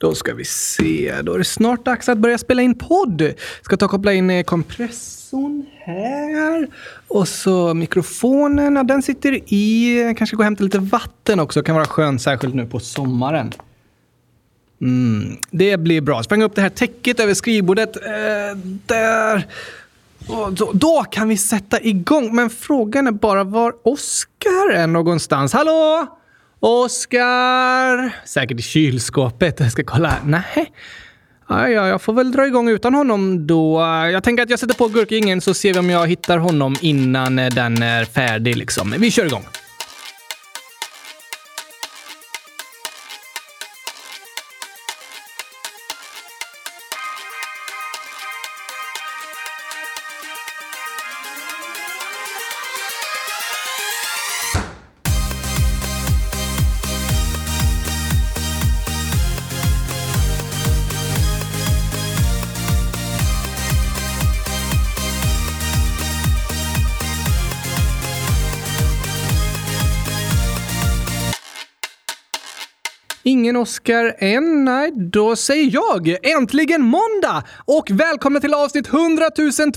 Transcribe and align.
Då 0.00 0.14
ska 0.14 0.34
vi 0.34 0.44
se. 0.44 1.14
Då 1.22 1.34
är 1.34 1.38
det 1.38 1.44
snart 1.44 1.84
dags 1.84 2.08
att 2.08 2.18
börja 2.18 2.38
spela 2.38 2.62
in 2.62 2.74
podd. 2.74 3.32
Ska 3.62 3.76
ta 3.76 3.84
och 3.84 3.90
koppla 3.90 4.12
in 4.12 4.30
eh, 4.30 4.42
kompressorn 4.42 5.66
här. 5.78 6.68
Och 7.08 7.28
så 7.28 7.74
mikrofonen, 7.74 8.76
ja, 8.76 8.82
den 8.82 9.02
sitter 9.02 9.52
i. 9.54 10.00
Eh, 10.02 10.14
kanske 10.14 10.36
gå 10.36 10.40
och 10.40 10.44
hämta 10.44 10.64
lite 10.64 10.78
vatten 10.78 11.40
också. 11.40 11.62
Kan 11.62 11.74
vara 11.74 11.84
skönt, 11.86 12.22
särskilt 12.22 12.54
nu 12.54 12.66
på 12.66 12.80
sommaren. 12.80 13.52
Mm, 14.80 15.36
det 15.50 15.76
blir 15.76 16.00
bra. 16.00 16.22
Sprang 16.22 16.42
upp 16.42 16.54
det 16.54 16.62
här 16.62 16.68
täcket 16.68 17.20
över 17.20 17.34
skrivbordet. 17.34 17.96
Eh, 17.96 18.58
där. 18.86 19.46
Då, 20.50 20.70
då 20.74 21.04
kan 21.10 21.28
vi 21.28 21.36
sätta 21.36 21.80
igång. 21.80 22.34
Men 22.34 22.50
frågan 22.50 23.06
är 23.06 23.12
bara 23.12 23.44
var 23.44 23.74
Oskar 23.82 24.72
är 24.72 24.86
någonstans. 24.86 25.52
Hallå? 25.52 26.06
Oskar! 26.60 28.16
Säkert 28.26 28.58
i 28.58 28.62
kylskåpet. 28.62 29.60
Jag 29.60 29.72
ska 29.72 29.84
kolla. 29.84 30.16
Nej. 30.24 30.72
Ja, 31.48 31.68
ja, 31.68 31.88
jag 31.88 32.02
får 32.02 32.12
väl 32.12 32.32
dra 32.32 32.46
igång 32.46 32.68
utan 32.68 32.94
honom 32.94 33.46
då. 33.46 33.80
Jag 34.12 34.24
tänker 34.24 34.42
att 34.42 34.50
jag 34.50 34.58
sätter 34.58 34.74
på 34.74 34.88
gurkingen 34.88 35.40
så 35.40 35.54
ser 35.54 35.72
vi 35.72 35.78
om 35.78 35.90
jag 35.90 36.06
hittar 36.08 36.38
honom 36.38 36.76
innan 36.80 37.38
eh, 37.38 37.48
den 37.48 37.82
är 37.82 38.04
färdig. 38.04 38.56
Liksom. 38.56 38.94
Vi 38.98 39.10
kör 39.10 39.26
igång. 39.26 39.44
Ingen 73.40 73.56
Oscar 73.56 74.14
än? 74.18 74.64
Nej, 74.64 74.92
då 74.94 75.36
säger 75.36 75.70
jag 75.72 76.16
äntligen 76.22 76.82
måndag! 76.82 77.44
Och 77.64 77.90
välkomna 77.90 78.40
till 78.40 78.54
avsnitt 78.54 78.88
100 78.88 79.30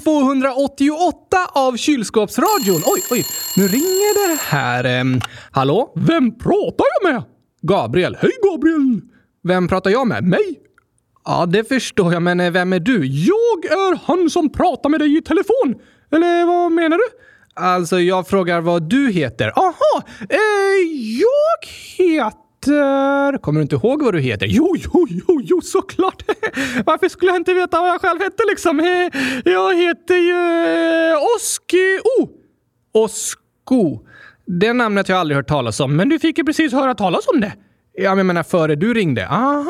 288 0.03 1.37
av 1.53 1.77
Kylskåpsradion. 1.77 2.81
Oj, 2.85 3.01
oj, 3.11 3.25
nu 3.57 3.63
ringer 3.67 4.27
det 4.27 4.41
här. 4.41 5.21
Hallå? 5.51 5.93
Vem 5.95 6.37
pratar 6.37 6.85
jag 7.01 7.13
med? 7.13 7.23
Gabriel. 7.61 8.17
Hej 8.19 8.31
Gabriel! 8.51 9.01
Vem 9.43 9.67
pratar 9.67 9.91
jag 9.91 10.07
med? 10.07 10.23
Mig? 10.23 10.59
Ja, 11.25 11.45
det 11.45 11.63
förstår 11.63 12.13
jag, 12.13 12.21
men 12.21 12.39
eh, 12.39 12.51
vem 12.51 12.73
är 12.73 12.79
du? 12.79 13.05
Jag 13.05 13.65
är 13.65 13.99
han 14.05 14.29
som 14.29 14.51
pratar 14.51 14.89
med 14.89 14.99
dig 14.99 15.17
i 15.17 15.21
telefon. 15.21 15.75
Eller 16.11 16.45
vad 16.45 16.71
menar 16.71 16.97
du? 16.97 17.03
Alltså, 17.53 17.99
jag 17.99 18.27
frågar 18.27 18.61
vad 18.61 18.89
du 18.89 19.11
heter. 19.11 19.51
Aha! 19.55 20.03
Eh, 20.29 20.37
jag 21.19 21.69
heter 21.97 22.42
heter... 22.67 23.37
Kommer 23.37 23.59
du 23.59 23.61
inte 23.61 23.75
ihåg 23.75 24.03
vad 24.03 24.13
du 24.13 24.19
heter? 24.19 24.45
Jo, 24.45 24.75
jo, 24.77 25.07
jo, 25.09 25.41
jo, 25.43 25.61
såklart! 25.61 26.23
Varför 26.85 27.09
skulle 27.09 27.31
jag 27.31 27.39
inte 27.39 27.53
veta 27.53 27.81
vad 27.81 27.89
jag 27.89 28.01
själv 28.01 28.21
hette 28.21 28.43
liksom? 28.49 28.79
Jag 29.45 29.75
heter 29.75 30.15
ju 30.15 31.11
eh, 31.11 31.17
Oski... 31.35 31.99
Oh! 32.19 32.29
Osko. 32.93 33.99
Det 34.45 34.73
namnet 34.73 35.07
har 35.07 35.15
jag 35.15 35.19
aldrig 35.19 35.35
hört 35.35 35.47
talas 35.47 35.79
om, 35.79 35.95
men 35.95 36.09
du 36.09 36.19
fick 36.19 36.37
ju 36.37 36.43
precis 36.43 36.73
höra 36.73 36.95
talas 36.95 37.27
om 37.33 37.41
det. 37.41 37.53
Ja, 37.93 38.09
men 38.09 38.17
jag 38.17 38.25
menar 38.25 38.43
före 38.43 38.75
du 38.75 38.93
ringde. 38.93 39.27
Aha! 39.27 39.65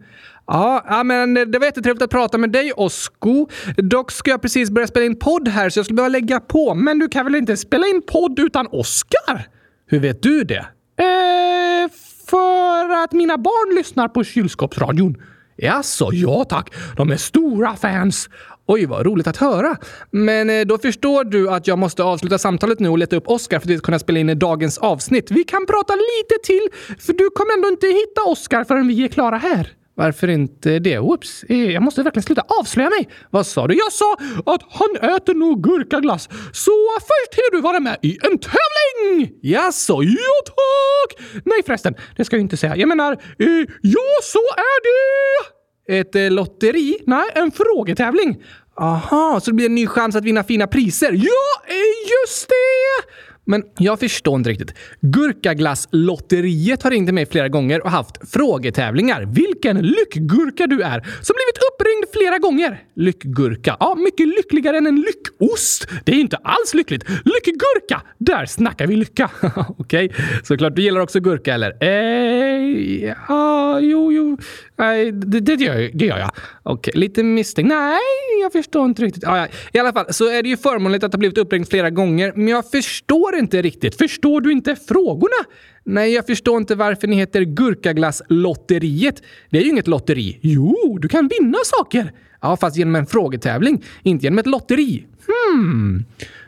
Ja, 0.47 1.03
men 1.05 1.35
det 1.35 1.59
var 1.59 1.67
jättetrevligt 1.67 2.03
att 2.03 2.11
prata 2.11 2.39
med 2.39 2.51
dig, 2.51 2.73
Osko. 2.73 3.49
Dock 3.77 4.11
ska 4.11 4.31
jag 4.31 4.43
precis 4.43 4.71
börja 4.71 4.87
spela 4.87 5.07
in 5.07 5.19
podd 5.19 5.49
här 5.49 5.71
så 5.71 5.79
jag 5.79 5.87
skulle 5.87 5.97
behöva 5.97 6.13
lägga 6.13 6.41
på. 6.41 6.75
Men 6.75 6.99
du 6.99 7.09
kan 7.09 7.25
väl 7.25 7.35
inte 7.35 7.57
spela 7.57 7.87
in 7.87 8.03
podd 8.07 8.39
utan 8.39 8.67
Oskar? 8.67 9.49
Hur 9.87 10.01
vet 10.01 10.23
du 10.23 10.45
det? 10.45 10.67
Eh, 10.97 11.91
för 12.27 13.05
att 13.05 13.13
mina 13.13 13.39
barn 13.39 13.77
lyssnar 13.77 14.09
på 14.09 14.25
kylskåpsradion. 14.25 15.17
Jaså, 15.57 16.11
ja 16.13 16.45
tack. 16.45 16.75
De 16.97 17.11
är 17.11 17.17
stora 17.17 17.77
fans. 17.77 18.29
Oj, 18.67 18.87
vad 18.87 19.07
roligt 19.07 19.27
att 19.27 19.37
höra. 19.37 19.77
Men 20.11 20.51
eh, 20.51 20.61
då 20.65 20.79
förstår 20.79 21.25
du 21.25 21.51
att 21.51 21.67
jag 21.67 21.79
måste 21.79 22.03
avsluta 22.03 22.39
samtalet 22.39 22.81
nu 22.81 22.89
och 22.89 22.99
leta 22.99 23.17
upp 23.17 23.29
Oscar 23.29 23.61
för 23.61 23.75
att 23.75 23.83
kunna 23.83 23.99
spela 23.99 24.19
in 24.19 24.39
dagens 24.39 24.79
avsnitt. 24.79 25.31
Vi 25.31 25.45
kan 25.45 25.67
prata 25.67 25.93
lite 25.95 26.47
till, 26.47 26.69
för 26.99 27.13
du 27.13 27.31
kommer 27.31 27.55
ändå 27.55 27.69
inte 27.69 27.87
hitta 27.87 28.23
Oscar 28.27 28.65
förrän 28.65 28.89
vi 28.89 29.05
är 29.05 29.09
klara 29.09 29.37
här. 29.37 29.69
Varför 29.97 30.29
inte 30.29 30.79
det? 30.79 30.99
Oops, 30.99 31.45
eh, 31.49 31.71
jag 31.71 31.83
måste 31.83 32.03
verkligen 32.03 32.23
sluta 32.23 32.43
avslöja 32.61 32.91
mig. 32.91 33.09
Vad 33.31 33.47
sa 33.47 33.67
du? 33.67 33.75
Jag 33.75 33.93
sa 33.93 34.17
att 34.47 34.63
han 34.71 35.11
äter 35.17 35.35
nog 35.35 35.63
gurkaglass. 35.63 36.29
Så 36.53 36.73
först 37.01 37.35
hinner 37.35 37.51
du 37.57 37.61
vara 37.61 37.81
med 37.81 37.99
i 38.03 38.19
en 38.23 38.39
tävling! 38.39 39.39
Jaså, 39.43 40.03
ja 40.03 40.35
tack! 40.47 41.27
Nej 41.45 41.63
förresten, 41.67 41.95
det 42.17 42.25
ska 42.25 42.37
jag 42.37 42.41
inte 42.41 42.57
säga. 42.57 42.77
Jag 42.77 42.89
menar, 42.89 43.13
eh, 43.13 43.49
ja 43.83 44.11
så 44.23 44.39
är 44.57 44.79
det! 44.85 46.01
Ett 46.01 46.15
eh, 46.15 46.31
lotteri? 46.31 46.99
Nej, 47.07 47.25
en 47.35 47.51
frågetävling. 47.51 48.43
Aha, 48.77 49.41
så 49.41 49.51
det 49.51 49.55
blir 49.55 49.67
en 49.67 49.75
ny 49.75 49.87
chans 49.87 50.17
att 50.17 50.25
vinna 50.25 50.45
fina 50.45 50.67
priser? 50.67 51.13
Ja, 51.13 51.63
eh, 51.67 52.11
just 52.23 52.49
det! 52.49 53.34
Men 53.45 53.63
jag 53.79 54.01
förstår 54.01 54.37
inte 54.37 54.51
riktigt. 54.51 54.75
Gurkaglasslotteriet 55.01 56.83
har 56.83 56.91
ringt 56.91 57.15
mig 57.15 57.27
flera 57.27 57.49
gånger 57.49 57.85
och 57.85 57.91
haft 57.91 58.33
frågetävlingar. 58.33 59.23
Vilken 59.23 59.83
lyckgurka 59.83 60.67
du 60.67 60.83
är! 60.83 61.01
Som 61.01 61.35
blivit 61.35 61.59
uppringd 61.73 62.05
flera 62.13 62.39
gånger. 62.39 62.83
Lyckgurka. 62.97 63.77
Ja, 63.81 63.95
mycket 63.95 64.29
lyckligare 64.29 64.77
än 64.77 64.87
en 64.87 64.97
lyckost. 64.97 65.89
Det 66.05 66.13
är 66.13 66.17
inte 66.17 66.37
alls 66.37 66.75
lyckligt. 66.75 67.09
Lyckgurka! 67.09 68.03
Där 68.19 68.47
snackar 68.47 68.87
vi 68.87 68.97
lycka. 68.97 69.31
Okej, 69.79 70.07
okay. 70.07 70.27
såklart 70.43 70.77
du 70.77 70.83
gillar 70.83 71.01
också 71.01 71.21
gurka 71.21 71.55
eller? 71.55 71.77
Eh, 71.81 73.15
ja, 73.29 73.81
jo, 73.81 74.13
jo. 74.13 74.37
Nej, 74.77 75.13
det, 75.13 75.41
det, 75.41 75.55
gör, 75.55 75.91
det 75.95 76.07
gör 76.07 76.19
jag. 76.19 76.31
Okej, 76.63 76.91
okay. 76.91 77.01
lite 77.01 77.23
misstänkt. 77.23 77.69
Nej, 77.69 77.99
jag 78.43 78.53
förstår 78.53 78.85
inte 78.85 79.03
riktigt. 79.03 79.23
Ja, 79.23 79.39
ja. 79.39 79.47
I 79.73 79.79
alla 79.79 79.93
fall 79.93 80.07
så 80.11 80.31
är 80.31 80.43
det 80.43 80.49
ju 80.49 80.57
förmånligt 80.57 81.05
att 81.05 81.13
ha 81.13 81.19
blivit 81.19 81.39
uppringd 81.39 81.69
flera 81.69 81.91
gånger, 81.91 82.33
men 82.37 82.49
jag 82.49 82.71
förstår 82.71 83.34
inte 83.39 83.63
riktigt. 83.63 83.99
Förstår 83.99 84.41
du 84.41 84.53
inte 84.53 84.77
frågorna? 84.77 85.45
Nej, 85.85 86.13
jag 86.13 86.27
förstår 86.27 86.57
inte 86.57 86.75
varför 86.75 87.09
ni 87.09 87.17
heter 87.17 87.43
Gurkaglasslotteriet. 87.43 89.23
Det 89.51 89.59
är 89.59 89.63
ju 89.63 89.71
inget 89.71 89.89
lotteri. 89.89 90.39
Jo, 90.43 90.99
du 91.01 91.09
kan 91.09 91.29
vinna 91.29 91.59
saker. 91.65 92.13
Ja, 92.41 92.57
fast 92.57 92.77
genom 92.77 92.97
en 92.97 93.07
frågetävling, 93.07 93.85
inte 94.03 94.25
genom 94.25 94.39
ett 94.39 94.47
lotteri. 94.47 95.07
Hmm. 95.27 96.05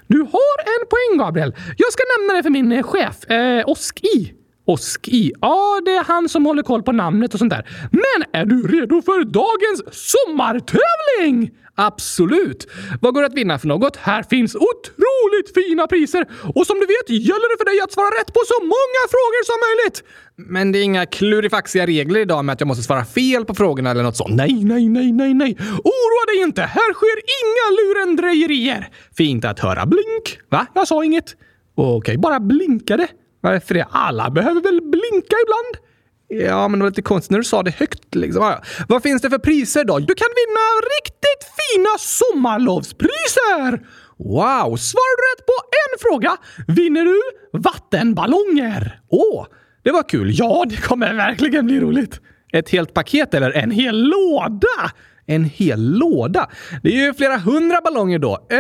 Du 0.06 0.18
har 0.18 0.58
en 0.60 0.86
poäng, 0.90 1.18
Gabriel. 1.18 1.54
Jag 1.76 1.92
ska 1.92 2.02
nämna 2.18 2.34
det 2.36 2.42
för 2.42 2.50
min 2.50 2.72
eh, 2.72 2.82
chef, 2.82 3.30
eh, 3.30 3.64
Oski. 3.66 4.32
Oski. 4.64 5.32
Ja, 5.40 5.80
det 5.84 5.90
är 5.90 6.04
han 6.04 6.28
som 6.28 6.46
håller 6.46 6.62
koll 6.62 6.82
på 6.82 6.92
namnet 6.92 7.34
och 7.34 7.38
sånt 7.38 7.50
där. 7.50 7.68
Men 7.90 8.40
är 8.40 8.44
du 8.46 8.66
redo 8.66 9.02
för 9.02 9.24
dagens 9.24 9.82
sommartävling? 9.92 11.50
Absolut! 11.78 12.67
Vad 13.00 13.14
går 13.14 13.20
det 13.20 13.26
att 13.26 13.34
vinna 13.34 13.58
för 13.58 13.69
något? 13.69 13.96
Här 13.96 14.23
finns 14.23 14.55
otroligt 14.55 15.55
fina 15.55 15.87
priser 15.87 16.26
och 16.55 16.67
som 16.67 16.76
du 16.81 16.87
vet 16.87 17.11
gäller 17.11 17.49
det 17.52 17.58
för 17.58 17.64
dig 17.64 17.81
att 17.84 17.93
svara 17.93 18.11
rätt 18.20 18.32
på 18.37 18.40
så 18.46 18.58
många 18.62 19.02
frågor 19.14 19.43
som 19.50 19.58
möjligt. 19.67 19.99
Men 20.37 20.73
det 20.73 20.78
är 20.78 20.82
inga 20.82 21.06
klurifaxiga 21.06 21.87
regler 21.87 22.20
idag 22.20 22.44
med 22.44 22.52
att 22.52 22.61
jag 22.61 22.67
måste 22.67 22.82
svara 22.82 23.05
fel 23.05 23.44
på 23.44 23.55
frågorna 23.55 23.90
eller 23.90 24.02
något 24.02 24.17
sånt. 24.17 24.34
Nej, 24.34 24.64
nej, 24.64 24.88
nej, 24.88 25.12
nej, 25.12 25.34
nej. 25.34 25.56
Oroa 25.84 26.25
dig 26.26 26.43
inte. 26.43 26.62
Här 26.62 26.93
sker 26.94 27.19
inga 27.40 27.67
lurendrejerier. 27.79 28.88
Fint 29.17 29.44
att 29.44 29.58
höra. 29.61 29.87
Blink. 29.87 30.38
Va? 30.49 30.67
Jag 30.75 30.88
sa 30.88 31.05
inget. 31.05 31.37
Okej, 31.75 31.96
okay, 31.96 32.17
bara 32.17 32.40
blinkade. 32.40 33.08
Varför 33.40 33.75
det? 33.75 33.87
Alla 33.90 34.31
behöver 34.31 34.61
väl 34.61 34.81
blinka 34.82 35.37
ibland? 35.44 35.85
Ja, 36.28 36.69
men 36.69 36.78
det 36.78 36.84
var 36.84 36.90
lite 36.90 37.02
konstigt 37.02 37.31
när 37.31 37.38
du 37.38 37.44
sa 37.44 37.62
det 37.62 37.70
högt. 37.70 38.14
Liksom. 38.14 38.43
Ja, 38.43 38.62
Vad 38.88 39.02
finns 39.02 39.23
det 39.23 39.31
för 39.31 39.38
priser 39.38 39.84
då? 39.84 39.99
Du 39.99 40.14
kan 40.14 40.28
vinna 40.37 40.67
riktigt 40.99 41.43
fina 41.58 41.88
sommarlovspriser! 41.99 43.87
Wow! 44.19 44.76
Svarar 44.76 45.17
du 45.17 45.23
rätt 45.32 45.46
på 45.46 45.52
en 45.73 45.99
fråga 46.00 46.37
vinner 46.67 47.05
du 47.05 47.20
vattenballonger. 47.58 49.00
Åh, 49.11 49.46
det 49.84 49.90
var 49.90 50.08
kul. 50.08 50.31
Ja, 50.34 50.64
det 50.69 50.76
kommer 50.76 51.14
verkligen 51.14 51.67
bli 51.67 51.81
roligt. 51.81 52.20
Ett 52.52 52.70
helt 52.70 52.94
paket 52.94 53.34
eller 53.34 53.50
en 53.50 53.70
hel 53.70 54.02
låda? 54.02 54.90
En 55.26 55.44
hel 55.44 55.99
låda? 55.99 56.50
Det 56.82 56.88
är 56.88 57.06
ju 57.06 57.14
flera 57.14 57.38
hundra 57.38 57.81
ballonger 57.81 58.19
då. 58.19 58.46
Eh, 58.50 58.58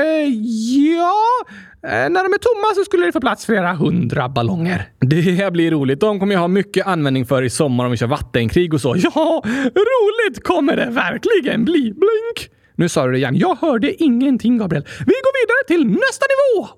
ja... 0.96 1.22
Eh, 1.86 1.92
när 1.92 2.22
de 2.22 2.32
är 2.32 2.38
tomma 2.38 2.74
så 2.74 2.84
skulle 2.84 3.06
det 3.06 3.12
få 3.12 3.20
plats 3.20 3.46
flera 3.46 3.72
hundra 3.72 4.28
ballonger. 4.28 4.88
Det 5.00 5.52
blir 5.52 5.70
roligt. 5.70 6.00
De 6.00 6.20
kommer 6.20 6.34
jag 6.34 6.40
ha 6.40 6.48
mycket 6.48 6.86
användning 6.86 7.26
för 7.26 7.42
i 7.42 7.50
sommar 7.50 7.84
om 7.84 7.90
vi 7.90 7.96
kör 7.96 8.06
vattenkrig 8.06 8.74
och 8.74 8.80
så. 8.80 8.94
Ja, 8.96 9.42
roligt 9.64 10.44
kommer 10.44 10.76
det 10.76 10.90
verkligen 10.90 11.64
bli. 11.64 11.80
Blink! 11.80 12.50
Nu 12.76 12.88
sa 12.88 13.06
du 13.06 13.12
det 13.12 13.18
igen. 13.18 13.36
Jag 13.36 13.54
hörde 13.54 14.02
ingenting, 14.02 14.58
Gabriel. 14.58 14.84
Vi 14.98 15.14
går 15.24 15.34
vidare 15.40 15.66
till 15.66 15.86
nästa 15.86 16.26
nivå! 16.32 16.68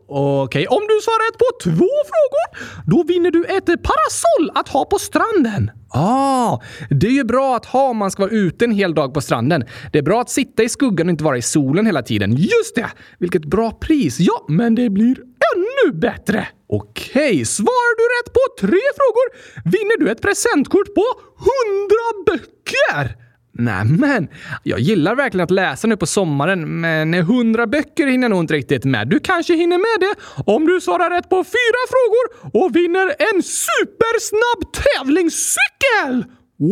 Okej, 0.45 0.67
om 0.67 0.81
du 0.89 1.01
svarar 1.03 1.31
rätt 1.31 1.39
på 1.39 1.47
två 1.63 1.91
frågor, 2.11 2.47
då 2.87 3.03
vinner 3.03 3.31
du 3.31 3.45
ett 3.45 3.65
parasoll 3.67 4.51
att 4.55 4.69
ha 4.69 4.85
på 4.85 4.99
stranden. 4.99 5.71
Ah, 5.91 6.61
det 6.91 7.07
är 7.07 7.11
ju 7.11 7.25
bra 7.25 7.57
att 7.57 7.67
ha 7.67 7.89
om 7.89 7.97
man 7.97 8.11
ska 8.11 8.23
vara 8.23 8.33
ute 8.33 8.65
en 8.65 8.73
hel 8.73 8.95
dag 8.95 9.15
på 9.15 9.21
stranden. 9.21 9.65
Det 9.93 9.99
är 9.99 10.03
bra 10.03 10.21
att 10.21 10.31
sitta 10.31 10.63
i 10.63 10.69
skuggan 10.69 11.07
och 11.07 11.11
inte 11.11 11.25
vara 11.25 11.39
i 11.39 11.43
solen 11.43 11.87
hela 11.87 12.03
tiden. 12.03 12.37
Just 12.37 12.75
det! 12.75 12.91
Vilket 13.19 13.45
bra 13.45 13.71
pris! 13.71 14.21
Ja, 14.21 14.45
men 14.49 14.75
det 14.75 14.91
blir 14.91 15.17
ännu 15.55 15.93
bättre! 15.93 16.49
Okej, 16.69 17.33
okay. 17.33 17.45
svarar 17.45 17.97
du 17.97 18.05
rätt 18.17 18.33
på 18.33 18.67
tre 18.67 18.81
frågor 18.99 19.27
vinner 19.65 19.99
du 19.99 20.11
ett 20.11 20.23
presentkort 20.23 20.95
på 20.95 21.05
100 21.39 22.25
böcker! 22.27 23.28
Nämen, 23.59 24.29
jag 24.63 24.81
gillar 24.81 25.15
verkligen 25.15 25.45
att 25.45 25.51
läsa 25.51 25.89
nu 25.89 25.97
på 25.97 26.07
sommaren, 26.07 26.81
men 26.81 27.15
hundra 27.15 27.67
böcker 27.67 28.07
hinner 28.07 28.25
jag 28.25 28.31
nog 28.31 28.41
inte 28.41 28.55
riktigt 28.55 28.85
med. 28.85 29.09
Du 29.09 29.21
kanske 29.21 29.55
hinner 29.55 29.79
med 29.79 30.09
det 30.09 30.15
om 30.53 30.67
du 30.67 30.81
svarar 30.81 31.11
rätt 31.11 31.29
på 31.29 31.45
fyra 31.45 31.83
frågor 31.93 32.25
och 32.63 32.77
vinner 32.77 33.07
en 33.19 33.43
supersnabb 33.43 34.61
tävlingscykel! 34.73 36.25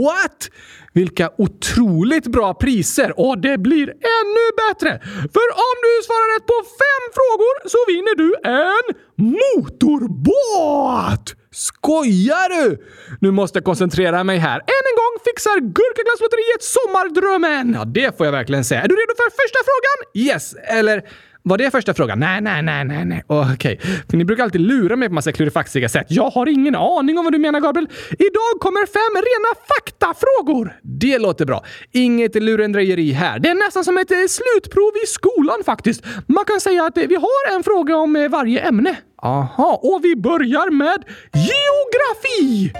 What? 0.04 0.50
Vilka 0.92 1.30
otroligt 1.38 2.26
bra 2.26 2.54
priser! 2.54 3.20
Och 3.20 3.38
det 3.38 3.58
blir 3.58 3.88
ännu 4.18 4.46
bättre! 4.62 4.90
För 5.34 5.48
om 5.68 5.76
du 5.86 5.92
svarar 6.06 6.28
rätt 6.34 6.46
på 6.46 6.58
fem 6.82 7.04
frågor 7.16 7.68
så 7.72 7.78
vinner 7.92 8.16
du 8.22 8.28
en 8.44 8.86
motorbåt! 9.32 11.26
Skojar 11.56 12.48
du? 12.60 12.78
Nu 13.20 13.30
måste 13.30 13.56
jag 13.56 13.64
koncentrera 13.64 14.24
mig 14.24 14.38
här. 14.38 14.58
Än 14.58 14.84
en 14.90 14.96
gång 15.02 15.14
fixar 15.24 15.60
Gurkaglasslotteriet 15.60 16.62
sommardrömmen! 16.62 17.74
Ja, 17.78 17.84
det 17.84 18.16
får 18.16 18.26
jag 18.26 18.32
verkligen 18.32 18.64
säga. 18.64 18.82
Är 18.82 18.88
du 18.88 18.94
redo 18.94 19.14
för 19.16 19.30
första 19.42 19.58
frågan? 19.68 20.26
Yes, 20.26 20.54
eller 20.54 21.02
var 21.42 21.58
det 21.58 21.70
första 21.70 21.94
frågan? 21.94 22.20
Nej, 22.20 22.40
nej, 22.40 22.62
nej, 22.62 22.84
nej, 22.84 23.04
nej. 23.04 23.24
Okej. 23.26 23.52
Okay. 23.54 23.76
För 24.10 24.16
ni 24.16 24.24
brukar 24.24 24.44
alltid 24.44 24.60
lura 24.60 24.96
mig 24.96 25.08
på 25.08 25.14
massa 25.14 25.32
klurifaxiga 25.32 25.88
sätt. 25.88 26.06
Jag 26.08 26.30
har 26.30 26.46
ingen 26.48 26.74
aning 26.74 27.18
om 27.18 27.24
vad 27.24 27.32
du 27.32 27.38
menar, 27.38 27.60
Gabriel. 27.60 27.88
Idag 28.10 28.60
kommer 28.60 28.86
fem 28.86 29.14
rena 29.14 29.50
faktafrågor. 29.68 30.80
Det 30.82 31.18
låter 31.18 31.44
bra. 31.44 31.64
Inget 31.92 32.34
lurendrejeri 32.34 33.12
här. 33.12 33.38
Det 33.38 33.48
är 33.48 33.54
nästan 33.54 33.84
som 33.84 33.98
ett 33.98 34.10
eh, 34.10 34.16
slutprov 34.28 34.92
i 35.04 35.06
skolan 35.06 35.62
faktiskt. 35.66 36.04
Man 36.26 36.44
kan 36.44 36.60
säga 36.60 36.84
att 36.84 36.98
eh, 36.98 37.04
vi 37.08 37.14
har 37.14 37.56
en 37.56 37.62
fråga 37.62 37.96
om 37.96 38.16
eh, 38.16 38.28
varje 38.28 38.60
ämne. 38.60 38.96
Aha, 39.22 39.80
och 39.82 40.00
vi 40.04 40.16
börjar 40.16 40.70
med 40.70 41.04
geografi! 41.32 42.72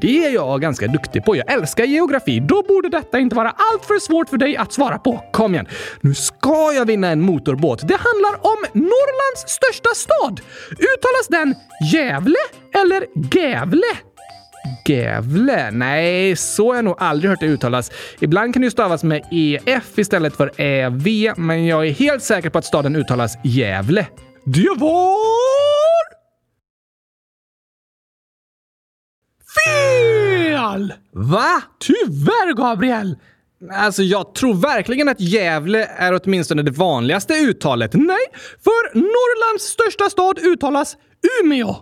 Det 0.00 0.24
är 0.26 0.34
jag 0.34 0.60
ganska 0.60 0.86
duktig 0.86 1.24
på. 1.24 1.36
Jag 1.36 1.52
älskar 1.52 1.84
geografi. 1.84 2.40
Då 2.40 2.62
borde 2.62 2.88
detta 2.88 3.18
inte 3.18 3.36
vara 3.36 3.54
alltför 3.72 3.98
svårt 3.98 4.28
för 4.28 4.36
dig 4.36 4.56
att 4.56 4.72
svara 4.72 4.98
på. 4.98 5.24
Kom 5.32 5.54
igen! 5.54 5.66
Nu 6.00 6.14
ska 6.14 6.72
jag 6.74 6.86
vinna 6.86 7.08
en 7.08 7.20
motorbåt. 7.20 7.88
Det 7.88 7.96
handlar 7.96 8.46
om 8.46 8.64
Norrlands 8.72 9.44
största 9.46 9.88
stad. 9.94 10.40
Uttalas 10.70 11.28
den 11.28 11.54
Gävle 11.92 12.38
eller 12.74 13.06
Gävle? 13.34 13.86
Gävle? 14.86 15.70
Nej, 15.70 16.36
så 16.36 16.68
har 16.68 16.74
jag 16.74 16.84
nog 16.84 16.96
aldrig 16.98 17.30
hört 17.30 17.40
det 17.40 17.46
uttalas. 17.46 17.90
Ibland 18.20 18.54
kan 18.54 18.60
det 18.60 18.66
ju 18.66 18.70
stavas 18.70 19.04
med 19.04 19.22
EF 19.30 19.98
istället 19.98 20.36
för 20.36 20.60
EV, 20.60 21.32
men 21.36 21.66
jag 21.66 21.86
är 21.86 21.92
helt 21.92 22.22
säker 22.22 22.50
på 22.50 22.58
att 22.58 22.64
staden 22.64 22.96
uttalas 22.96 23.38
Gävle. 23.44 24.06
Det 24.44 24.74
var... 24.76 25.67
Fel! 29.54 30.92
Va? 31.12 31.62
Tyvärr, 31.80 32.54
Gabriel! 32.54 33.16
Alltså, 33.72 34.02
jag 34.02 34.34
tror 34.34 34.54
verkligen 34.54 35.08
att 35.08 35.20
Gävle 35.20 35.84
är 35.96 36.20
åtminstone 36.22 36.62
det 36.62 36.70
vanligaste 36.70 37.34
uttalet. 37.34 37.94
Nej, 37.94 38.26
för 38.64 38.94
Norrlands 38.94 39.64
största 39.64 40.10
stad 40.10 40.38
uttalas 40.38 40.96
Umeå. 41.42 41.76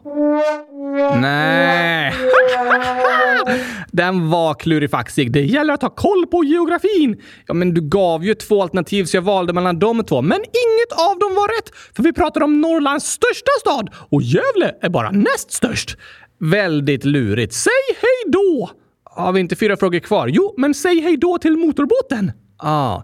Nej. 1.20 2.14
Den 3.92 4.30
var 4.30 4.54
klurifaxig. 4.54 5.32
Det 5.32 5.40
gäller 5.40 5.74
att 5.74 5.82
ha 5.82 5.90
koll 5.90 6.26
på 6.26 6.44
geografin. 6.44 7.22
Ja, 7.46 7.54
men 7.54 7.74
du 7.74 7.80
gav 7.80 8.24
ju 8.24 8.34
två 8.34 8.62
alternativ 8.62 9.04
så 9.04 9.16
jag 9.16 9.22
valde 9.22 9.52
mellan 9.52 9.78
de 9.78 10.04
två. 10.04 10.22
Men 10.22 10.38
inget 10.38 10.92
av 11.10 11.18
dem 11.18 11.34
var 11.34 11.56
rätt, 11.56 11.70
för 11.96 12.02
vi 12.02 12.12
pratar 12.12 12.42
om 12.42 12.60
Norrlands 12.60 13.06
största 13.06 13.50
stad 13.60 13.90
och 14.10 14.22
Gävle 14.22 14.74
är 14.82 14.88
bara 14.88 15.10
näst 15.10 15.52
störst. 15.52 15.96
Väldigt 16.38 17.04
lurigt. 17.04 17.54
Säg 17.54 17.72
hej 17.88 18.32
då! 18.32 18.70
Har 19.04 19.32
vi 19.32 19.40
inte 19.40 19.56
fyra 19.56 19.76
frågor 19.76 19.98
kvar? 19.98 20.28
Jo, 20.28 20.54
men 20.56 20.74
säg 20.74 21.00
hej 21.00 21.16
då 21.16 21.38
till 21.38 21.56
motorbåten. 21.56 22.32
Ah. 22.56 23.02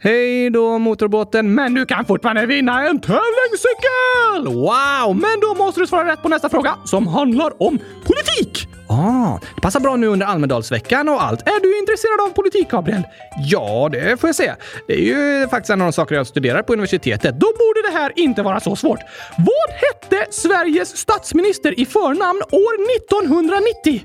Hej 0.00 0.50
då 0.50 0.78
motorbåten, 0.78 1.54
men 1.54 1.74
du 1.74 1.86
kan 1.86 2.04
fortfarande 2.04 2.46
vinna 2.46 2.88
en 2.88 3.00
tävlingscykel! 3.00 4.44
Wow, 4.44 5.16
men 5.16 5.40
då 5.40 5.64
måste 5.64 5.80
du 5.80 5.86
svara 5.86 6.12
rätt 6.12 6.22
på 6.22 6.28
nästa 6.28 6.48
fråga 6.48 6.74
som 6.84 7.06
handlar 7.06 7.62
om 7.62 7.78
politik. 8.04 8.67
Ah, 8.88 9.38
det 9.54 9.60
passar 9.60 9.80
bra 9.80 9.96
nu 9.96 10.06
under 10.06 10.26
Almedalsveckan 10.26 11.08
och 11.08 11.22
allt. 11.22 11.42
Är 11.42 11.60
du 11.62 11.78
intresserad 11.78 12.20
av 12.20 12.34
politik, 12.34 12.70
Gabriel? 12.70 13.02
Ja, 13.44 13.88
det 13.92 14.20
får 14.20 14.28
jag 14.28 14.34
säga. 14.36 14.56
Det 14.86 14.92
är 14.92 15.04
ju 15.40 15.48
faktiskt 15.48 15.70
en 15.70 15.80
av 15.80 15.86
de 15.86 15.92
saker 15.92 16.14
jag 16.14 16.26
studerar 16.26 16.62
på 16.62 16.72
universitetet. 16.72 17.34
Då 17.40 17.46
borde 17.46 17.90
det 17.90 17.98
här 17.98 18.12
inte 18.16 18.42
vara 18.42 18.60
så 18.60 18.76
svårt. 18.76 19.00
Vad 19.38 19.70
hette 19.70 20.32
Sveriges 20.32 20.96
statsminister 20.96 21.80
i 21.80 21.86
förnamn 21.86 22.42
år 22.52 22.96
1990? 22.96 24.02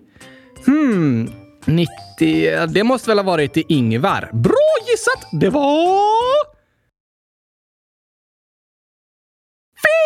Hmm, 0.65 1.31
90... 1.65 2.67
Det 2.67 2.83
måste 2.83 3.09
väl 3.09 3.17
ha 3.17 3.23
varit 3.23 3.57
Ingvar. 3.57 4.29
Bra 4.33 4.87
gissat! 4.87 5.29
Det 5.31 5.49
var... 5.49 6.53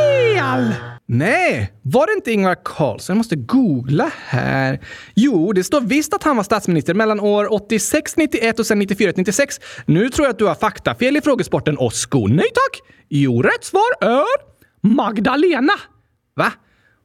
Fel! 0.01 0.73
Nej, 1.09 1.73
var 1.81 2.07
det 2.07 2.13
inte 2.13 2.31
Ingvar 2.31 2.55
Carlsson? 2.65 3.13
Jag 3.13 3.17
måste 3.17 3.35
googla 3.35 4.11
här. 4.25 4.79
Jo, 5.15 5.53
det 5.53 5.63
står 5.63 5.81
visst 5.81 6.13
att 6.13 6.23
han 6.23 6.35
var 6.35 6.43
statsminister 6.43 6.93
mellan 6.93 7.19
år 7.19 7.53
86, 7.53 8.17
91 8.17 8.59
och 8.59 8.65
sen 8.65 8.79
94 8.79 9.13
96. 9.15 9.59
Nu 9.85 10.09
tror 10.09 10.25
jag 10.25 10.31
att 10.31 10.39
du 10.39 10.45
har 10.45 10.55
faktafel 10.55 11.17
i 11.17 11.21
frågesporten, 11.21 11.77
Osko. 11.77 12.27
Nej 12.27 12.45
tack! 12.53 12.81
Jo, 13.09 13.41
rätt 13.41 13.63
svar 13.63 13.91
är 14.01 14.25
Magdalena. 14.81 15.73
Va? 16.35 16.51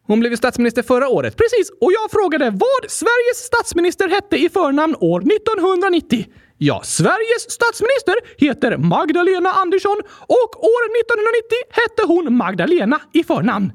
Hon 0.06 0.20
blev 0.20 0.32
ju 0.32 0.36
statsminister 0.36 0.82
förra 0.82 1.08
året. 1.08 1.36
Precis, 1.36 1.70
och 1.80 1.92
jag 1.92 2.10
frågade 2.10 2.50
vad 2.50 2.90
Sveriges 2.90 3.36
statsminister 3.36 4.08
hette 4.08 4.36
i 4.36 4.48
förnamn 4.48 4.96
år 5.00 5.20
1990. 5.20 6.26
Ja, 6.64 6.80
Sveriges 6.84 7.50
statsminister 7.50 8.14
heter 8.38 8.76
Magdalena 8.76 9.50
Andersson 9.50 9.96
och 10.20 10.64
år 10.64 10.82
1990 11.00 11.56
hette 11.70 12.02
hon 12.06 12.36
Magdalena 12.36 13.00
i 13.12 13.24
förnamn. 13.24 13.72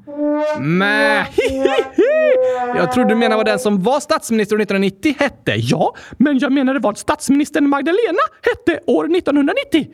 Mä, 0.58 1.26
Jag 2.76 2.92
trodde 2.92 3.08
du 3.08 3.14
menade 3.14 3.36
vad 3.36 3.46
den 3.46 3.58
som 3.58 3.82
var 3.82 4.00
statsminister 4.00 4.56
år 4.56 4.60
1990 4.60 5.14
hette. 5.18 5.54
Ja, 5.56 5.94
men 6.18 6.38
jag 6.38 6.52
menade 6.52 6.78
vad 6.78 6.98
statsministern 6.98 7.68
Magdalena 7.68 8.22
hette 8.42 8.80
år 8.86 9.16
1990. 9.16 9.86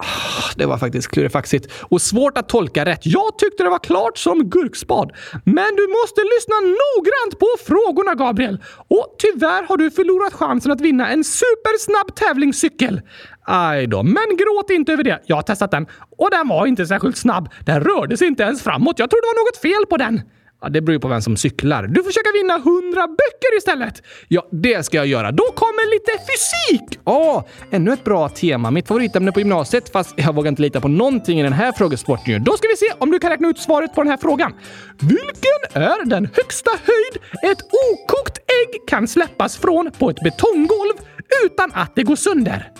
Ah, 0.00 0.52
det 0.56 0.66
var 0.66 0.78
faktiskt 0.78 1.08
klurifaxigt 1.08 1.72
och 1.82 2.02
svårt 2.02 2.38
att 2.38 2.48
tolka 2.48 2.84
rätt. 2.84 3.00
Jag 3.02 3.38
tyckte 3.38 3.62
det 3.62 3.70
var 3.70 3.78
klart 3.78 4.18
som 4.18 4.50
gurkspad. 4.50 5.12
Men 5.44 5.76
du 5.76 5.88
måste 5.88 6.20
lyssna 6.34 6.56
noggrant 6.60 7.38
på 7.38 7.46
frågorna, 7.66 8.14
Gabriel. 8.14 8.58
Och 8.88 9.16
tyvärr 9.18 9.62
har 9.68 9.76
du 9.76 9.90
förlorat 9.90 10.34
chansen 10.34 10.72
att 10.72 10.80
vinna 10.80 11.08
en 11.08 11.24
supersnabb 11.24 12.14
tävlingscykel. 12.14 13.00
Aj 13.44 13.86
då, 13.86 14.02
men 14.02 14.36
gråt 14.36 14.70
inte 14.70 14.92
över 14.92 15.04
det. 15.04 15.22
Jag 15.26 15.36
har 15.36 15.42
testat 15.42 15.70
den 15.70 15.86
och 16.18 16.30
den 16.30 16.48
var 16.48 16.66
inte 16.66 16.86
särskilt 16.86 17.16
snabb. 17.16 17.48
Den 17.66 17.80
rörde 17.80 18.16
sig 18.16 18.26
inte 18.28 18.42
ens 18.42 18.62
framåt. 18.62 18.98
Jag 18.98 19.10
tror 19.10 19.20
det 19.20 19.26
var 19.26 19.46
något 19.46 19.56
fel 19.56 19.86
på 19.86 19.96
den. 19.96 20.22
Ja, 20.62 20.68
det 20.68 20.80
beror 20.80 20.92
ju 20.92 21.00
på 21.00 21.08
vem 21.08 21.22
som 21.22 21.36
cyklar. 21.36 21.82
Du 21.82 22.02
får 22.02 22.10
försöka 22.10 22.30
vinna 22.34 22.54
100 22.54 23.06
böcker 23.06 23.56
istället! 23.58 24.02
Ja, 24.28 24.48
det 24.52 24.82
ska 24.82 24.96
jag 24.96 25.06
göra. 25.06 25.32
Då 25.32 25.44
kommer 25.44 25.90
lite 25.90 26.12
fysik! 26.12 27.00
Ja, 27.04 27.36
oh, 27.36 27.44
ännu 27.70 27.92
ett 27.92 28.04
bra 28.04 28.28
tema. 28.28 28.70
Mitt 28.70 28.88
favoritämne 28.88 29.32
på 29.32 29.40
gymnasiet, 29.40 29.92
fast 29.92 30.14
jag 30.16 30.34
vågar 30.34 30.48
inte 30.48 30.62
lita 30.62 30.80
på 30.80 30.88
någonting 30.88 31.40
i 31.40 31.42
den 31.42 31.52
här 31.52 31.72
frågesporten 31.72 32.44
Då 32.44 32.56
ska 32.56 32.68
vi 32.68 32.76
se 32.76 32.86
om 32.98 33.10
du 33.10 33.18
kan 33.18 33.30
räkna 33.30 33.48
ut 33.48 33.58
svaret 33.58 33.94
på 33.94 34.02
den 34.02 34.10
här 34.10 34.16
frågan. 34.16 34.52
Vilken 35.00 35.82
är 35.82 36.04
den 36.04 36.28
högsta 36.36 36.70
höjd 36.70 37.22
ett 37.52 37.62
okokt 37.92 38.38
ägg 38.38 38.88
kan 38.88 39.08
släppas 39.08 39.56
från 39.56 39.90
på 39.98 40.10
ett 40.10 40.20
betonggolv 40.24 40.94
utan 41.44 41.70
att 41.74 41.92
det 41.94 42.02
går 42.02 42.16
sönder? 42.16 42.70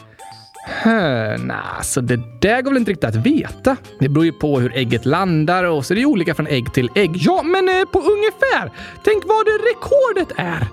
Nej, 1.38 1.58
så 1.82 2.00
det 2.00 2.20
där 2.40 2.62
går 2.62 2.70
väl 2.70 2.78
inte 2.78 2.90
riktigt 2.90 3.08
att 3.08 3.26
veta. 3.26 3.76
Det 4.00 4.08
beror 4.08 4.24
ju 4.24 4.32
på 4.32 4.60
hur 4.60 4.76
ägget 4.76 5.06
landar 5.06 5.64
och 5.64 5.86
så 5.86 5.94
är 5.94 5.96
det 5.96 6.04
olika 6.04 6.34
från 6.34 6.46
ägg 6.46 6.72
till 6.72 6.90
ägg. 6.94 7.10
Ja, 7.14 7.42
men 7.42 7.68
eh, 7.68 7.84
på 7.84 7.98
ungefär. 7.98 8.72
Tänk 9.04 9.24
vad 9.26 9.46
rekordet 9.46 10.32
är. 10.36 10.68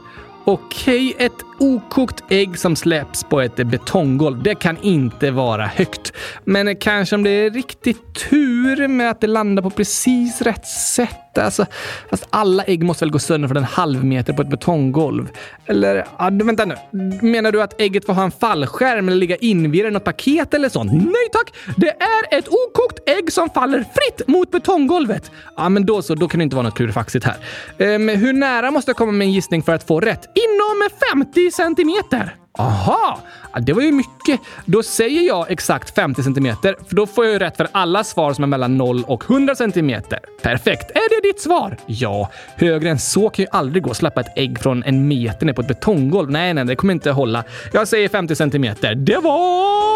Okej, 0.45 1.15
ett 1.17 1.33
okokt 1.59 2.23
ägg 2.29 2.59
som 2.59 2.75
släpps 2.75 3.23
på 3.23 3.41
ett 3.41 3.55
betonggolv, 3.55 4.43
det 4.43 4.55
kan 4.55 4.77
inte 4.81 5.31
vara 5.31 5.65
högt. 5.65 6.13
Men 6.43 6.67
eh, 6.67 6.77
kanske 6.79 7.15
om 7.15 7.23
det 7.23 7.29
är 7.29 7.49
riktigt 7.49 8.29
tur 8.29 8.87
med 8.87 9.11
att 9.11 9.21
det 9.21 9.27
landar 9.27 9.63
på 9.63 9.69
precis 9.69 10.41
rätt 10.41 10.67
sätt. 10.67 11.26
Alltså, 11.45 11.65
fast 12.09 12.27
alla 12.29 12.63
ägg 12.63 12.83
måste 12.83 13.05
väl 13.05 13.11
gå 13.11 13.19
sönder 13.19 13.47
från 13.47 13.57
en 13.57 13.63
halv 13.63 14.03
meter 14.03 14.33
på 14.33 14.41
ett 14.41 14.49
betonggolv? 14.49 15.29
Eller, 15.65 15.95
ja, 16.19 16.29
vänta 16.31 16.65
nu. 16.65 16.75
Menar 17.21 17.51
du 17.51 17.61
att 17.61 17.81
ägget 17.81 18.05
får 18.05 18.13
ha 18.13 18.23
en 18.23 18.31
fallskärm 18.31 19.07
eller 19.07 19.17
ligga 19.17 19.35
invirad 19.35 19.91
i 19.91 19.93
något 19.93 20.03
paket 20.03 20.53
eller 20.53 20.69
sånt? 20.69 20.91
Nej 20.93 21.27
tack! 21.31 21.53
Det 21.77 21.89
är 21.89 22.37
ett 22.37 22.47
okokt 22.47 23.09
ägg 23.09 23.31
som 23.31 23.49
faller 23.49 23.77
fritt 23.79 24.27
mot 24.27 24.51
betonggolvet. 24.51 25.31
Ja, 25.57 25.69
men 25.69 25.85
då 25.85 26.01
så. 26.01 26.15
Då 26.15 26.27
kan 26.27 26.39
det 26.39 26.43
inte 26.43 26.55
vara 26.55 26.67
något 26.67 26.75
klurifaxigt 26.75 27.25
här. 27.25 27.35
Ehm, 27.77 28.09
hur 28.09 28.33
nära 28.33 28.71
måste 28.71 28.89
jag 28.89 28.97
komma 28.97 29.11
med 29.11 29.25
en 29.25 29.31
gissning 29.31 29.63
för 29.63 29.73
att 29.73 29.87
få 29.87 29.99
rätt? 29.99 30.25
Inom 30.35 30.89
50 31.13 31.51
centimeter. 31.51 32.35
Aha! 32.57 33.19
Det 33.61 33.73
var 33.73 33.81
ju 33.81 33.91
mycket. 33.91 34.41
Då 34.65 34.83
säger 34.83 35.21
jag 35.21 35.51
exakt 35.51 35.95
50 35.95 36.23
centimeter, 36.23 36.75
för 36.87 36.95
då 36.95 37.07
får 37.07 37.25
jag 37.25 37.33
ju 37.33 37.39
rätt 37.39 37.57
för 37.57 37.67
alla 37.71 38.03
svar 38.03 38.33
som 38.33 38.43
är 38.43 38.47
mellan 38.47 38.77
0 38.77 39.03
och 39.07 39.23
100 39.29 39.55
centimeter. 39.55 40.19
Perfekt! 40.41 40.91
Är 40.91 41.21
det 41.21 41.27
ditt 41.27 41.41
svar? 41.41 41.77
Ja, 41.85 42.31
högre 42.55 42.89
än 42.89 42.99
så 42.99 43.29
kan 43.29 43.43
ju 43.43 43.49
aldrig 43.51 43.83
gå 43.83 43.91
att 43.91 43.97
släppa 43.97 44.21
ett 44.21 44.37
ägg 44.37 44.59
från 44.59 44.83
en 44.83 45.07
meter 45.07 45.45
ner 45.45 45.53
på 45.53 45.61
ett 45.61 45.67
betonggolv. 45.67 46.31
Nej, 46.31 46.53
nej, 46.53 46.65
det 46.65 46.75
kommer 46.75 46.93
inte 46.93 47.11
hålla. 47.11 47.43
Jag 47.73 47.87
säger 47.87 48.09
50 48.09 48.35
centimeter. 48.35 48.95
Det 48.95 49.17
var... 49.17 49.87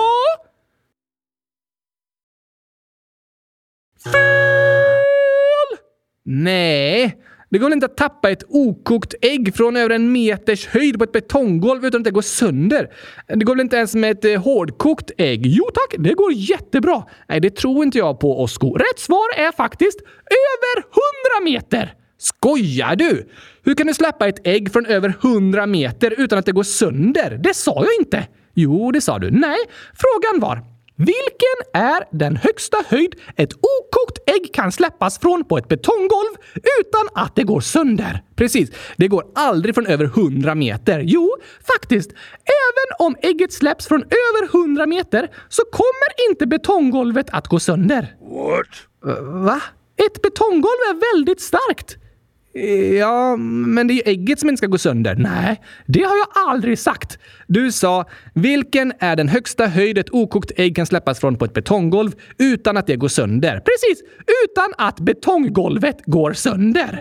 Fel! 4.12 5.78
Nej, 6.24 7.18
det 7.52 7.58
går 7.58 7.66
väl 7.66 7.74
inte 7.74 7.86
att 7.86 7.98
tappa 7.98 8.30
ett 8.30 8.44
okokt 8.48 9.14
ägg 9.22 9.56
från 9.56 9.78
över 9.78 9.96
en 9.96 10.12
meters 10.12 10.68
höjd 10.68 10.98
på 10.98 11.04
ett 11.04 11.12
betonggolv 11.12 11.86
utan 11.86 12.02
att 12.02 12.06
det 12.06 12.12
går 12.12 12.22
sönder? 12.22 12.90
Det 13.28 13.46
går 13.46 13.56
väl 13.56 13.62
inte 13.62 13.78
ens 13.78 13.96
med 13.96 14.12
ett 14.12 14.26
eh, 14.26 14.42
hårdkokt 14.42 15.12
ägg? 15.18 15.46
Jo 15.46 15.66
tack, 15.74 15.96
det 16.00 16.14
går 16.14 16.34
jättebra. 16.34 17.04
Nej, 17.30 17.40
det 17.40 17.56
tror 17.56 17.84
inte 17.84 17.98
jag 17.98 18.20
på, 18.20 18.42
Osko. 18.42 18.76
Rätt 18.76 19.00
svar 19.00 19.28
är 19.38 19.52
faktiskt 19.52 20.00
över 20.00 20.86
100 21.44 21.52
meter! 21.52 21.94
Skojar 22.18 22.96
du? 22.96 23.30
Hur 23.64 23.76
kan 23.76 23.88
du 23.88 23.94
släppa 23.94 24.28
ett 24.28 24.48
ägg 24.48 24.72
från 24.74 24.86
över 24.86 25.14
100 25.24 25.66
meter 25.66 26.14
utan 26.18 26.40
att 26.40 26.46
det 26.46 26.52
går 26.52 26.64
sönder? 26.64 27.40
Det 27.44 27.54
sa 27.54 27.76
jag 27.76 27.94
inte! 28.00 28.28
Jo, 28.54 28.92
det 28.92 29.02
sa 29.02 29.20
du. 29.20 29.32
Nej, 29.32 29.58
frågan 29.94 30.40
var 30.40 30.71
vilken 31.06 31.58
är 31.74 32.04
den 32.12 32.36
högsta 32.36 32.78
höjd 32.88 33.16
ett 33.36 33.54
okokt 33.54 34.30
ägg 34.30 34.54
kan 34.54 34.72
släppas 34.72 35.20
från 35.20 35.44
på 35.44 35.58
ett 35.58 35.68
betonggolv 35.68 36.36
utan 36.80 37.24
att 37.24 37.36
det 37.36 37.44
går 37.44 37.62
sönder? 37.62 38.24
Precis, 38.36 38.72
det 38.98 39.08
går 39.08 39.24
aldrig 39.36 39.76
från 39.76 39.88
över 39.88 40.06
100 40.06 40.56
meter. 40.56 41.00
Jo, 41.00 41.36
faktiskt. 41.76 42.12
Även 42.12 43.08
om 43.08 43.16
ägget 43.22 43.54
släpps 43.54 43.88
från 43.88 44.02
över 44.02 44.62
100 44.62 44.86
meter 44.86 45.32
så 45.50 45.64
kommer 45.72 46.30
inte 46.30 46.48
betonggolvet 46.48 47.28
att 47.32 47.48
gå 47.48 47.60
sönder. 47.60 48.16
What? 48.22 48.68
Va? 49.46 49.62
Ett 50.06 50.22
betonggolv 50.22 50.82
är 50.90 51.16
väldigt 51.16 51.42
starkt. 51.42 51.98
Ja, 53.00 53.36
men 53.38 53.88
det 53.88 53.94
är 53.94 53.96
ju 53.96 54.02
ägget 54.06 54.40
som 54.40 54.50
inte 54.50 54.58
ska 54.58 54.68
gå 54.68 54.78
sönder. 54.78 55.16
Nej, 55.16 55.62
det 55.88 56.04
har 56.04 56.18
jag 56.18 56.28
aldrig 56.50 56.80
sagt. 56.80 57.20
Du 57.48 57.72
sa 57.72 58.06
“Vilken 58.34 58.94
är 59.00 59.16
den 59.16 59.28
högsta 59.28 59.68
höjd 59.68 59.98
ett 59.98 60.10
okokt 60.10 60.52
ägg 60.56 60.76
kan 60.76 60.86
släppas 60.86 61.20
från 61.20 61.36
på 61.36 61.46
ett 61.46 61.54
betonggolv 61.54 62.12
utan 62.38 62.78
att 62.78 62.88
det 62.88 62.96
går 62.96 63.08
sönder?” 63.08 63.54
Precis! 63.54 64.04
Utan 64.46 64.74
att 64.88 65.00
betonggolvet 65.00 65.98
går 66.06 66.34
sönder. 66.34 67.00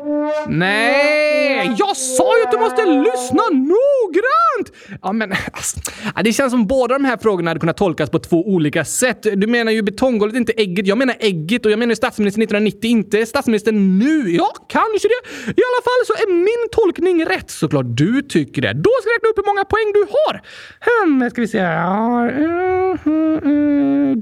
Nej, 0.49 1.75
jag 1.79 1.97
sa 1.97 2.39
ju 2.39 2.45
att 2.45 2.53
du 2.53 2.59
måste 2.59 2.85
lyssna 2.85 3.43
noggrant! 3.53 4.99
Ja, 5.03 5.13
men 5.13 5.33
alltså, 5.53 5.81
det 6.25 6.33
känns 6.33 6.53
som 6.53 6.67
båda 6.67 6.95
de 6.95 7.05
här 7.05 7.17
frågorna 7.17 7.51
hade 7.51 7.61
kunnat 7.61 7.77
tolkas 7.77 8.11
på 8.11 8.19
två 8.19 8.49
olika 8.49 8.85
sätt. 8.85 9.23
Du 9.23 9.47
menar 9.47 9.73
ju 9.73 9.83
betonggolvet, 9.83 10.37
inte 10.37 10.53
ägget. 10.53 10.87
Jag 10.87 10.99
menar 10.99 11.17
ägget 11.21 11.67
och 11.67 11.73
jag 11.73 11.79
menar 11.79 11.95
statsministern 11.95 12.43
1990, 12.43 12.91
inte 12.91 13.27
statsministern 13.27 13.99
nu. 13.99 14.31
Ja, 14.31 14.49
kanske 14.69 15.09
det. 15.09 15.40
I 15.47 15.63
alla 15.69 15.83
fall 15.89 16.01
så 16.07 16.13
är 16.13 16.29
min 16.33 16.69
tolkning 16.73 17.25
rätt 17.25 17.51
såklart. 17.51 17.87
Du 17.89 18.23
tycker 18.23 18.63
det. 18.63 18.73
Då 18.73 18.91
ska 19.01 19.11
jag 19.11 19.17
räkna 19.17 19.29
upp 19.29 19.39
hur 19.39 19.51
många 19.53 19.65
poäng 19.65 19.93
du 19.95 20.07
har. 20.17 20.35
Hmm, 20.87 21.31
ska 21.31 21.41
vi 21.41 21.49
se. 21.49 21.59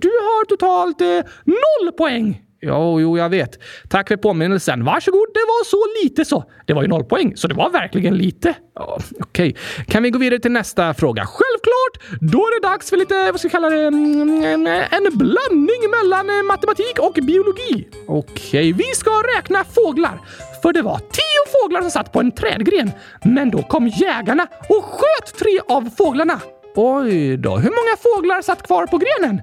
Du 0.05 0.09
har 0.09 0.45
totalt 0.45 1.01
eh, 1.01 1.21
noll 1.45 1.93
poäng. 1.93 2.45
Jo, 2.61 3.01
jo, 3.01 3.19
jag 3.19 3.29
vet. 3.29 3.59
Tack 3.89 4.09
för 4.09 4.17
påminnelsen. 4.17 4.85
Varsågod, 4.85 5.27
det 5.35 5.41
var 5.41 5.65
så 5.65 6.03
lite 6.03 6.25
så. 6.25 6.45
Det 6.67 6.75
var 6.75 6.83
ju 6.83 6.89
noll 6.89 7.05
poäng, 7.05 7.37
så 7.37 7.49
det 7.49 7.55
var 7.55 7.71
verkligen 7.71 8.17
lite. 8.17 8.55
Ja, 8.75 8.99
Okej, 9.21 9.51
okay. 9.51 9.85
kan 9.85 10.03
vi 10.03 10.11
gå 10.11 10.19
vidare 10.19 10.41
till 10.41 10.53
nästa 10.53 10.95
fråga? 10.95 11.27
Självklart! 11.27 12.21
Då 12.21 12.39
är 12.39 12.61
det 12.61 12.69
dags 12.69 12.91
för 12.91 12.97
lite, 12.97 13.31
vad 13.33 13.41
ska 13.41 13.49
vi 13.49 13.53
kalla 13.53 13.71
det, 13.71 13.83
en, 13.83 14.67
en 14.67 15.19
blandning 15.19 15.83
mellan 15.91 16.31
eh, 16.31 16.43
matematik 16.43 16.99
och 16.99 17.19
biologi. 17.23 17.89
Okej, 18.07 18.73
okay. 18.73 18.73
vi 18.73 18.85
ska 18.95 19.11
räkna 19.37 19.65
fåglar. 19.65 20.21
För 20.63 20.73
det 20.73 20.83
var 20.83 20.99
tio 20.99 21.63
fåglar 21.63 21.81
som 21.81 21.91
satt 21.91 22.13
på 22.13 22.21
en 22.21 22.33
trädgren. 22.33 22.91
Men 23.25 23.51
då 23.51 23.63
kom 23.63 23.89
jägarna 23.89 24.47
och 24.69 24.85
sköt 24.85 25.39
tre 25.39 25.59
av 25.69 25.91
fåglarna. 25.97 26.41
Oj 26.75 27.37
då, 27.37 27.57
hur 27.57 27.71
många 27.71 27.97
fåglar 28.03 28.43
satt 28.43 28.63
kvar 28.63 28.87
på 28.87 28.99
grenen? 28.99 29.41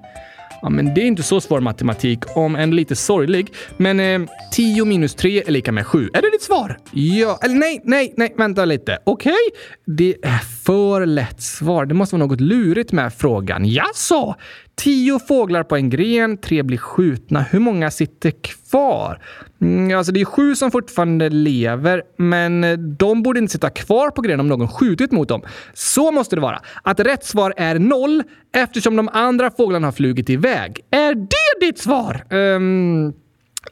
Ja, 0.62 0.70
men 0.70 0.94
det 0.94 1.00
är 1.00 1.04
inte 1.04 1.22
så 1.22 1.40
svår 1.40 1.60
matematik, 1.60 2.36
om 2.36 2.56
än 2.56 2.76
lite 2.76 2.96
sorglig. 2.96 3.54
Men 3.76 4.00
eh, 4.00 4.28
10 4.52 4.84
minus 4.84 5.14
3 5.14 5.42
är 5.46 5.50
lika 5.50 5.72
med 5.72 5.86
7. 5.86 6.10
Är 6.14 6.22
det 6.22 6.30
ditt 6.30 6.42
svar? 6.42 6.78
Ja, 6.92 7.38
eller 7.42 7.54
nej, 7.54 7.80
nej, 7.84 8.14
nej, 8.16 8.34
vänta 8.38 8.64
lite. 8.64 8.98
Okej? 9.04 9.32
Okay. 9.32 9.96
Det 9.96 10.14
är 10.22 10.38
för 10.64 11.06
lätt 11.06 11.42
svar. 11.42 11.86
Det 11.86 11.94
måste 11.94 12.16
vara 12.16 12.26
något 12.26 12.40
lurigt 12.40 12.92
med 12.92 13.14
frågan. 13.14 13.64
Jaså? 13.64 14.34
Tio 14.80 15.18
fåglar 15.18 15.62
på 15.62 15.76
en 15.76 15.90
gren, 15.90 16.36
tre 16.36 16.62
blir 16.62 16.78
skjutna. 16.78 17.40
Hur 17.40 17.58
många 17.58 17.90
sitter 17.90 18.30
kvar? 18.30 19.22
Mm, 19.60 19.98
alltså 19.98 20.12
det 20.12 20.20
är 20.20 20.24
sju 20.24 20.54
som 20.54 20.70
fortfarande 20.70 21.28
lever, 21.28 22.02
men 22.16 22.64
eh, 22.64 22.72
de 22.78 23.22
borde 23.22 23.38
inte 23.38 23.52
sitta 23.52 23.70
kvar 23.70 24.10
på 24.10 24.22
grenen 24.22 24.40
om 24.40 24.48
någon 24.48 24.68
skjutit 24.68 25.12
mot 25.12 25.28
dem. 25.28 25.42
Så 25.74 26.10
måste 26.10 26.36
det 26.36 26.42
vara. 26.42 26.60
Att 26.82 27.00
rätt 27.00 27.24
svar 27.24 27.54
är 27.56 27.78
noll 27.78 28.22
eftersom 28.54 28.96
de 28.96 29.08
andra 29.12 29.50
fåglarna 29.50 29.86
har 29.86 29.92
flugit 29.92 30.30
iväg. 30.30 30.80
Är 30.90 31.14
det 31.14 31.66
ditt 31.66 31.78
svar? 31.78 32.24
Um, 32.30 33.12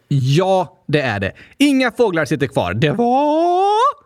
ja, 0.08 0.84
det 0.88 1.00
är 1.00 1.20
det. 1.20 1.32
Inga 1.58 1.90
fåglar 1.90 2.24
sitter 2.24 2.46
kvar. 2.46 2.74
Det 2.74 2.90
var... 2.92 4.03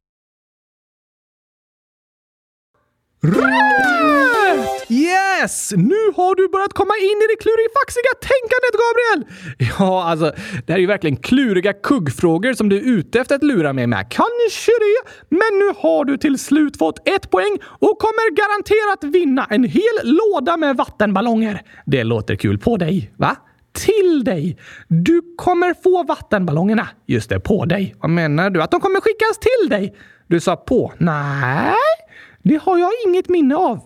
Rätt! 3.21 4.91
Yes! 4.91 5.73
Nu 5.77 6.13
har 6.17 6.35
du 6.35 6.49
börjat 6.49 6.73
komma 6.73 6.95
in 7.01 7.19
i 7.25 7.27
det 7.33 7.43
klurifaxiga 7.45 8.13
tänkandet, 8.31 8.75
Gabriel! 8.83 9.21
Ja, 9.79 10.05
alltså, 10.05 10.33
det 10.67 10.73
här 10.73 10.79
är 10.79 10.81
ju 10.81 10.87
verkligen 10.87 11.17
kluriga 11.17 11.73
kuggfrågor 11.73 12.53
som 12.53 12.69
du 12.69 12.77
är 12.77 12.83
ute 12.83 13.21
efter 13.21 13.35
att 13.35 13.43
lura 13.43 13.73
mig 13.73 13.87
med. 13.87 14.07
Kanske 14.11 14.73
det, 14.73 15.11
men 15.29 15.59
nu 15.59 15.73
har 15.77 16.05
du 16.05 16.17
till 16.17 16.39
slut 16.39 16.79
fått 16.79 17.09
ett 17.09 17.31
poäng 17.31 17.59
och 17.63 17.99
kommer 17.99 18.31
garanterat 18.35 19.15
vinna 19.15 19.47
en 19.51 19.65
hel 19.65 19.83
låda 20.03 20.57
med 20.57 20.77
vattenballonger. 20.77 21.63
Det 21.87 22.05
låter 22.05 22.37
kul 22.37 22.59
på 22.59 22.77
dig, 22.77 23.13
va? 23.17 23.37
till 23.73 24.25
dig. 24.25 24.59
Du 24.89 25.23
kommer 25.37 25.75
få 25.83 26.03
vattenballongerna. 26.03 26.89
Just 27.07 27.31
det, 27.31 27.41
på 27.41 27.65
dig. 27.65 27.95
Vad 28.01 28.11
menar 28.11 28.51
du? 28.51 28.63
Att 28.63 28.71
de 28.71 28.81
kommer 28.81 29.01
skickas 29.01 29.39
till 29.39 29.69
dig? 29.69 29.95
Du 30.27 30.41
sa 30.41 30.57
på. 30.57 30.93
Nej, 30.99 31.75
det 32.43 32.57
har 32.63 32.79
jag 32.79 32.91
inget 33.07 33.29
minne 33.29 33.57
av. 33.57 33.81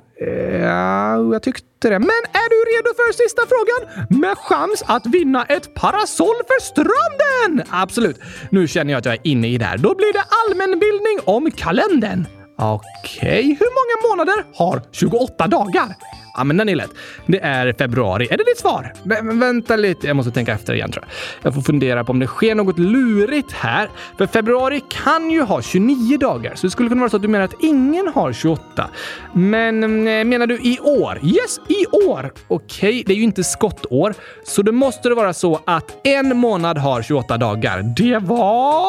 Ja, 0.61 1.33
jag 1.33 1.43
tyckte 1.43 1.89
det. 1.89 1.99
Men 1.99 2.23
är 2.33 2.49
du 2.55 2.59
redo 2.73 2.95
för 2.97 3.13
sista 3.13 3.43
frågan 3.49 4.07
med 4.21 4.39
chans 4.39 4.85
att 4.87 5.07
vinna 5.07 5.45
ett 5.45 5.75
parasoll 5.75 6.37
för 6.47 6.61
stranden? 6.61 7.69
Absolut. 7.71 8.21
Nu 8.51 8.69
känner 8.69 8.93
jag 8.93 8.99
att 8.99 9.05
jag 9.05 9.15
är 9.15 9.21
inne 9.25 9.49
i 9.49 9.59
det 9.59 9.65
här. 9.65 9.79
Då 9.79 9.95
blir 9.95 10.13
det 10.13 10.25
allmänbildning 10.41 11.19
om 11.25 11.51
kalendern. 11.51 12.27
Okej, 12.59 12.89
okay. 13.19 13.43
hur 13.43 13.73
många 13.79 14.11
månader 14.11 14.45
har 14.55 14.83
28 14.93 15.47
dagar? 15.47 15.97
Ja, 16.35 16.45
men 16.45 16.57
den 16.57 16.69
är 16.69 16.77
lätt. 16.77 16.91
Det 17.27 17.41
är 17.41 17.73
februari. 17.73 18.29
Är 18.31 18.37
det 18.37 18.45
ditt 18.45 18.59
svar? 18.59 18.93
Men, 19.03 19.39
vänta 19.39 19.77
lite, 19.77 20.07
jag 20.07 20.17
måste 20.17 20.33
tänka 20.33 20.53
efter 20.53 20.75
igen 20.75 20.91
tror 20.91 21.05
jag. 21.05 21.47
Jag 21.47 21.55
får 21.55 21.63
fundera 21.63 22.05
på 22.05 22.13
om 22.13 22.19
det 22.19 22.27
sker 22.27 22.55
något 22.55 22.79
lurigt 22.79 23.53
här. 23.53 23.91
För 24.19 24.27
februari 24.27 24.83
kan 24.89 25.31
ju 25.31 25.43
ha 25.43 25.63
29 25.63 26.19
dagar, 26.19 26.55
så 26.55 26.67
det 26.67 26.71
skulle 26.71 26.89
kunna 26.89 27.01
vara 27.01 27.11
så 27.11 27.17
att 27.17 27.23
du 27.23 27.29
menar 27.29 27.45
att 27.45 27.63
ingen 27.63 28.09
har 28.09 28.33
28. 28.33 28.91
Men 29.33 29.83
eh, 30.09 30.25
menar 30.25 30.47
du 30.47 30.55
i 30.55 30.79
år? 30.81 31.19
Yes, 31.23 31.61
i 31.69 31.87
år! 32.07 32.33
Okej, 32.49 32.89
okay, 32.89 33.03
det 33.07 33.13
är 33.13 33.17
ju 33.17 33.23
inte 33.23 33.45
skottår, 33.45 34.15
så 34.45 34.63
då 34.63 34.73
måste 34.73 35.09
det 35.09 35.15
vara 35.15 35.33
så 35.33 35.61
att 35.67 36.07
en 36.07 36.37
månad 36.37 36.79
har 36.79 37.03
28 37.03 37.37
dagar. 37.37 37.83
Det 37.97 38.19
var... 38.19 38.87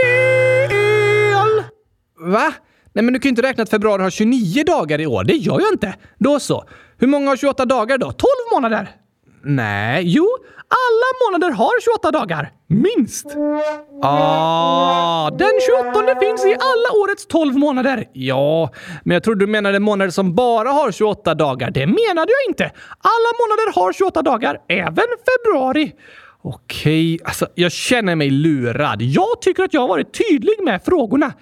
Fel! 0.00 1.64
Va? 2.18 2.52
Nej, 2.94 3.04
men 3.04 3.14
du 3.14 3.20
kan 3.20 3.28
ju 3.28 3.30
inte 3.30 3.42
räkna 3.42 3.62
att 3.62 3.70
februari 3.70 4.02
har 4.02 4.10
29 4.10 4.64
dagar 4.64 5.00
i 5.00 5.06
år. 5.06 5.24
Det 5.24 5.32
gör 5.32 5.60
jag 5.60 5.72
inte. 5.72 5.94
Då 6.18 6.40
så. 6.40 6.64
Hur 6.98 7.06
många 7.06 7.30
har 7.30 7.36
28 7.36 7.64
dagar 7.64 7.98
då? 7.98 8.12
12 8.12 8.28
månader? 8.52 8.88
Nej, 9.42 10.02
jo. 10.06 10.28
Alla 10.68 11.30
månader 11.30 11.56
har 11.56 11.80
28 11.80 12.10
dagar. 12.10 12.52
Minst. 12.66 13.26
Ah, 14.02 15.30
den 15.30 15.50
28 15.92 16.20
finns 16.20 16.44
i 16.44 16.54
alla 16.54 17.02
årets 17.02 17.26
12 17.26 17.58
månader. 17.58 18.04
Ja, 18.12 18.70
men 19.04 19.14
jag 19.14 19.22
trodde 19.22 19.40
du 19.40 19.46
menade 19.46 19.80
månader 19.80 20.10
som 20.10 20.34
bara 20.34 20.68
har 20.68 20.92
28 20.92 21.34
dagar. 21.34 21.70
Det 21.70 21.86
menade 21.86 22.32
jag 22.32 22.50
inte. 22.50 22.64
Alla 22.98 23.30
månader 23.40 23.80
har 23.80 23.92
28 23.92 24.22
dagar, 24.22 24.58
även 24.68 25.06
februari. 25.28 25.92
Okej, 26.42 27.18
alltså 27.24 27.46
jag 27.54 27.72
känner 27.72 28.14
mig 28.14 28.30
lurad. 28.30 29.02
Jag 29.02 29.40
tycker 29.40 29.62
att 29.62 29.74
jag 29.74 29.80
har 29.80 29.88
varit 29.88 30.18
tydlig 30.28 30.62
med 30.62 30.82
frågorna. 30.84 31.32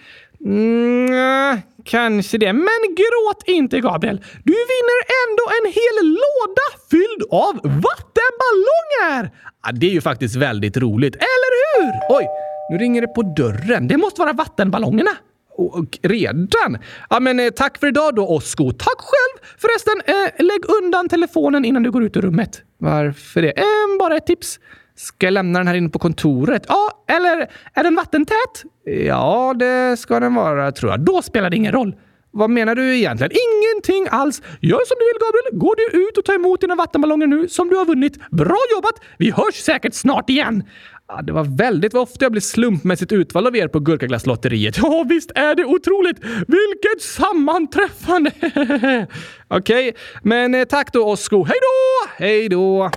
Mm, 0.45 1.59
kanske 1.85 2.39
det. 2.39 2.53
Men 2.53 2.81
gråt 2.97 3.43
inte, 3.47 3.81
Gabriel. 3.81 4.17
Du 4.45 4.53
vinner 4.53 5.01
ändå 5.23 5.45
en 5.59 5.73
hel 5.73 6.09
låda 6.09 6.67
fylld 6.91 7.23
av 7.31 7.55
vattenballonger! 7.83 9.31
Ja, 9.65 9.73
det 9.73 9.87
är 9.87 9.91
ju 9.91 10.01
faktiskt 10.01 10.37
väldigt 10.37 10.77
roligt, 10.77 11.15
eller 11.15 11.83
hur? 11.83 11.93
Oj, 12.09 12.27
nu 12.71 12.79
ringer 12.79 13.01
det 13.01 13.07
på 13.09 13.23
dörren. 13.23 13.89
Det 13.89 13.97
måste 13.97 14.21
vara 14.21 14.33
vattenballongerna. 14.33 15.11
Och 15.57 15.99
redan? 16.03 16.79
Ja, 17.11 17.21
men 17.21 17.41
eh, 17.41 17.51
tack 17.51 17.79
för 17.79 17.87
idag 17.87 18.15
då, 18.15 18.29
Osko. 18.29 18.73
Tack 18.73 18.99
själv! 18.99 19.49
Förresten, 19.59 20.03
eh, 20.07 20.45
lägg 20.45 20.61
undan 20.83 21.09
telefonen 21.09 21.65
innan 21.65 21.83
du 21.83 21.91
går 21.91 22.05
ut 22.05 22.17
ur 22.17 22.21
rummet. 22.23 22.63
Varför 22.79 23.43
det? 23.43 23.59
Eh, 23.59 23.65
bara 23.99 24.17
ett 24.17 24.27
tips. 24.27 24.59
Ska 24.97 25.27
jag 25.27 25.33
lämna 25.33 25.59
den 25.59 25.69
här 25.69 25.75
inne 25.75 25.89
på 25.89 25.99
kontoret? 25.99 26.65
Ja, 26.69 27.05
eller 27.09 27.51
är 27.75 27.83
den 27.83 27.95
vattentät? 27.95 28.65
Ja, 28.85 29.55
det 29.59 29.97
ska 29.97 30.21
den 30.21 30.35
vara 30.35 30.73
tror 30.73 30.91
jag. 30.93 31.01
Då 31.01 31.23
spelar 31.23 31.51
det 31.51 31.57
ingen 31.57 31.73
roll. 31.73 31.95
Vad 32.31 32.51
menar 32.51 32.75
du 32.75 32.97
egentligen? 32.97 33.33
Ingenting 33.33 34.07
alls! 34.11 34.43
Gör 34.61 34.81
som 34.87 34.97
du 34.99 35.05
vill 35.05 35.21
Gabriel. 35.21 35.61
Går 35.61 35.77
du 35.77 36.09
ut 36.09 36.19
och 36.19 36.25
tar 36.25 36.35
emot 36.35 36.61
dina 36.61 36.75
vattenballonger 36.75 37.27
nu 37.27 37.49
som 37.49 37.69
du 37.69 37.77
har 37.77 37.85
vunnit. 37.85 38.31
Bra 38.31 38.59
jobbat! 38.75 38.95
Vi 39.19 39.31
hörs 39.31 39.55
säkert 39.55 39.95
snart 39.95 40.31
igen. 40.31 40.65
Ja, 41.09 41.23
det 41.23 41.33
var 41.33 41.45
väldigt 41.45 41.95
ofta 41.95 42.25
jag 42.25 42.33
blir 42.33 42.41
slumpmässigt 42.41 43.13
utvald 43.13 43.47
av 43.47 43.57
er 43.57 43.69
på 43.69 43.81
Gurkaglasslotteriet. 43.81 44.79
Ja, 44.79 45.05
visst 45.09 45.31
är 45.35 45.55
det 45.55 45.65
otroligt! 45.65 46.19
Vilket 46.49 47.03
sammanträffande! 47.03 48.31
Okej, 49.49 49.89
okay, 49.89 49.93
men 50.23 50.55
eh, 50.55 50.65
tack 50.65 50.93
då 50.93 51.11
Osko. 51.13 51.45
Hej 51.45 51.59
då! 51.61 52.11
Hej 52.25 52.49
då! 52.49 52.91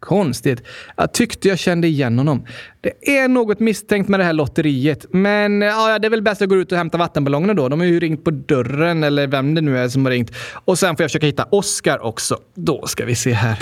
Konstigt. 0.00 0.62
Jag 0.96 1.12
tyckte 1.12 1.48
jag 1.48 1.58
kände 1.58 1.88
igen 1.88 2.18
honom. 2.18 2.46
Det 2.80 3.18
är 3.18 3.28
något 3.28 3.60
misstänkt 3.60 4.08
med 4.08 4.20
det 4.20 4.24
här 4.24 4.32
lotteriet, 4.32 5.06
men 5.10 5.60
ja, 5.60 5.98
det 5.98 6.06
är 6.06 6.10
väl 6.10 6.22
bäst 6.22 6.36
att 6.36 6.40
jag 6.40 6.48
går 6.48 6.58
ut 6.58 6.72
och 6.72 6.78
hämtar 6.78 6.98
vattenballongerna 6.98 7.54
då. 7.54 7.68
De 7.68 7.80
har 7.80 7.86
ju 7.86 8.00
ringt 8.00 8.24
på 8.24 8.30
dörren, 8.30 9.04
eller 9.04 9.26
vem 9.26 9.54
det 9.54 9.60
nu 9.60 9.78
är 9.78 9.88
som 9.88 10.04
har 10.04 10.12
ringt. 10.12 10.30
Och 10.64 10.78
sen 10.78 10.96
får 10.96 11.02
jag 11.02 11.10
försöka 11.10 11.26
hitta 11.26 11.46
Oscar 11.50 12.04
också. 12.04 12.38
Då 12.54 12.86
ska 12.86 13.04
vi 13.04 13.14
se 13.14 13.32
här. 13.32 13.58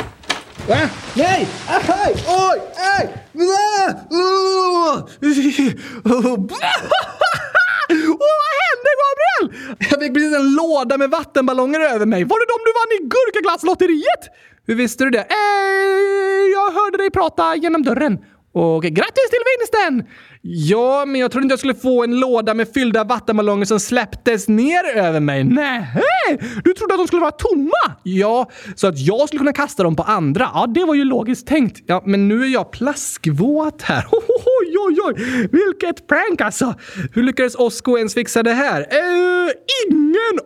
Va? 0.69 0.77
Nej! 1.15 1.49
Aj! 1.69 2.15
Oj! 2.27 2.61
Aj! 2.99 3.09
Åh 7.91 8.35
vad 8.41 8.53
hände 8.65 8.91
Gabriel? 9.03 9.45
Jag 9.91 10.01
fick 10.03 10.15
precis 10.15 10.35
en 10.37 10.55
låda 10.55 10.99
med 10.99 11.11
vattenballonger 11.11 11.81
över 11.81 12.07
mig. 12.07 12.25
Var 12.25 12.39
det 12.41 12.47
de 12.53 12.59
du 12.69 12.73
vann 12.81 12.93
i 12.99 13.01
Gurkaglasslotteriet? 13.15 14.23
Hur 14.67 14.75
visste 14.75 15.05
du 15.05 15.11
det? 15.11 15.27
Eh, 15.41 16.45
jag 16.57 16.73
hörde 16.73 16.99
dig 16.99 17.11
prata 17.11 17.57
genom 17.57 17.83
dörren. 17.83 18.19
Och 18.53 18.83
grattis 18.83 19.31
till 19.31 19.45
vinsten! 19.51 20.09
Ja, 20.47 21.05
men 21.07 21.21
jag 21.21 21.31
trodde 21.31 21.45
inte 21.45 21.53
jag 21.53 21.59
skulle 21.59 21.75
få 21.75 22.05
en 22.05 22.21
låda 22.21 22.55
med 22.55 22.69
fyllda 22.75 23.05
vattenballonger 23.05 23.65
som 23.65 23.81
släpptes 23.81 24.49
ner 24.49 24.97
över 24.97 25.21
mig. 25.21 25.45
Nej, 25.45 25.87
Du 26.65 26.73
trodde 26.75 26.95
att 26.95 27.01
de 27.01 27.07
skulle 27.07 27.21
vara 27.21 27.31
tomma? 27.31 27.97
Ja, 28.03 28.51
så 28.75 28.87
att 28.87 28.99
jag 28.99 29.29
skulle 29.29 29.39
kunna 29.39 29.53
kasta 29.53 29.83
dem 29.83 29.97
på 29.97 30.03
andra. 30.03 30.51
Ja, 30.55 30.67
det 30.67 30.85
var 30.85 30.95
ju 30.95 31.05
logiskt 31.05 31.47
tänkt. 31.47 31.83
Ja, 31.87 32.03
men 32.07 32.29
nu 32.29 32.43
är 32.43 32.49
jag 32.49 32.71
plaskvåt 32.71 33.83
här. 33.83 34.07
Oj, 34.13 34.77
oj, 34.89 34.99
oj! 35.05 35.15
Vilket 35.53 36.07
prank 36.07 36.41
alltså! 36.41 36.75
Hur 37.13 37.23
lyckades 37.23 37.55
Osko 37.55 37.99
ens 37.99 38.15
fixa 38.15 38.43
det 38.43 38.53
här? 38.53 38.81
Uh, 38.81 39.51
ingen 39.91 40.39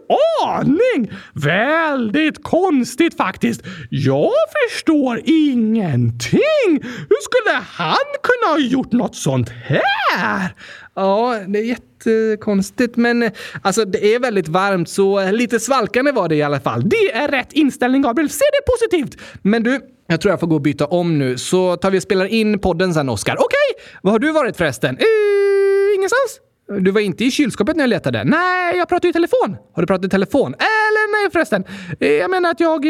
aning! 0.55 1.13
Väldigt 1.33 2.43
konstigt 2.43 3.17
faktiskt. 3.17 3.63
Jag 3.91 4.33
förstår 4.71 5.21
ingenting. 5.25 6.41
Hur 6.83 7.23
skulle 7.23 7.55
han 7.67 7.97
kunna 8.23 8.53
ha 8.53 8.59
gjort 8.59 8.93
något 8.93 9.17
sånt 9.17 9.49
här? 9.49 9.88
Där! 10.11 10.55
Ja, 10.95 11.39
det 11.47 11.59
är 11.59 11.63
jättekonstigt, 11.63 12.97
men 12.97 13.23
eh, 13.23 13.33
alltså 13.63 13.85
det 13.85 14.15
är 14.15 14.19
väldigt 14.19 14.49
varmt 14.49 14.89
så 14.89 15.31
lite 15.31 15.61
svalkande 15.61 16.13
var 16.13 16.29
det 16.29 16.35
i 16.35 16.43
alla 16.43 16.61
fall. 16.61 16.89
Det 16.89 17.13
är 17.13 17.29
rätt 17.29 17.53
inställning, 17.53 18.03
Gabriel. 18.03 18.31
Se 18.31 18.45
det 18.53 18.73
positivt! 18.73 19.21
Men 19.43 19.63
du, 19.63 19.81
jag 20.07 20.21
tror 20.21 20.33
jag 20.33 20.41
får 20.41 20.47
gå 20.47 20.55
och 20.55 20.63
byta 20.63 20.87
om 20.87 21.19
nu, 21.19 21.39
så 21.39 21.77
tar 21.77 21.91
vi 21.91 21.99
och 21.99 22.03
spelar 22.03 22.27
in 22.27 22.59
podden 22.59 22.95
sen, 22.95 23.09
Oskar. 23.09 23.35
Okej! 23.35 23.47
Okay. 23.75 24.01
Var 24.03 24.13
har 24.13 24.19
du 24.19 24.33
varit 24.33 24.57
förresten? 24.57 24.97
Uh, 24.97 25.97
ingenstans? 25.97 26.41
Du 26.81 26.91
var 26.91 27.01
inte 27.01 27.25
i 27.25 27.31
kylskåpet 27.31 27.77
när 27.77 27.83
jag 27.83 27.89
letade? 27.89 28.25
Nej, 28.25 28.77
jag 28.77 28.89
pratade 28.89 29.09
i 29.09 29.13
telefon. 29.13 29.57
Har 29.75 29.83
du 29.83 29.87
pratat 29.87 30.05
i 30.05 30.09
telefon? 30.09 30.55
Eller 30.55 31.13
nej 31.13 31.31
förresten. 31.33 31.65
Eh, 32.01 32.13
jag 32.13 32.31
menar 32.31 32.51
att 32.51 32.61
jag 32.61 32.83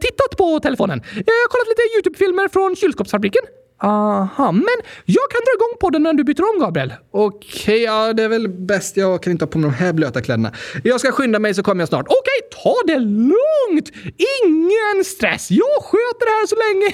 tittat 0.00 0.36
på 0.38 0.60
telefonen. 0.60 1.02
Jag 1.14 1.34
har 1.34 1.48
kollat 1.48 1.68
lite 1.68 1.82
YouTube-filmer 1.96 2.48
från 2.48 2.76
kylskåpsfabriken. 2.76 3.42
Aha, 3.82 4.52
men 4.52 4.76
jag 5.04 5.30
kan 5.30 5.40
dra 5.40 5.52
igång 5.54 5.78
podden 5.80 6.02
när 6.02 6.12
du 6.12 6.24
byter 6.24 6.54
om, 6.54 6.60
Gabriel. 6.60 6.94
Okej, 7.10 7.48
okay, 7.62 7.82
ja, 7.82 8.12
det 8.12 8.22
är 8.22 8.28
väl 8.28 8.48
bäst. 8.48 8.96
Jag 8.96 9.22
kan 9.22 9.30
inte 9.30 9.44
ha 9.44 9.50
på 9.50 9.58
mig 9.58 9.70
de 9.70 9.76
här 9.76 9.92
blöta 9.92 10.22
kläderna. 10.22 10.52
Jag 10.84 11.00
ska 11.00 11.12
skynda 11.12 11.38
mig 11.38 11.54
så 11.54 11.62
kommer 11.62 11.82
jag 11.82 11.88
snart. 11.88 12.06
Okej, 12.06 12.18
okay, 12.18 12.62
ta 12.62 12.74
det 12.86 12.98
lugnt! 12.98 13.92
Ingen 14.44 15.04
stress. 15.04 15.50
Jag 15.50 15.82
sköter 15.82 16.26
det 16.26 16.32
här 16.32 16.46
så 16.46 16.56
länge. 16.64 16.88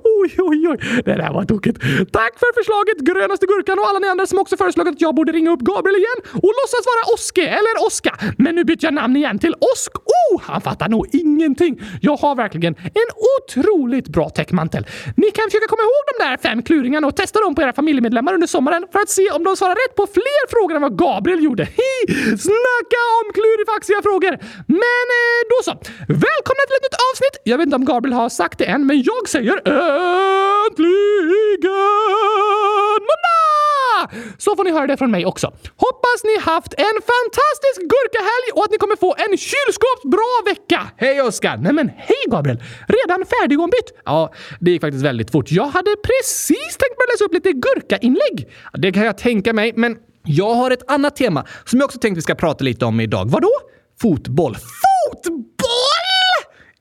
oj, 0.20 0.30
oj, 0.38 0.68
oj. 0.70 0.78
Det 1.04 1.16
där 1.22 1.32
var 1.32 1.44
tokigt. 1.44 1.78
Tack 2.12 2.34
för 2.42 2.50
förslaget, 2.58 2.98
grönaste 3.10 3.46
gurkan 3.46 3.78
och 3.78 3.86
alla 3.88 3.98
ni 3.98 4.08
andra 4.08 4.26
som 4.26 4.38
också 4.38 4.56
föreslagit 4.56 4.92
att 4.94 5.00
jag 5.00 5.14
borde 5.14 5.32
ringa 5.32 5.50
upp 5.50 5.60
Gabriel 5.60 5.96
igen 5.96 6.18
och 6.44 6.52
låtsas 6.58 6.84
vara 6.90 7.02
Oske 7.14 7.46
eller 7.58 7.74
Oska. 7.86 8.12
Men 8.38 8.54
nu 8.54 8.64
byter 8.64 8.84
jag 8.88 8.94
namn 8.94 9.16
igen 9.16 9.38
till 9.38 9.54
Osk. 9.72 9.92
Oh, 9.96 10.42
han 10.42 10.60
fattar 10.60 10.88
nog 10.88 11.06
ingenting. 11.12 11.80
Jag 12.00 12.16
har 12.16 12.34
verkligen 12.34 12.74
en 12.74 13.10
otroligt 13.34 14.08
bra 14.08 14.28
täckmantel. 14.28 14.86
Ni 15.16 15.30
kan 15.30 15.44
försöka 15.50 15.66
komma 15.72 15.82
ihåg 15.88 16.02
de 16.12 16.24
där 16.24 16.36
fem 16.36 16.62
kluringarna 16.62 17.06
och 17.06 17.16
testa 17.16 17.40
dem 17.40 17.54
på 17.54 17.62
era 17.62 17.72
familjemedlemmar 17.72 18.32
under 18.34 18.46
sommaren 18.46 18.86
för 18.92 18.98
att 18.98 19.10
se 19.10 19.30
om 19.30 19.44
de 19.44 19.56
svarar 19.56 19.74
rätt 19.74 19.94
på 20.00 20.06
fler 20.06 20.42
frågor 20.54 20.76
än 20.76 20.82
vad 20.82 20.98
Gabriel 20.98 21.44
gjorde. 21.44 21.64
Hi! 21.80 21.96
Snacka 22.48 23.00
om 23.18 23.26
klurifaxiga 23.36 24.02
frågor! 24.02 24.34
Men 24.66 25.04
eh, 25.18 25.40
då 25.50 25.58
så. 25.68 25.72
Välkomna 26.08 26.62
till 26.66 26.76
ett 26.78 26.86
nytt 26.88 26.98
avsnitt! 27.08 27.36
Jag 27.44 27.56
vet 27.58 27.66
inte 27.66 27.76
om 27.76 27.84
Gabriel 27.84 28.14
har 28.22 28.28
sagt 28.28 28.58
det 28.58 28.64
än, 28.64 28.86
men 28.86 29.02
jag 29.02 29.28
säger 29.28 29.56
eh, 29.64 30.05
äntligen 30.70 31.70
måndag! 33.08 34.26
Så 34.38 34.56
får 34.56 34.64
ni 34.64 34.70
höra 34.70 34.86
det 34.86 34.96
från 34.96 35.10
mig 35.10 35.26
också. 35.26 35.46
Hoppas 35.76 36.24
ni 36.24 36.38
haft 36.40 36.74
en 36.74 36.96
fantastisk 37.12 37.80
gurkahelg 37.92 38.48
och 38.54 38.64
att 38.64 38.70
ni 38.70 38.78
kommer 38.78 38.96
få 38.96 39.14
en 39.18 39.36
kylskåpsbra 39.38 40.32
vecka! 40.50 40.80
Hej 40.96 41.22
Oskar! 41.22 41.56
Nej 41.56 41.72
men 41.72 41.88
hej 41.88 42.24
Gabriel! 42.30 42.62
Redan 42.88 43.24
färdigombytt? 43.26 43.92
Ja, 44.04 44.32
det 44.60 44.70
gick 44.70 44.80
faktiskt 44.80 45.04
väldigt 45.04 45.30
fort. 45.30 45.50
Jag 45.50 45.66
hade 45.66 45.96
precis 45.96 46.76
tänkt 46.76 46.96
börja 46.98 47.12
läsa 47.12 47.24
upp 47.24 47.34
lite 47.34 47.52
gurkainlägg. 47.52 48.48
Det 48.72 48.92
kan 48.92 49.04
jag 49.04 49.18
tänka 49.18 49.52
mig, 49.52 49.72
men 49.76 49.96
jag 50.24 50.54
har 50.54 50.70
ett 50.70 50.90
annat 50.90 51.16
tema 51.16 51.46
som 51.64 51.78
jag 51.78 51.84
också 51.84 51.98
tänkte 51.98 52.18
vi 52.18 52.22
ska 52.22 52.34
prata 52.34 52.64
lite 52.64 52.84
om 52.84 53.00
idag. 53.00 53.30
Vadå? 53.30 53.50
Fotboll. 54.00 54.56
Fotboll! 54.56 55.45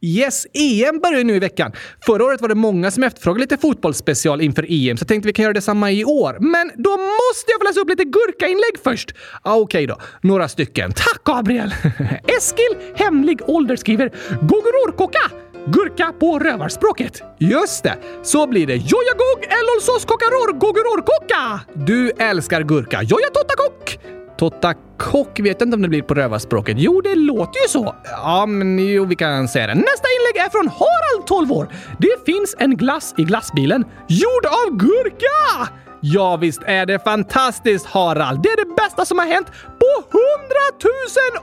Yes, 0.06 0.48
EM 0.54 1.00
börjar 1.00 1.18
ju 1.18 1.24
nu 1.24 1.36
i 1.36 1.40
veckan. 1.40 1.72
Förra 2.06 2.24
året 2.26 2.42
var 2.42 2.50
det 2.50 2.56
många 2.56 2.92
som 2.92 3.04
efterfrågade 3.04 3.42
lite 3.42 3.58
fotbollsspecial 3.58 4.42
inför 4.42 4.66
EM, 4.70 4.98
så 4.98 5.02
jag 5.02 5.08
tänkte 5.08 5.28
vi 5.28 5.34
kan 5.34 5.44
göra 5.44 5.54
detsamma 5.54 5.92
i 5.92 6.06
år. 6.06 6.38
Men 6.40 6.72
då 6.76 6.90
måste 6.90 7.52
jag 7.52 7.60
få 7.60 7.64
läsa 7.64 7.80
upp 7.80 7.90
lite 7.90 8.04
gurkainlägg 8.04 8.76
först. 8.84 9.12
Ah, 9.42 9.54
Okej 9.56 9.64
okay 9.64 9.86
då, 9.86 9.98
några 10.22 10.48
stycken. 10.48 10.92
Tack 10.92 11.24
Gabriel! 11.24 11.74
Eskil, 12.38 12.94
hemlig 12.96 13.40
ålder, 13.50 13.76
skriver 13.76 14.12
Gogororkoka! 14.42 15.32
Gurka 15.68 16.14
på 16.20 16.40
rövarspråket. 16.40 17.22
Just 17.40 17.84
det, 17.84 17.98
så 18.24 18.48
blir 18.48 18.68
det. 18.68 18.76
Jojagog 18.76 19.40
elolsos 19.44 20.06
kokaror 20.06 20.54
gogororkoka! 20.54 21.60
Du 21.74 22.10
älskar 22.10 22.62
gurka. 22.62 23.04
Joja 23.04 23.28
Tota 24.38 24.74
kock 24.98 25.40
vet 25.40 25.60
jag 25.60 25.68
inte 25.68 25.76
om 25.76 25.82
det 25.82 25.88
blir 25.88 26.02
på 26.02 26.14
rövarspråket. 26.14 26.76
Jo, 26.80 27.02
det 27.02 27.16
låter 27.16 27.62
ju 27.62 27.68
så. 27.68 27.96
Ja, 28.04 28.46
men 28.46 28.80
jo, 28.80 29.06
vi 29.06 29.16
kan 29.16 29.48
säga 29.48 29.68
det. 29.68 29.74
Nästa 29.76 30.08
inlägg 30.08 30.46
är 30.46 30.50
från 30.50 30.68
Harald, 30.68 31.28
12 31.28 31.52
år. 31.52 31.68
Det 32.00 32.26
finns 32.26 32.56
en 32.60 32.78
glass 32.78 33.14
i 33.18 33.24
glassbilen 33.24 33.86
gjord 34.08 34.46
av 34.46 34.78
gurka! 34.78 35.72
Ja, 36.02 36.38
visst 36.38 36.62
är 36.66 36.86
det 36.86 37.04
fantastiskt, 37.04 37.86
Harald. 37.86 38.42
Det 38.44 38.50
är 38.50 38.66
det 38.66 38.76
bästa 38.76 39.06
som 39.06 39.20
har 39.20 39.26
hänt 39.26 39.48
på 39.80 40.18
hundratusen 40.18 41.34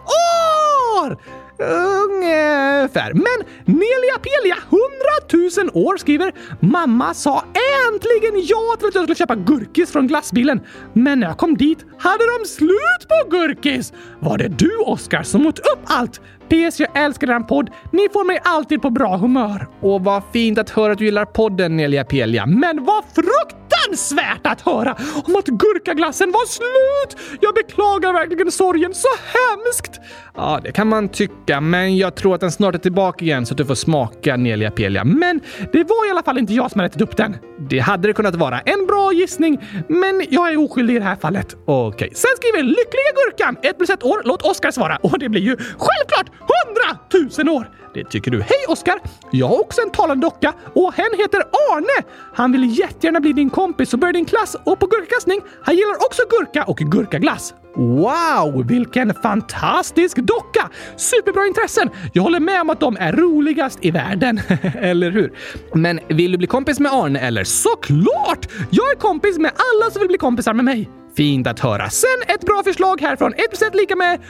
år! 1.09 1.42
Ungefär. 1.63 3.13
Men 3.15 3.39
Nelia 3.65 4.19
Pelia, 4.23 4.57
hundratusen 4.71 5.71
år, 5.75 5.97
skriver 5.97 6.33
“Mamma 6.61 7.15
sa 7.15 7.45
äntligen 7.89 8.47
ja 8.47 8.77
till 8.79 8.89
att 8.89 8.95
jag 8.95 9.05
skulle 9.05 9.15
köpa 9.15 9.35
gurkis 9.35 9.93
från 9.93 10.07
glassbilen. 10.07 10.61
Men 10.93 11.21
när 11.21 11.27
jag 11.27 11.39
kom 11.39 11.57
dit 11.57 11.79
hade 11.99 12.25
de 12.39 12.49
slut 12.49 13.09
på 13.09 13.31
gurkis. 13.31 13.93
Var 14.21 14.39
det 14.39 14.49
du, 14.49 14.77
Oskar, 14.79 15.23
som 15.23 15.47
åt 15.47 15.59
upp 15.59 15.81
allt? 15.85 16.21
PS, 16.53 16.81
jag 16.81 16.89
älskar 16.95 17.31
er 17.31 17.41
podd. 17.41 17.71
Ni 17.91 18.09
får 18.13 18.25
mig 18.25 18.41
alltid 18.45 18.83
på 18.83 18.91
bra 18.91 19.17
humör. 19.17 19.69
Och 19.81 20.05
vad 20.05 20.23
fint 20.33 20.59
att 20.59 20.71
höra 20.71 20.93
att 20.93 20.99
du 20.99 21.05
gillar 21.05 21.25
podden, 21.25 21.77
Nelia 21.77 22.05
Pelia. 22.05 22.47
Men 22.47 22.85
vad 22.85 23.05
fruktansvärt 23.05 24.47
att 24.47 24.61
höra 24.61 24.97
om 25.25 25.37
att 25.37 25.47
gurkaglassen 25.47 26.33
var 26.33 26.47
slut! 26.47 27.39
Jag 27.41 27.55
beklagar 27.55 28.13
verkligen 28.13 28.53
sorgen 28.53 28.95
så 28.95 29.09
hemskt! 29.09 30.01
Ja, 30.35 30.61
det 30.65 30.73
kan 30.73 30.89
man 30.89 31.09
tycka, 31.09 31.61
men 31.61 31.97
jag 31.97 32.15
tror 32.15 32.35
att 32.35 32.41
den 32.41 32.53
snart 32.53 32.75
är 32.75 32.79
tillbaka 32.79 33.25
igen 33.25 33.47
så 33.47 33.55
att 33.55 33.59
du 33.59 33.65
får 33.65 33.75
smaka 33.75 34.37
Nelia 34.37 34.71
Pelia. 34.71 35.05
Men 35.05 35.41
det 35.73 35.85
var 35.85 36.09
i 36.09 36.11
alla 36.11 36.23
fall 36.23 36.39
inte 36.39 36.55
jag 36.55 36.71
som 36.71 36.81
hade 36.81 36.91
ätit 36.91 37.03
upp 37.03 37.17
den. 37.17 37.37
Det 37.71 37.79
hade 37.79 38.09
det 38.09 38.13
kunnat 38.13 38.35
vara. 38.35 38.61
En 38.61 38.87
bra 38.87 39.13
gissning, 39.13 39.59
men 39.89 40.27
jag 40.31 40.53
är 40.53 40.57
oskyldig 40.57 40.97
i 40.97 40.99
det 40.99 41.05
här 41.05 41.17
fallet. 41.17 41.57
Okej. 41.65 42.07
Okay. 42.07 42.09
Sen 42.15 42.31
skriver 42.37 42.63
Lyckliga 42.63 43.11
Gurkan, 43.15 43.57
ett 43.63 43.77
plus 43.77 43.91
ett 43.91 44.03
år. 44.03 44.23
Låt 44.25 44.43
Oskar 44.43 44.71
svara. 44.71 44.97
Och 44.97 45.19
det 45.19 45.29
blir 45.29 45.43
ju 45.43 45.57
självklart 45.57 46.42
hundratusen 46.49 47.49
år! 47.49 47.71
Det 47.95 48.05
tycker 48.05 48.31
du. 48.31 48.41
Hej 48.41 48.67
Oskar! 48.69 48.99
Jag 49.31 49.49
har 49.49 49.61
också 49.61 49.81
en 49.83 49.91
talande 49.91 50.27
docka 50.27 50.53
och 50.75 50.95
hen 50.95 51.11
heter 51.19 51.41
Arne. 51.41 52.09
Han 52.35 52.53
vill 52.53 52.79
jättegärna 52.79 53.21
bli 53.21 53.33
din 53.33 53.51
kompis 53.51 53.93
och 53.93 53.99
börja 53.99 54.13
din 54.13 54.25
klass 54.25 54.57
och 54.65 54.79
på 54.81 54.87
gurkakastning. 54.87 55.41
Han 55.63 55.77
gillar 55.77 55.95
också 55.95 56.23
gurka 56.31 56.65
och 56.65 56.77
gurkaglass. 56.77 57.55
Wow, 57.77 58.67
vilken 58.67 59.15
fantastisk 59.15 60.17
docka! 60.17 60.71
Superbra 60.97 61.47
intressen! 61.47 61.91
Jag 62.13 62.23
håller 62.23 62.41
med 62.41 62.61
om 62.61 62.71
att 62.71 62.81
de 62.81 62.97
är 63.01 63.13
roligast 63.13 63.79
i 63.83 63.91
världen. 63.91 64.41
eller 64.75 65.11
hur? 65.11 65.33
Men 65.75 66.01
vill 66.09 66.33
du 66.33 66.39
bli 66.39 66.47
kompis 66.47 66.81
med 66.81 66.93
Arne 66.93 67.19
eller? 67.21 67.45
Såklart! 67.45 68.49
Jag 68.71 68.91
är 68.91 68.97
kompis 68.97 69.39
med 69.39 69.51
alla 69.51 69.91
som 69.91 70.01
vill 70.01 70.09
bli 70.09 70.19
kompisar 70.19 70.55
med 70.55 70.65
mig. 70.65 71.02
Fint 71.17 71.47
att 71.47 71.61
höra. 71.61 71.91
Sen 71.91 72.09
ett 72.29 72.41
bra 72.47 72.63
förslag 72.65 73.01
härifrån. 73.01 73.35
1 73.35 73.75
lika 73.75 73.97
med 73.97 74.15
100 74.15 74.23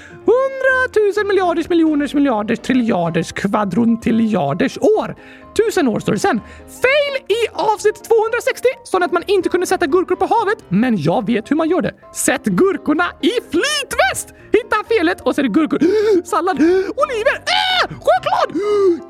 000 1.17 1.27
miljarders 1.27 1.69
miljoners 1.69 2.15
miljarders 2.15 2.59
triljarders 2.59 3.33
kvadrontiljarders 3.33 4.79
år. 4.79 5.17
Tusen 5.57 5.89
år 5.89 6.01
står 6.01 6.13
det 6.13 6.19
sen. 6.19 6.41
Fail 6.83 7.15
i 7.29 7.49
avsnitt 7.53 8.05
260! 8.05 8.69
Så 8.85 9.05
att 9.05 9.13
man 9.13 9.23
inte 9.27 9.49
kunde 9.49 9.67
sätta 9.67 9.87
gurkor 9.87 10.17
på 10.17 10.27
havet, 10.27 10.59
men 10.69 11.03
jag 11.03 11.27
vet 11.27 11.51
hur 11.51 11.57
man 11.57 11.69
gör 11.69 11.83
det. 11.83 11.95
Sätt 12.15 12.45
gurkorna 12.45 13.05
i 13.21 13.33
flytväst! 13.51 14.35
Hitta 14.53 14.77
felet 14.89 15.21
och 15.21 15.35
så 15.35 15.41
är 15.41 15.43
det 15.43 15.49
gurkor, 15.49 15.79
sallad, 16.25 16.57
oliver, 17.03 17.37
äh, 17.37 17.62
choklad, 17.89 18.63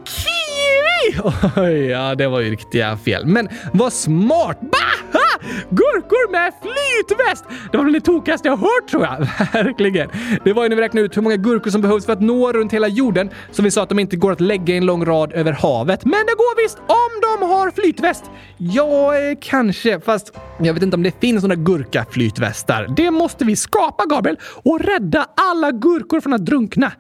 kiwi! 0.05 1.33
Oj, 1.57 1.87
ja, 1.87 2.15
det 2.15 2.29
var 2.29 2.41
ju 2.41 2.51
riktiga 2.51 2.97
fel. 2.97 3.27
Men 3.27 3.49
vad 3.73 3.93
smart! 3.93 4.61
Baha! 4.61 5.23
Gurkor 5.71 6.33
med 6.33 6.53
flytväst! 6.63 7.45
Det 7.71 7.77
var 7.77 7.85
väl 7.85 7.93
det 7.93 8.01
tokigaste 8.01 8.49
jag 8.49 8.57
hört 8.57 8.89
tror 8.91 9.05
jag. 9.05 9.19
Verkligen. 9.65 10.09
Det 10.45 10.53
var 10.53 10.63
ju 10.63 10.69
när 10.69 10.77
vi 10.77 10.83
räknade 10.83 11.07
ut 11.07 11.17
hur 11.17 11.23
många 11.23 11.37
gurkor 11.37 11.71
som 11.71 11.81
behövs 11.81 12.07
för 12.07 12.13
att 12.13 12.21
nå 12.21 12.53
runt 12.53 12.73
hela 12.73 12.89
jorden 12.89 13.31
som 13.51 13.65
vi 13.65 13.71
sa 13.71 13.83
att 13.83 13.89
de 13.89 13.99
inte 13.99 14.17
går 14.17 14.33
att 14.33 14.41
lägga 14.41 14.75
i 14.75 14.77
en 14.77 14.87
lång 14.87 15.05
rad 15.05 15.33
över 15.33 15.53
havet. 15.53 16.05
Men 16.05 16.13
det 16.27 16.35
går 16.35 16.63
visst 16.63 16.79
om 16.79 17.41
de 17.41 17.47
har 17.47 17.71
flytväst. 17.71 18.25
Ja, 18.57 19.19
eh, 19.19 19.39
kanske, 19.41 20.01
fast 20.01 20.33
jag 20.59 20.75
vet 20.75 20.83
inte 20.83 20.97
om 20.97 21.03
det 21.03 21.21
finns 21.21 21.43
några 21.43 21.57
gurkaflytvästar. 21.57 22.95
Det 22.97 23.11
måste 23.11 23.45
vi 23.45 23.57
skapa, 23.57 24.07
Gabriel, 24.07 24.39
och 24.65 24.81
rädda 24.81 25.27
alla 25.51 25.71
gurkor 25.71 26.21
från 26.21 26.33
att 26.33 26.47
drunkna. 26.47 26.93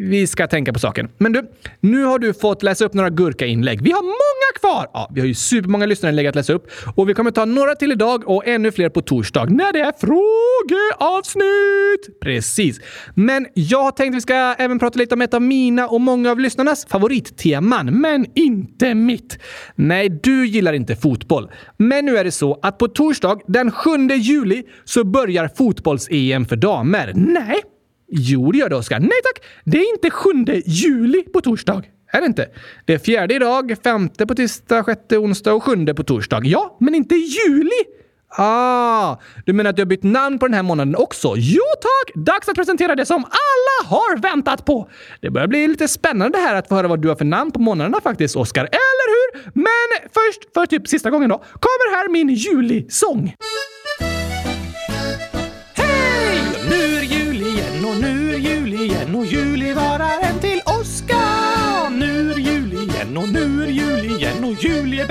Vi 0.00 0.26
ska 0.26 0.46
tänka 0.46 0.72
på 0.72 0.78
saken. 0.78 1.08
Men 1.18 1.32
du, 1.32 1.50
nu 1.80 2.04
har 2.04 2.18
du 2.18 2.34
fått 2.34 2.62
läsa 2.62 2.84
upp 2.84 2.94
några 2.94 3.10
gurkainlägg. 3.10 3.82
Vi 3.82 3.90
har 3.90 4.02
många 4.02 4.58
kvar! 4.60 4.86
Ja, 4.92 5.10
vi 5.14 5.20
har 5.20 5.26
ju 5.26 5.34
supermånga 5.34 5.86
lyssnarinlägg 5.86 6.26
att 6.26 6.34
läsa 6.34 6.52
upp 6.52 6.70
och 6.96 7.08
vi 7.08 7.14
kommer 7.14 7.30
ta 7.30 7.44
några 7.44 7.74
till 7.74 7.92
idag 7.92 8.28
och 8.28 8.46
ännu 8.46 8.72
fler 8.72 8.88
på 8.88 9.00
torsdag 9.00 9.44
när 9.44 9.72
det 9.72 9.80
är 9.80 9.92
frågeavsnitt! 10.00 12.20
Precis. 12.20 12.80
Men 13.14 13.46
jag 13.54 13.96
tänkte 13.96 14.14
vi 14.14 14.20
ska 14.20 14.34
även 14.34 14.78
prata 14.78 14.98
lite 14.98 15.14
om 15.14 15.22
ett 15.22 15.34
av 15.34 15.42
mina 15.42 15.88
och 15.88 16.00
många 16.00 16.30
av 16.30 16.40
lyssnarnas 16.40 16.86
favoritteman, 16.86 18.00
men 18.00 18.26
inte 18.34 18.94
mitt. 18.94 19.38
Nej, 19.74 20.08
du 20.22 20.46
gillar 20.46 20.72
inte 20.72 20.96
fotboll. 20.96 21.50
Men 21.76 22.04
nu 22.04 22.16
är 22.16 22.24
det 22.24 22.32
så 22.32 22.58
att 22.62 22.78
på 22.78 22.88
torsdag 22.88 23.38
den 23.46 23.70
7 23.70 23.90
juli 24.08 24.62
så 24.84 25.04
börjar 25.04 25.50
fotbolls-EM 25.56 26.44
för 26.44 26.56
damer. 26.56 27.12
Nej, 27.14 27.62
Jo, 28.10 28.52
det 28.52 28.58
gör 28.58 28.68
det, 28.68 28.76
Oskar. 28.76 29.00
Nej 29.00 29.20
tack! 29.24 29.44
Det 29.64 29.78
är 29.78 29.90
inte 29.94 30.10
7 30.10 30.30
juli 30.66 31.22
på 31.22 31.40
torsdag. 31.40 31.82
Är 32.12 32.20
det 32.20 32.26
inte? 32.26 32.48
Det 32.84 32.94
är 32.94 32.98
fjärde 32.98 33.34
idag, 33.34 33.76
femte 33.84 34.26
på 34.26 34.34
tisdag, 34.34 34.84
sjätte 34.84 35.18
onsdag 35.18 35.52
och 35.52 35.62
sjunde 35.62 35.94
på 35.94 36.04
torsdag. 36.04 36.40
Ja, 36.44 36.76
men 36.80 36.94
inte 36.94 37.14
juli! 37.14 37.84
Ah, 38.30 39.16
du 39.46 39.52
menar 39.52 39.70
att 39.70 39.76
du 39.76 39.82
har 39.82 39.86
bytt 39.86 40.02
namn 40.02 40.38
på 40.38 40.46
den 40.46 40.54
här 40.54 40.62
månaden 40.62 40.96
också? 40.96 41.34
Jo 41.36 41.62
tack! 41.80 42.24
Dags 42.24 42.48
att 42.48 42.54
presentera 42.54 42.94
det 42.94 43.06
som 43.06 43.24
alla 43.24 43.96
har 43.96 44.16
väntat 44.16 44.64
på! 44.64 44.88
Det 45.20 45.30
börjar 45.30 45.48
bli 45.48 45.68
lite 45.68 45.88
spännande 45.88 46.38
här 46.38 46.54
att 46.54 46.68
få 46.68 46.74
höra 46.74 46.88
vad 46.88 47.02
du 47.02 47.08
har 47.08 47.16
för 47.16 47.24
namn 47.24 47.50
på 47.50 47.60
månaderna 47.60 48.00
faktiskt, 48.00 48.36
Oskar. 48.36 48.64
Eller 48.64 49.08
hur? 49.14 49.50
Men 49.54 50.10
först, 50.14 50.54
för 50.54 50.66
typ 50.66 50.88
sista 50.88 51.10
gången 51.10 51.28
då, 51.28 51.38
kommer 51.38 51.96
här 51.96 52.08
min 52.08 52.28
julisång. 52.28 53.18
Mm. 53.18 53.67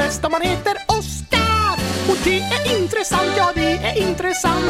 Bäst 0.07 0.25
om 0.25 0.31
man 0.31 0.41
heter 0.41 0.75
Oskar. 0.87 1.75
Och 2.09 2.17
det 2.23 2.39
är 2.39 2.81
intressant, 2.81 3.31
ja 3.37 3.51
det 3.55 3.71
är 3.71 4.07
intressant. 4.07 4.65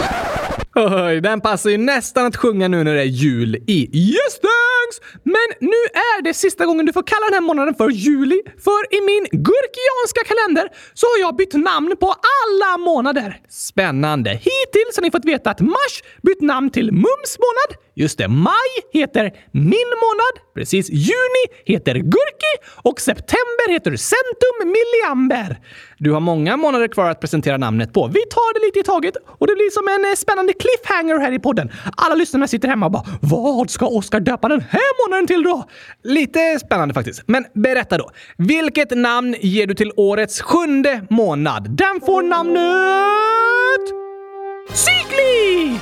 Oj, 0.75 1.21
den 1.21 1.41
passar 1.41 1.69
ju 1.69 1.77
nästan 1.77 2.25
att 2.25 2.35
sjunga 2.35 2.67
nu 2.67 2.83
när 2.83 2.93
det 2.93 3.01
är 3.01 3.13
jul 3.25 3.55
i. 3.55 3.79
Yes 4.09 4.33
thanks! 4.47 4.95
Men 5.23 5.47
nu 5.59 5.81
är 5.93 6.21
det 6.21 6.33
sista 6.33 6.65
gången 6.65 6.85
du 6.85 6.93
får 6.93 7.03
kalla 7.03 7.25
den 7.25 7.33
här 7.33 7.41
månaden 7.41 7.75
för 7.75 7.89
juli. 7.89 8.41
För 8.65 8.81
i 8.97 9.01
min 9.01 9.23
gurkianska 9.31 10.21
kalender 10.31 10.69
så 10.93 11.05
har 11.07 11.19
jag 11.19 11.35
bytt 11.35 11.53
namn 11.53 11.95
på 11.99 12.15
alla 12.39 12.77
månader. 12.77 13.39
Spännande. 13.49 14.29
Hittills 14.29 14.95
har 14.95 15.01
ni 15.01 15.11
fått 15.11 15.25
veta 15.25 15.49
att 15.49 15.61
mars 15.61 16.03
bytt 16.21 16.41
namn 16.41 16.69
till 16.69 16.91
mums 16.91 17.37
månad. 17.45 17.86
Just 17.97 18.17
det, 18.17 18.27
maj 18.27 18.71
heter 18.93 19.31
min 19.51 19.89
månad. 20.03 20.53
Precis. 20.55 20.89
Juni 20.89 21.45
heter 21.65 21.95
gurki 21.95 22.53
och 22.83 23.01
september 23.01 23.69
heter 23.69 23.95
centum 23.95 24.73
milliamber. 24.75 25.59
Du 25.97 26.11
har 26.11 26.19
många 26.19 26.57
månader 26.57 26.87
kvar 26.87 27.09
att 27.09 27.19
presentera 27.19 27.57
namnet 27.57 27.93
på. 27.93 28.07
Vi 28.07 28.19
tar 28.19 28.53
det 28.53 28.65
lite 28.65 28.79
i 28.79 28.83
taget 28.83 29.15
och 29.39 29.47
det 29.47 29.53
blir 29.55 29.69
som 29.69 29.87
en 29.87 30.11
eh, 30.11 30.15
spännande 30.15 30.53
cliffhanger 30.53 31.19
här 31.19 31.31
i 31.31 31.39
podden. 31.39 31.71
Alla 31.97 32.15
lyssnarna 32.15 32.47
sitter 32.47 32.67
hemma 32.67 32.85
och 32.85 32.91
bara 32.91 33.05
“Vad 33.21 33.69
ska 33.69 33.87
Oskar 33.87 34.19
döpa 34.19 34.47
den 34.47 34.61
här 34.61 35.07
månaden 35.07 35.27
till 35.27 35.43
då?” 35.43 35.65
Lite 36.03 36.59
spännande 36.59 36.93
faktiskt. 36.93 37.23
Men 37.27 37.45
berätta 37.53 37.97
då. 37.97 38.09
Vilket 38.37 38.97
namn 38.97 39.35
ger 39.41 39.67
du 39.67 39.73
till 39.73 39.91
årets 39.95 40.41
sjunde 40.41 41.01
månad? 41.09 41.69
Den 41.69 42.01
får 42.05 42.21
namnet... 42.21 43.83
Cykli! 44.77 45.79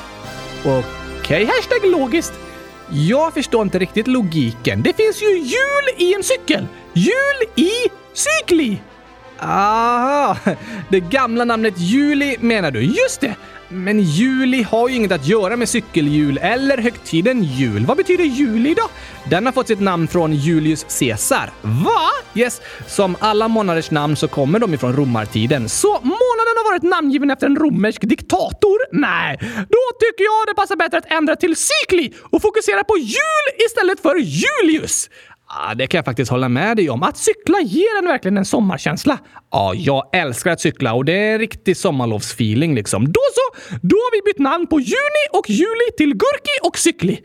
Okej, 1.26 1.44
okay, 1.44 1.56
hashtag 1.56 1.92
logiskt. 1.92 2.34
Jag 2.92 3.34
förstår 3.34 3.62
inte 3.62 3.80
riktigt 3.80 4.08
logiken. 4.08 4.82
Det 4.82 4.94
finns 4.94 5.22
ju 5.22 5.38
hjul 5.38 5.86
i 5.98 6.14
en 6.14 6.24
cykel. 6.24 6.68
Hjul 6.94 7.66
i 7.66 7.72
cykli! 8.14 8.82
Aha! 9.40 10.38
Det 10.90 11.00
gamla 11.00 11.46
namnet 11.46 11.74
Juli 11.78 12.38
menar 12.40 12.72
du? 12.72 12.82
Just 12.82 13.22
det! 13.22 13.36
Men 13.70 14.00
juli 14.00 14.64
har 14.64 14.90
ju 14.90 14.96
inget 14.96 15.12
att 15.12 15.28
göra 15.28 15.56
med 15.56 15.70
cykelhjul 15.70 16.38
eller 16.42 16.78
högtiden 16.78 17.44
jul. 17.44 17.86
Vad 17.86 17.98
betyder 17.98 18.24
juli 18.24 18.74
då? 18.74 18.90
Den 19.30 19.46
har 19.46 19.54
fått 19.54 19.68
sitt 19.68 19.80
namn 19.80 20.08
från 20.08 20.34
Julius 20.34 21.00
Caesar. 21.00 21.50
Va? 21.62 22.10
Yes, 22.36 22.62
som 22.88 23.16
alla 23.20 23.48
månaders 23.48 23.92
namn 23.92 24.16
så 24.16 24.28
kommer 24.28 24.60
de 24.60 24.74
ifrån 24.74 24.96
romartiden. 24.96 25.70
Så 25.70 25.88
månaden 25.88 26.56
har 26.58 26.72
varit 26.72 26.84
namngiven 26.84 27.32
efter 27.32 27.48
en 27.48 27.56
romersk 27.56 28.02
diktator? 28.02 28.78
Nej, 28.92 29.38
då 29.70 29.84
tycker 30.00 30.24
jag 30.24 30.48
det 30.48 30.56
passar 30.56 30.76
bättre 30.76 30.98
att 30.98 31.12
ändra 31.12 31.36
till 31.36 31.56
cykli 31.56 32.14
och 32.32 32.42
fokusera 32.42 32.84
på 32.84 32.98
jul 32.98 33.46
istället 33.66 34.00
för 34.00 34.16
Julius. 34.16 35.10
Ah, 35.48 35.74
det 35.76 35.88
kan 35.88 35.98
jag 35.98 36.06
faktiskt 36.06 36.32
hålla 36.32 36.50
med 36.50 36.78
dig 36.78 36.90
om. 36.90 37.04
Att 37.04 37.18
cykla 37.18 37.60
ger 37.62 37.98
en 38.00 38.06
verkligen 38.06 38.38
en 38.38 38.46
sommarkänsla. 38.46 39.18
Ja, 39.52 39.74
jag 39.76 40.10
älskar 40.14 40.52
att 40.52 40.60
cykla 40.62 40.94
och 40.94 41.06
det 41.06 41.14
är 41.14 41.34
en 41.34 41.40
riktig 41.40 41.78
sommarlovsfeeling 41.78 42.76
liksom. 42.76 43.06
Då 43.06 43.22
så! 43.34 43.76
Då 43.82 43.96
har 43.96 44.12
vi 44.12 44.32
bytt 44.32 44.40
namn 44.40 44.68
på 44.68 44.80
juni 44.80 45.26
och 45.34 45.50
juli 45.50 45.92
till 45.98 46.14
Gurki 46.14 46.60
och 46.64 46.78
Cykli. 46.78 47.22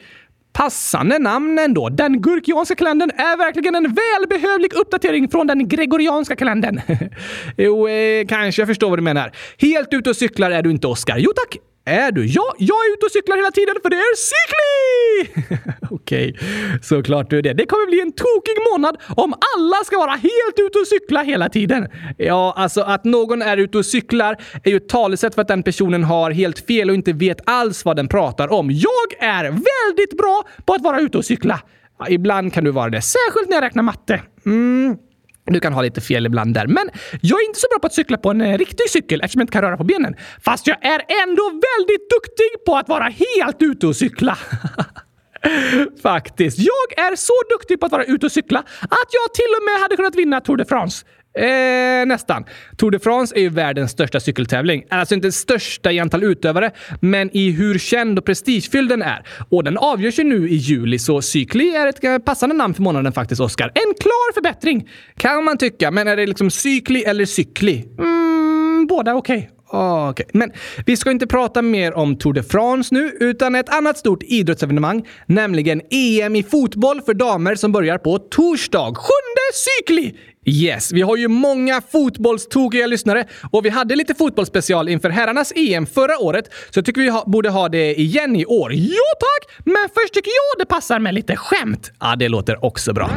Passande 0.53 1.19
namn 1.19 1.59
ändå. 1.59 1.89
Den 1.89 2.21
gurkianska 2.21 2.75
kalendern 2.75 3.11
är 3.11 3.37
verkligen 3.37 3.75
en 3.75 3.95
välbehövlig 3.95 4.73
uppdatering 4.73 5.29
från 5.29 5.47
den 5.47 5.69
gregorianska 5.69 6.37
kalendern. 6.37 6.81
jo, 7.57 7.89
eh, 7.89 8.27
kanske 8.27 8.63
jag 8.63 8.69
förstår 8.69 8.91
vad 8.91 8.99
du 8.99 9.03
menar. 9.03 9.33
Helt 9.59 9.89
ute 9.93 10.11
och 10.11 10.17
cyklar 10.17 10.51
är 10.51 10.63
du 10.63 10.71
inte, 10.71 10.87
Oskar. 10.87 11.19
Jo 11.19 11.33
tack, 11.37 11.57
är 11.91 12.13
du? 12.13 12.27
Ja, 12.27 12.55
jag 12.59 12.87
är 12.87 12.93
ute 12.93 13.07
och 13.07 13.13
cyklar 13.13 13.37
hela 13.37 13.51
tiden 13.51 13.75
för 13.83 13.91
det 13.91 13.97
är 13.97 14.17
cykli! 14.31 15.47
Okej, 15.91 16.31
okay. 16.31 16.79
såklart 16.83 17.31
du 17.31 17.39
är 17.39 17.43
det. 17.43 17.53
Det 17.53 17.67
kommer 17.67 17.87
bli 17.87 18.01
en 18.01 18.13
tokig 18.13 18.57
månad 18.73 18.97
om 19.17 19.35
alla 19.57 19.85
ska 19.85 19.99
vara 19.99 20.11
helt 20.11 20.59
ute 20.67 20.79
och 20.79 20.87
cykla 20.87 21.23
hela 21.23 21.49
tiden. 21.49 21.89
Ja, 22.17 22.55
alltså 22.57 22.81
att 22.81 23.05
någon 23.05 23.43
är 23.43 23.57
ute 23.57 23.79
och 23.79 23.87
cyklar 23.87 24.37
är 24.65 24.71
ju 24.71 24.77
ett 24.77 24.89
talesätt 24.89 25.35
för 25.35 25.43
att 25.43 25.49
den 25.49 25.63
personen 25.63 26.05
har 26.05 26.31
helt 26.31 26.67
fel 26.67 26.91
och 26.91 26.95
inte 26.95 27.13
vet 27.13 27.39
alls 27.45 27.85
vad 27.85 27.97
den 27.97 28.09
pratar 28.09 28.53
om. 28.53 28.71
Jag 28.71 29.29
är 29.29 29.45
väldigt 29.45 30.19
bra 30.19 30.43
på 30.65 30.75
att 30.75 30.83
vara 30.83 31.01
ute 31.01 31.19
och 31.19 31.25
cykla. 31.25 31.61
Ja, 31.99 32.09
ibland 32.09 32.53
kan 32.53 32.65
du 32.65 32.71
vara 32.71 32.91
det, 32.91 33.03
särskilt 33.03 33.49
när 33.49 33.57
jag 33.57 33.65
räknar 33.65 33.83
matte. 33.83 34.23
Mm. 34.47 34.97
Du 35.45 35.61
kan 35.61 35.73
ha 35.73 35.83
lite 35.83 36.01
fel 36.01 36.27
ibland 36.27 36.55
där. 36.55 36.67
Men 36.67 36.91
jag 37.21 37.41
är 37.41 37.47
inte 37.47 37.61
så 37.61 37.67
bra 37.71 37.79
på 37.79 37.87
att 37.87 37.93
cykla 37.93 38.17
på 38.17 38.31
en 38.31 38.41
eh, 38.41 38.59
riktig 38.59 38.91
cykel 38.91 39.21
eftersom 39.21 39.41
jag 39.41 39.45
inte 39.45 39.53
kan 39.53 39.63
röra 39.63 39.77
på 39.77 39.85
benen. 39.85 40.17
Fast 40.45 40.67
jag 40.67 40.85
är 40.85 41.03
ändå 41.23 41.43
väldigt 41.43 42.11
duktig 42.11 42.65
på 42.67 42.77
att 42.77 42.89
vara 42.89 43.05
helt 43.05 43.57
ute 43.63 43.87
och 43.87 43.97
cykla. 43.97 44.39
Faktiskt. 46.03 46.59
Jag 46.59 47.07
är 47.07 47.17
så 47.17 47.33
duktig 47.51 47.81
på 47.81 47.87
att 47.87 47.93
vara 47.93 48.05
ute 48.05 48.27
och 48.27 48.33
cykla 48.33 48.59
att 48.81 49.09
jag 49.11 49.35
till 49.35 49.53
och 49.59 49.65
med 49.65 49.83
hade 49.83 49.97
kunnat 49.97 50.15
vinna 50.15 50.41
Tour 50.41 50.57
de 50.57 50.65
France. 50.65 51.07
Eh, 51.35 52.07
nästan. 52.07 52.45
Tour 52.77 52.91
de 52.91 52.99
France 52.99 53.37
är 53.37 53.41
ju 53.41 53.49
världens 53.49 53.91
största 53.91 54.21
cykeltävling. 54.21 54.85
Alltså 54.91 55.15
inte 55.15 55.33
största 55.33 55.93
i 55.93 56.01
antal 56.01 56.23
utövare, 56.25 56.71
men 57.01 57.37
i 57.37 57.51
hur 57.51 57.79
känd 57.79 58.19
och 58.19 58.25
prestigefylld 58.25 58.89
den 58.89 59.03
är. 59.03 59.27
Och 59.49 59.65
den 59.65 59.79
avgörs 59.79 60.19
ju 60.19 60.25
nu 60.25 60.49
i 60.49 60.55
juli, 60.55 60.99
så 60.99 61.23
cykli 61.23 61.77
är 61.77 61.87
ett 61.87 62.05
eh, 62.05 62.19
passande 62.19 62.55
namn 62.55 62.75
för 62.75 62.83
månaden 62.83 63.13
faktiskt, 63.13 63.41
Oscar. 63.41 63.67
En 63.67 63.95
klar 64.01 64.35
förbättring, 64.35 64.89
kan 65.17 65.45
man 65.45 65.59
tycka. 65.59 65.91
Men 65.91 66.09
är 66.09 66.17
det 66.17 66.27
liksom 66.27 66.51
cykli 66.51 67.05
eller 67.05 67.25
cykli? 67.25 67.85
Mm, 67.99 68.87
båda 68.87 69.15
okej. 69.15 69.51
Ah, 69.73 70.11
okay. 70.11 70.25
Okay. 70.25 70.39
Men 70.39 70.53
vi 70.87 70.97
ska 70.97 71.11
inte 71.11 71.27
prata 71.27 71.63
mer 71.63 71.95
om 71.95 72.17
Tour 72.17 72.33
de 72.33 72.43
France 72.43 72.95
nu, 72.95 73.17
utan 73.21 73.55
ett 73.55 73.69
annat 73.69 73.99
stort 73.99 74.23
idrottsevenemang, 74.23 75.09
nämligen 75.27 75.83
EM 75.91 76.37
i 76.37 76.43
fotboll 76.43 77.03
för 77.03 77.15
damer 77.15 77.55
som 77.55 77.73
börjar 77.73 77.99
på 77.99 78.19
torsdag. 78.19 78.95
Sjunde 78.95 79.41
cykli! 79.55 80.15
Yes, 80.47 80.93
vi 80.93 81.03
har 81.03 81.17
ju 81.17 81.29
många 81.29 81.81
fotbollstokiga 81.93 82.87
lyssnare 82.87 83.25
och 83.51 83.65
vi 83.65 83.69
hade 83.69 83.97
lite 83.97 84.15
fotbollsspecial 84.15 84.89
inför 84.89 85.11
herrarnas 85.11 85.53
EM 85.57 85.87
förra 85.87 86.19
året, 86.19 86.45
så 86.71 86.79
jag 86.79 86.85
tycker 86.85 87.01
vi 87.01 87.09
ha, 87.09 87.25
borde 87.27 87.51
ha 87.51 87.69
det 87.69 88.01
igen 88.01 88.37
i 88.37 88.45
år. 88.47 88.73
Jo 88.73 89.05
tack! 89.21 89.65
Men 89.65 89.89
först 89.95 90.15
tycker 90.15 90.31
jag 90.31 90.67
det 90.67 90.67
passar 90.67 90.99
med 90.99 91.15
lite 91.15 91.37
skämt. 91.37 91.93
Ja, 92.01 92.17
det 92.17 92.29
låter 92.29 92.65
också 92.65 92.93
bra. 92.93 93.11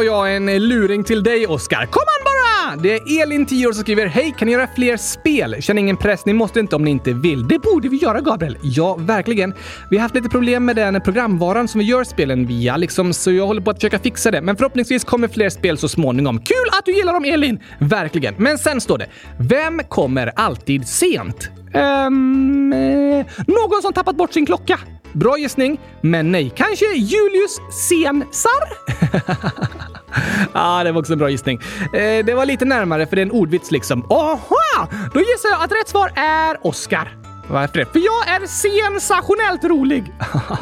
Har 0.00 0.04
jag 0.04 0.36
en 0.36 0.48
eh, 0.48 0.60
luring 0.60 1.04
till 1.04 1.22
dig, 1.22 1.46
Oskar. 1.46 1.86
Kom 1.86 2.02
an 2.02 2.24
bara! 2.24 2.82
Det 2.82 2.94
är 2.94 3.22
Elin, 3.22 3.46
10 3.46 3.66
år, 3.66 3.72
som 3.72 3.82
skriver 3.82 4.06
“Hej, 4.06 4.34
kan 4.38 4.46
ni 4.46 4.52
göra 4.52 4.68
fler 4.74 4.96
spel? 4.96 5.56
Känn 5.60 5.78
ingen 5.78 5.96
press, 5.96 6.26
ni 6.26 6.32
måste 6.32 6.60
inte 6.60 6.76
om 6.76 6.84
ni 6.84 6.90
inte 6.90 7.12
vill.” 7.12 7.48
Det 7.48 7.58
borde 7.58 7.88
vi 7.88 7.96
göra, 7.96 8.20
Gabriel. 8.20 8.58
Ja, 8.62 8.94
verkligen. 8.94 9.54
Vi 9.90 9.96
har 9.96 10.02
haft 10.02 10.14
lite 10.14 10.28
problem 10.28 10.64
med 10.64 10.76
den 10.76 11.00
programvaran 11.00 11.68
som 11.68 11.78
vi 11.78 11.84
gör 11.84 12.04
spelen 12.04 12.46
via, 12.46 12.76
liksom, 12.76 13.12
så 13.12 13.32
jag 13.32 13.46
håller 13.46 13.60
på 13.60 13.70
att 13.70 13.76
försöka 13.76 13.98
fixa 13.98 14.30
det. 14.30 14.42
Men 14.42 14.56
förhoppningsvis 14.56 15.04
kommer 15.04 15.28
fler 15.28 15.50
spel 15.50 15.78
så 15.78 15.88
småningom. 15.88 16.38
Kul 16.38 16.78
att 16.78 16.84
du 16.84 16.92
gillar 16.92 17.12
dem, 17.12 17.24
Elin! 17.24 17.60
Verkligen. 17.78 18.34
Men 18.38 18.58
sen 18.58 18.80
står 18.80 18.98
det 18.98 19.06
“Vem 19.38 19.80
kommer 19.88 20.32
alltid 20.36 20.88
sent?” 20.88 21.50
Um, 21.74 22.72
eh, 22.72 23.26
någon 23.46 23.82
som 23.82 23.92
tappat 23.92 24.16
bort 24.16 24.32
sin 24.32 24.46
klocka. 24.46 24.78
Bra 25.12 25.38
gissning, 25.38 25.80
men 26.00 26.32
nej. 26.32 26.52
Kanske 26.56 26.86
Julius 26.94 27.58
Caesar? 27.88 28.68
Ja, 30.54 30.80
ah, 30.80 30.84
det 30.84 30.92
var 30.92 31.00
också 31.00 31.12
en 31.12 31.18
bra 31.18 31.30
gissning. 31.30 31.60
Eh, 31.94 32.24
det 32.24 32.34
var 32.34 32.46
lite 32.46 32.64
närmare 32.64 33.06
för 33.06 33.16
det 33.16 33.22
är 33.22 33.26
en 33.26 33.30
ordvits 33.30 33.70
liksom. 33.70 34.06
Aha! 34.10 34.88
Då 35.14 35.20
gissar 35.20 35.48
jag 35.50 35.62
att 35.62 35.72
rätt 35.72 35.88
svar 35.88 36.12
är 36.16 36.66
Oscar. 36.66 37.16
Varför 37.48 37.78
det? 37.78 37.84
För 37.84 37.98
jag 37.98 38.28
är 38.28 38.46
sensationellt 38.46 39.64
rolig! 39.64 40.12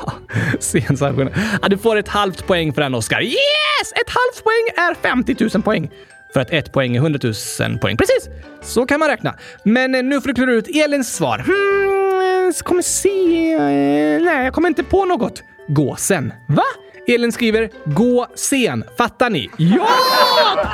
sensationellt. 0.60 1.36
Ah, 1.62 1.68
du 1.68 1.78
får 1.78 1.96
ett 1.96 2.08
halvt 2.08 2.46
poäng 2.46 2.72
för 2.72 2.82
den, 2.82 2.94
Oscar. 2.94 3.22
Yes! 3.22 3.92
Ett 3.92 4.10
halvt 4.10 4.44
poäng 4.44 4.88
är 4.88 4.94
50 4.94 5.36
000 5.54 5.62
poäng. 5.62 5.90
För 6.32 6.40
att 6.40 6.50
ett 6.50 6.72
poäng 6.72 6.96
är 6.96 7.00
100 7.00 7.20
000 7.22 7.78
poäng. 7.78 7.96
Precis! 7.96 8.28
Så 8.62 8.86
kan 8.86 9.00
man 9.00 9.08
räkna. 9.08 9.34
Men 9.62 9.94
eh, 9.94 10.02
nu 10.02 10.20
får 10.20 10.28
du 10.28 10.34
klura 10.34 10.52
ut 10.52 10.68
Elins 10.76 11.16
svar. 11.16 11.38
Hmm, 11.38 12.07
kommer 12.52 12.82
se... 12.82 13.52
Eh, 13.52 14.24
nej, 14.24 14.44
jag 14.44 14.52
kommer 14.52 14.68
inte 14.68 14.84
på 14.84 15.04
något. 15.04 15.42
Gåsen. 15.68 16.32
Va? 16.48 16.62
Elin 17.06 17.32
skriver 17.32 17.70
gå 17.84 18.26
sen. 18.34 18.84
Fattar 18.98 19.30
ni? 19.30 19.50
Ja! 19.56 19.88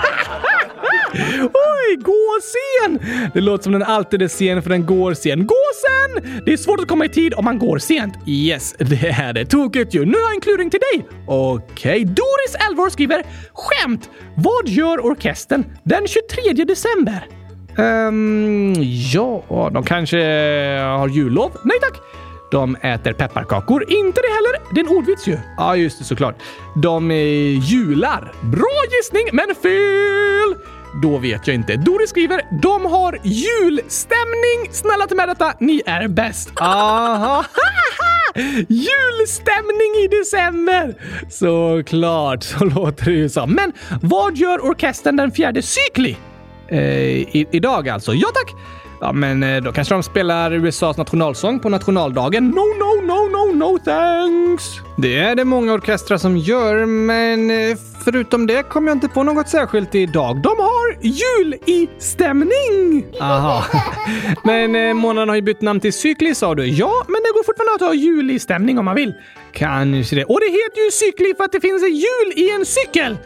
Oj, 1.43 1.97
gå 1.97 2.41
sen! 2.43 2.99
Det 3.35 3.41
låter 3.41 3.63
som 3.63 3.73
den 3.73 3.83
alltid 3.83 4.23
är 4.23 4.29
sen 4.29 4.63
för 4.63 4.71
den 4.71 4.87
går 4.87 5.15
sen. 5.15 5.47
Gå 5.47 5.55
sen! 5.87 6.43
Det 6.47 6.53
är 6.53 6.57
svårt 6.57 6.81
att 6.81 6.89
komma 6.89 7.05
i 7.05 7.09
tid 7.09 7.35
om 7.35 7.45
man 7.45 7.59
går 7.59 7.79
sent. 7.79 8.15
Yes, 8.27 8.75
det 8.79 9.09
är 9.09 9.33
det. 9.33 9.47
Tokigt 9.47 9.95
ju. 9.95 10.05
Nu 10.05 10.13
har 10.13 10.21
jag 10.21 10.35
en 10.35 10.41
kluring 10.41 10.71
till 10.71 10.81
dig. 10.81 11.07
Okej, 11.27 11.65
okay. 11.73 12.05
Doris, 12.05 12.57
11 12.71 12.83
år, 12.83 12.91
skriver 12.91 13.27
Skämt! 13.53 14.11
Vad 14.37 14.69
gör 14.69 15.07
orkestern 15.07 15.65
den 15.83 16.07
23 16.07 16.65
december? 16.65 17.44
Um, 17.79 18.75
ja, 19.13 19.71
de 19.73 19.85
kanske 19.85 20.19
har 20.83 21.09
jullov? 21.09 21.51
Nej 21.63 21.81
tack! 21.81 22.01
De 22.51 22.77
äter 22.77 23.13
pepparkakor. 23.13 23.85
Inte 23.89 24.21
det 24.21 24.29
heller. 24.29 24.75
Det 24.75 24.81
är 24.81 24.85
en 24.85 24.97
ordvits 24.97 25.27
ju. 25.27 25.39
Ja, 25.57 25.77
just 25.77 25.99
det, 25.99 26.05
såklart. 26.05 26.35
De 26.83 27.11
eh, 27.11 27.17
jular. 27.71 28.33
Bra 28.43 28.83
gissning, 28.91 29.29
men 29.33 29.55
fel! 29.55 30.65
Då 31.03 31.19
vet 31.19 31.47
jag 31.47 31.55
inte. 31.55 31.77
Doris 31.77 32.11
skriver 32.11 32.41
“De 32.63 32.85
har 32.85 33.19
julstämning”. 33.23 34.73
Snälla 34.73 35.07
ta 35.07 35.15
med 35.15 35.29
detta. 35.29 35.55
Ni 35.61 35.83
är 35.87 36.09
bäst. 36.09 36.53
Aha! 36.61 37.45
Julstämning 38.69 39.95
i 40.05 40.09
december! 40.09 40.95
Såklart, 41.31 42.43
så 42.43 42.65
låter 42.65 43.05
det 43.05 43.13
ju 43.13 43.29
som. 43.29 43.51
Men 43.53 43.73
vad 44.03 44.37
gör 44.37 44.65
orkestern 44.65 45.17
den 45.17 45.33
fjärde 45.33 45.63
cykli? 45.63 46.17
Eh, 46.69 46.79
i, 46.81 47.47
idag 47.51 47.89
alltså? 47.89 48.15
Ja 48.15 48.29
tack! 48.35 48.55
Ja, 49.01 49.13
men 49.13 49.43
eh, 49.43 49.63
då 49.63 49.73
kanske 49.73 49.95
de 49.95 50.03
spelar 50.03 50.53
USAs 50.53 50.97
nationalsång 50.97 51.61
på 51.61 51.69
nationaldagen. 51.69 52.49
No, 52.49 52.65
no, 52.79 53.07
no, 53.07 53.29
no, 53.29 53.55
no 53.55 53.79
thanks! 53.79 54.65
Det 54.97 55.19
är 55.19 55.35
det 55.35 55.45
många 55.45 55.73
orkestrar 55.73 56.19
som 56.19 56.37
gör, 56.37 56.87
men 56.87 57.51
eh, 57.51 57.77
förutom 58.05 58.47
det 58.47 58.63
kommer 58.63 58.89
jag 58.89 58.97
inte 58.97 59.09
på 59.09 59.23
något 59.23 59.49
särskilt 59.49 59.95
idag. 59.95 60.43
De 60.43 60.49
har 60.49 60.97
jul 61.01 61.55
i 61.67 61.89
stämning! 61.99 63.07
Aha. 63.21 63.65
Men 64.45 64.77
eh, 64.77 64.95
månaden 64.95 65.29
har 65.29 65.37
ju 65.37 65.43
bytt 65.43 65.61
namn 65.61 65.81
till 65.81 65.93
Cykli 65.93 66.35
sa 66.35 66.55
du. 66.55 66.67
Ja, 66.67 67.05
men 67.07 67.15
det 67.15 67.31
går 67.35 67.45
fortfarande 67.45 67.75
att 67.75 67.81
ha 67.81 67.95
jul 67.95 68.31
i 68.31 68.39
stämning 68.39 68.79
om 68.79 68.85
man 68.85 68.97
vill. 68.97 69.15
Kanske 69.53 70.17
det. 70.17 70.25
Och 70.25 70.41
det 70.41 70.47
heter 70.47 70.85
ju 70.85 70.91
Cykli 70.91 71.35
för 71.37 71.45
att 71.45 71.53
det 71.53 71.61
finns 71.61 71.83
en 71.83 71.95
jul 71.95 72.33
i 72.37 72.51
en 72.51 72.67
cykel. 72.67 73.17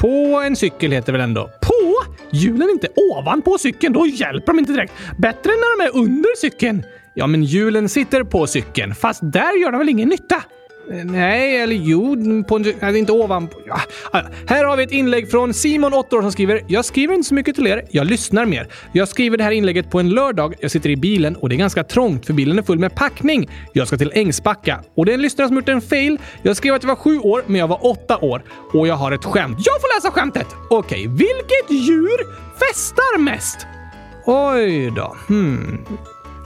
På 0.00 0.42
en 0.46 0.56
cykel 0.56 0.92
heter 0.92 1.12
det 1.12 1.18
väl 1.18 1.28
ändå? 1.28 1.50
På? 1.60 2.12
Hjulen 2.30 2.62
är 2.62 2.72
inte 2.72 2.88
ovanpå 2.96 3.58
cykeln, 3.58 3.92
då 3.92 4.06
hjälper 4.06 4.46
de 4.46 4.58
inte 4.58 4.72
direkt. 4.72 4.92
Bättre 5.18 5.50
när 5.50 5.78
de 5.78 5.84
är 5.84 6.02
under 6.02 6.36
cykeln. 6.36 6.82
Ja, 7.14 7.26
men 7.26 7.42
hjulen 7.44 7.88
sitter 7.88 8.22
på 8.22 8.46
cykeln, 8.46 8.94
fast 8.94 9.20
där 9.22 9.60
gör 9.62 9.72
de 9.72 9.78
väl 9.78 9.88
ingen 9.88 10.08
nytta? 10.08 10.42
Eh, 10.90 11.04
nej, 11.04 11.56
eller 11.56 11.74
jo, 11.74 12.16
på 12.48 12.56
en, 12.56 12.64
alltså 12.66 12.96
inte 12.96 13.12
ovanpå. 13.12 13.58
Ja. 13.66 13.80
Ah, 14.12 14.22
här 14.46 14.64
har 14.64 14.76
vi 14.76 14.82
ett 14.82 14.92
inlägg 14.92 15.30
från 15.30 15.54
Simon, 15.54 15.94
8 15.94 16.16
år, 16.16 16.22
som 16.22 16.32
skriver 16.32 16.64
“Jag 16.66 16.84
skriver 16.84 17.14
inte 17.14 17.28
så 17.28 17.34
mycket 17.34 17.54
till 17.54 17.66
er, 17.66 17.84
jag 17.90 18.06
lyssnar 18.06 18.46
mer. 18.46 18.68
Jag 18.92 19.08
skriver 19.08 19.36
det 19.36 19.44
här 19.44 19.50
inlägget 19.50 19.90
på 19.90 20.00
en 20.00 20.10
lördag. 20.10 20.54
Jag 20.60 20.70
sitter 20.70 20.90
i 20.90 20.96
bilen 20.96 21.36
och 21.36 21.48
det 21.48 21.54
är 21.54 21.56
ganska 21.56 21.84
trångt 21.84 22.26
för 22.26 22.32
bilen 22.32 22.58
är 22.58 22.62
full 22.62 22.78
med 22.78 22.94
packning. 22.94 23.50
Jag 23.72 23.86
ska 23.86 23.96
till 23.96 24.12
Ängsbacka 24.14 24.80
och 24.94 25.06
det 25.06 25.12
är 25.12 25.14
en 25.14 25.22
lyssnare 25.22 25.48
som 25.48 25.56
gjort 25.56 25.68
en 25.68 25.80
fail. 25.80 26.18
Jag 26.42 26.56
skrev 26.56 26.74
att 26.74 26.82
jag 26.82 26.88
var 26.88 26.96
sju 26.96 27.18
år, 27.18 27.42
men 27.46 27.60
jag 27.60 27.68
var 27.68 27.86
åtta 27.86 28.18
år 28.18 28.42
och 28.72 28.88
jag 28.88 28.94
har 28.94 29.12
ett 29.12 29.24
skämt. 29.24 29.58
Jag 29.58 29.80
får 29.80 29.96
läsa 29.96 30.10
skämtet! 30.10 30.46
Okej, 30.70 31.06
vilket 31.06 31.86
djur 31.86 32.18
festar 32.58 33.18
mest? 33.18 33.66
Oj 34.26 34.92
då. 34.96 35.16
Hmm. 35.28 35.84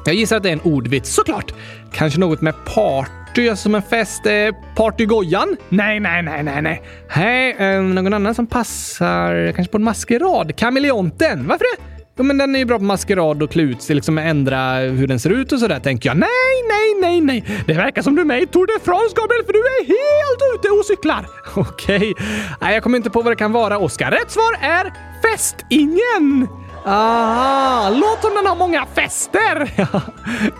Jag 0.04 0.14
gissar 0.14 0.36
att 0.36 0.42
det 0.42 0.48
är 0.48 0.52
en 0.52 0.60
ordvits, 0.60 1.14
såklart. 1.14 1.54
Kanske 1.92 2.20
något 2.20 2.40
med 2.40 2.54
party, 2.64 3.56
som 3.56 3.74
en 3.74 3.82
fest. 3.82 4.26
Eh, 4.26 4.54
partygojan? 4.74 5.56
Nej, 5.68 6.00
nej, 6.00 6.22
nej, 6.22 6.42
nej, 6.42 6.62
nej. 6.62 6.82
Nej, 7.16 7.56
eh, 7.58 7.82
någon 7.82 8.14
annan 8.14 8.34
som 8.34 8.46
passar 8.46 9.52
kanske 9.52 9.70
på 9.70 9.78
en 9.78 9.84
maskerad? 9.84 10.56
Kameleonten? 10.56 11.46
Varför 11.46 11.64
det? 11.76 11.82
Jo, 12.18 12.24
men 12.24 12.38
den 12.38 12.54
är 12.54 12.58
ju 12.58 12.64
bra 12.64 12.78
på 12.78 12.84
maskerad 12.84 13.42
och 13.42 13.50
klä 13.50 13.62
ut 13.62 13.82
sig, 13.82 13.96
liksom 13.96 14.18
ändra 14.18 14.74
hur 14.74 15.06
den 15.06 15.20
ser 15.20 15.30
ut 15.30 15.52
och 15.52 15.58
sådär, 15.58 15.78
tänker 15.80 16.08
jag. 16.08 16.16
Nej, 16.16 16.28
nej, 16.68 17.00
nej, 17.00 17.20
nej. 17.20 17.62
Det 17.66 17.72
verkar 17.72 18.02
som 18.02 18.14
du 18.14 18.20
är 18.20 18.26
med 18.26 18.42
i 18.42 18.46
Tour 18.46 18.66
de 18.66 18.84
France, 18.84 19.14
Gabriel, 19.16 19.44
för 19.46 19.52
du 19.52 19.58
är 19.58 19.86
helt 19.86 20.54
ute 20.54 20.68
och 20.68 20.84
cyklar. 20.84 21.26
Okej. 21.54 21.96
Okay. 21.96 22.26
Nej, 22.60 22.74
jag 22.74 22.82
kommer 22.82 22.96
inte 22.96 23.10
på 23.10 23.22
vad 23.22 23.32
det 23.32 23.36
kan 23.36 23.52
vara, 23.52 23.78
Oskar. 23.78 24.10
Rätt 24.10 24.30
svar 24.30 24.52
är 24.60 24.92
fästingen. 25.22 26.48
Aha, 26.84 27.90
låt 27.90 28.22
som 28.22 28.34
den 28.34 28.46
har 28.46 28.56
många 28.56 28.86
fäster! 28.86 29.70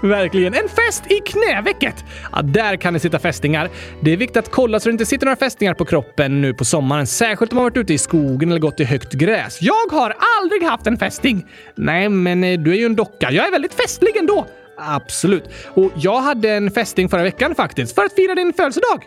verkligen. 0.07 0.55
En 0.55 0.69
fest 0.69 1.05
i 1.11 1.19
knävecket! 1.19 2.05
Ja, 2.33 2.43
där 2.43 2.77
kan 2.77 2.95
det 2.95 3.01
sitta 3.01 3.19
fästingar. 3.19 3.71
Det 4.01 4.13
är 4.13 4.17
viktigt 4.17 4.37
att 4.37 4.51
kolla 4.51 4.81
så 4.81 4.89
det 4.89 4.93
inte 4.93 5.07
sitter 5.07 5.27
några 5.27 5.37
fästingar 5.37 5.75
på 5.75 5.85
kroppen 5.85 6.41
nu 6.41 6.55
på 6.55 6.65
sommaren, 6.65 7.07
särskilt 7.07 7.53
om 7.53 7.57
man 7.57 7.65
varit 7.65 7.77
ute 7.77 7.95
i 7.95 7.99
skogen 7.99 8.51
eller 8.51 8.61
gått 8.61 8.81
i 8.81 8.85
högt 8.85 9.13
gräs. 9.13 9.63
Jag 9.63 9.91
har 9.91 10.17
aldrig 10.41 10.63
haft 10.63 10.87
en 10.87 10.99
fästing! 10.99 11.47
Nej, 11.75 12.09
men 12.09 12.45
eh, 12.45 12.61
du 12.61 12.73
är 12.73 12.77
ju 12.77 12.87
en 12.87 12.97
docka. 12.97 13.31
Jag 13.31 13.47
är 13.47 13.51
väldigt 13.51 13.75
festlig 13.75 14.17
ändå. 14.17 14.47
Absolut. 14.79 15.45
Och 15.75 15.93
jag 15.97 16.21
hade 16.21 16.51
en 16.51 16.71
fästing 16.71 17.09
förra 17.09 17.23
veckan 17.23 17.55
faktiskt, 17.55 17.95
för 17.95 18.05
att 18.05 18.13
fira 18.13 18.35
din 18.35 18.53
födelsedag. 18.53 19.05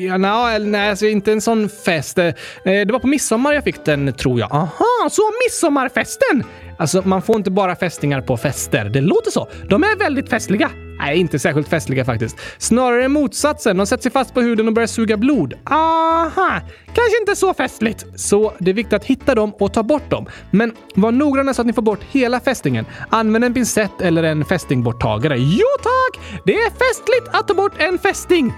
Ja, 0.00 0.16
no, 0.18 0.58
nej, 0.58 0.90
alltså 0.90 1.06
inte 1.06 1.32
en 1.32 1.40
sån 1.40 1.68
fest. 1.68 2.18
Eh, 2.18 2.34
det 2.64 2.92
var 2.92 2.98
på 2.98 3.06
midsommar 3.06 3.52
jag 3.52 3.64
fick 3.64 3.84
den, 3.84 4.12
tror 4.12 4.40
jag. 4.40 4.52
Aha, 4.52 5.08
så 5.10 5.22
midsommarfesten! 5.44 6.44
Alltså, 6.78 7.02
man 7.04 7.22
får 7.22 7.36
inte 7.36 7.50
bara 7.50 7.76
fästingar 7.76 8.20
på 8.20 8.36
fester. 8.36 8.84
Det 8.84 9.00
låter 9.00 9.30
så. 9.30 9.48
De 9.68 9.82
är 9.82 9.98
väldigt 9.98 10.30
festliga. 10.30 10.70
Nej, 10.98 11.18
inte 11.18 11.38
särskilt 11.38 11.68
festliga 11.68 12.04
faktiskt. 12.04 12.38
Snarare 12.58 13.08
motsatsen. 13.08 13.76
De 13.76 13.86
sätter 13.86 14.02
sig 14.02 14.12
fast 14.12 14.34
på 14.34 14.40
huden 14.40 14.68
och 14.68 14.74
börjar 14.74 14.86
suga 14.86 15.16
blod. 15.16 15.54
Aha! 15.64 16.60
Kanske 16.86 17.20
inte 17.20 17.36
så 17.36 17.54
festligt. 17.54 18.06
Så 18.16 18.52
det 18.58 18.70
är 18.70 18.74
viktigt 18.74 18.92
att 18.92 19.04
hitta 19.04 19.34
dem 19.34 19.52
och 19.58 19.72
ta 19.72 19.82
bort 19.82 20.10
dem. 20.10 20.26
Men 20.50 20.72
var 20.94 21.12
noggranna 21.12 21.54
så 21.54 21.62
att 21.62 21.66
ni 21.66 21.72
får 21.72 21.82
bort 21.82 22.00
hela 22.10 22.40
fästingen. 22.40 22.86
Använd 23.10 23.44
en 23.44 23.54
pincett 23.54 24.00
eller 24.00 24.22
en 24.22 24.44
fästingborttagare. 24.44 25.36
Jo 25.38 25.66
tack! 25.82 26.42
Det 26.44 26.54
är 26.54 26.70
festligt 26.70 27.36
att 27.36 27.48
ta 27.48 27.54
bort 27.54 27.72
en 27.78 27.98
fästing. 27.98 28.52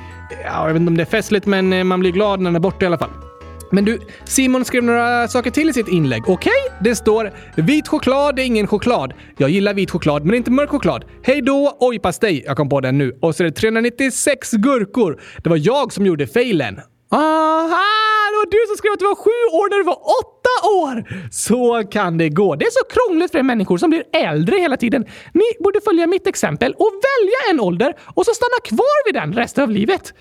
Ja, 0.45 0.67
jag 0.67 0.73
vet 0.73 0.81
inte 0.81 0.91
om 0.91 0.97
det 0.97 1.03
är 1.03 1.07
festligt, 1.07 1.47
men 1.47 1.73
eh, 1.73 1.85
man 1.85 2.01
blir 2.01 2.13
glad 2.13 2.41
när 2.41 2.45
den 2.45 2.57
är 2.57 2.61
borta 2.61 2.85
i 2.85 2.87
alla 2.87 2.99
fall. 2.99 3.28
Men 3.71 3.85
du, 3.85 3.99
Simon 4.25 4.65
skrev 4.65 4.83
några 4.85 5.29
saker 5.29 5.51
till 5.51 5.69
i 5.69 5.73
sitt 5.73 5.89
inlägg. 5.89 6.23
Okej? 6.29 6.35
Okay? 6.35 6.77
Det 6.81 6.97
står 6.97 7.33
“Vit 7.57 7.89
choklad 7.89 8.39
är 8.39 8.43
ingen 8.43 8.67
choklad. 8.67 9.13
Jag 9.37 9.51
gillar 9.51 9.75
vit 9.75 9.91
choklad, 9.91 10.25
men 10.25 10.35
inte 10.35 10.51
mörk 10.51 10.71
choklad. 10.71 11.05
Hej 11.23 11.43
då, 11.43 11.77
oj 11.81 11.99
pastej. 11.99 12.43
Jag 12.47 12.57
kom 12.57 12.69
på 12.69 12.81
den 12.81 12.99
nu. 12.99 13.19
Och 13.23 13.35
så 13.35 13.43
är 13.43 13.45
det 13.45 13.53
396 13.53 14.51
gurkor. 14.53 15.21
Det 15.45 15.51
var 15.51 15.61
jag 15.63 15.93
som 15.93 16.07
gjorde 16.07 16.27
failen. 16.27 16.81
Aha! 17.11 18.09
Det 18.31 18.37
var 18.37 18.51
du 18.51 18.59
som 18.69 18.77
skrev 18.77 18.93
att 18.93 18.99
du 18.99 19.05
var 19.05 19.15
sju 19.15 19.57
år 19.59 19.71
när 19.71 19.79
du 19.79 19.85
var 19.85 20.01
åtta 20.21 20.55
år! 20.83 21.29
Så 21.31 21.89
kan 21.91 22.19
det 22.19 22.29
gå. 22.29 22.55
Det 22.55 22.65
är 22.65 22.71
så 22.71 22.85
krångligt 22.95 23.33
för 23.33 23.43
människor 23.43 23.79
som 23.79 23.91
blir 23.91 24.05
äldre 24.13 24.57
hela 24.57 24.77
tiden. 24.77 25.05
Ni 25.33 25.45
borde 25.65 25.81
följa 25.81 26.07
mitt 26.07 26.27
exempel 26.27 26.73
och 26.73 26.93
välja 27.09 27.51
en 27.51 27.61
ålder 27.61 27.95
och 28.15 28.25
så 28.25 28.33
stanna 28.35 28.61
kvar 28.65 29.07
vid 29.07 29.15
den 29.15 29.33
resten 29.33 29.65
av 29.65 29.71
livet. 29.71 30.15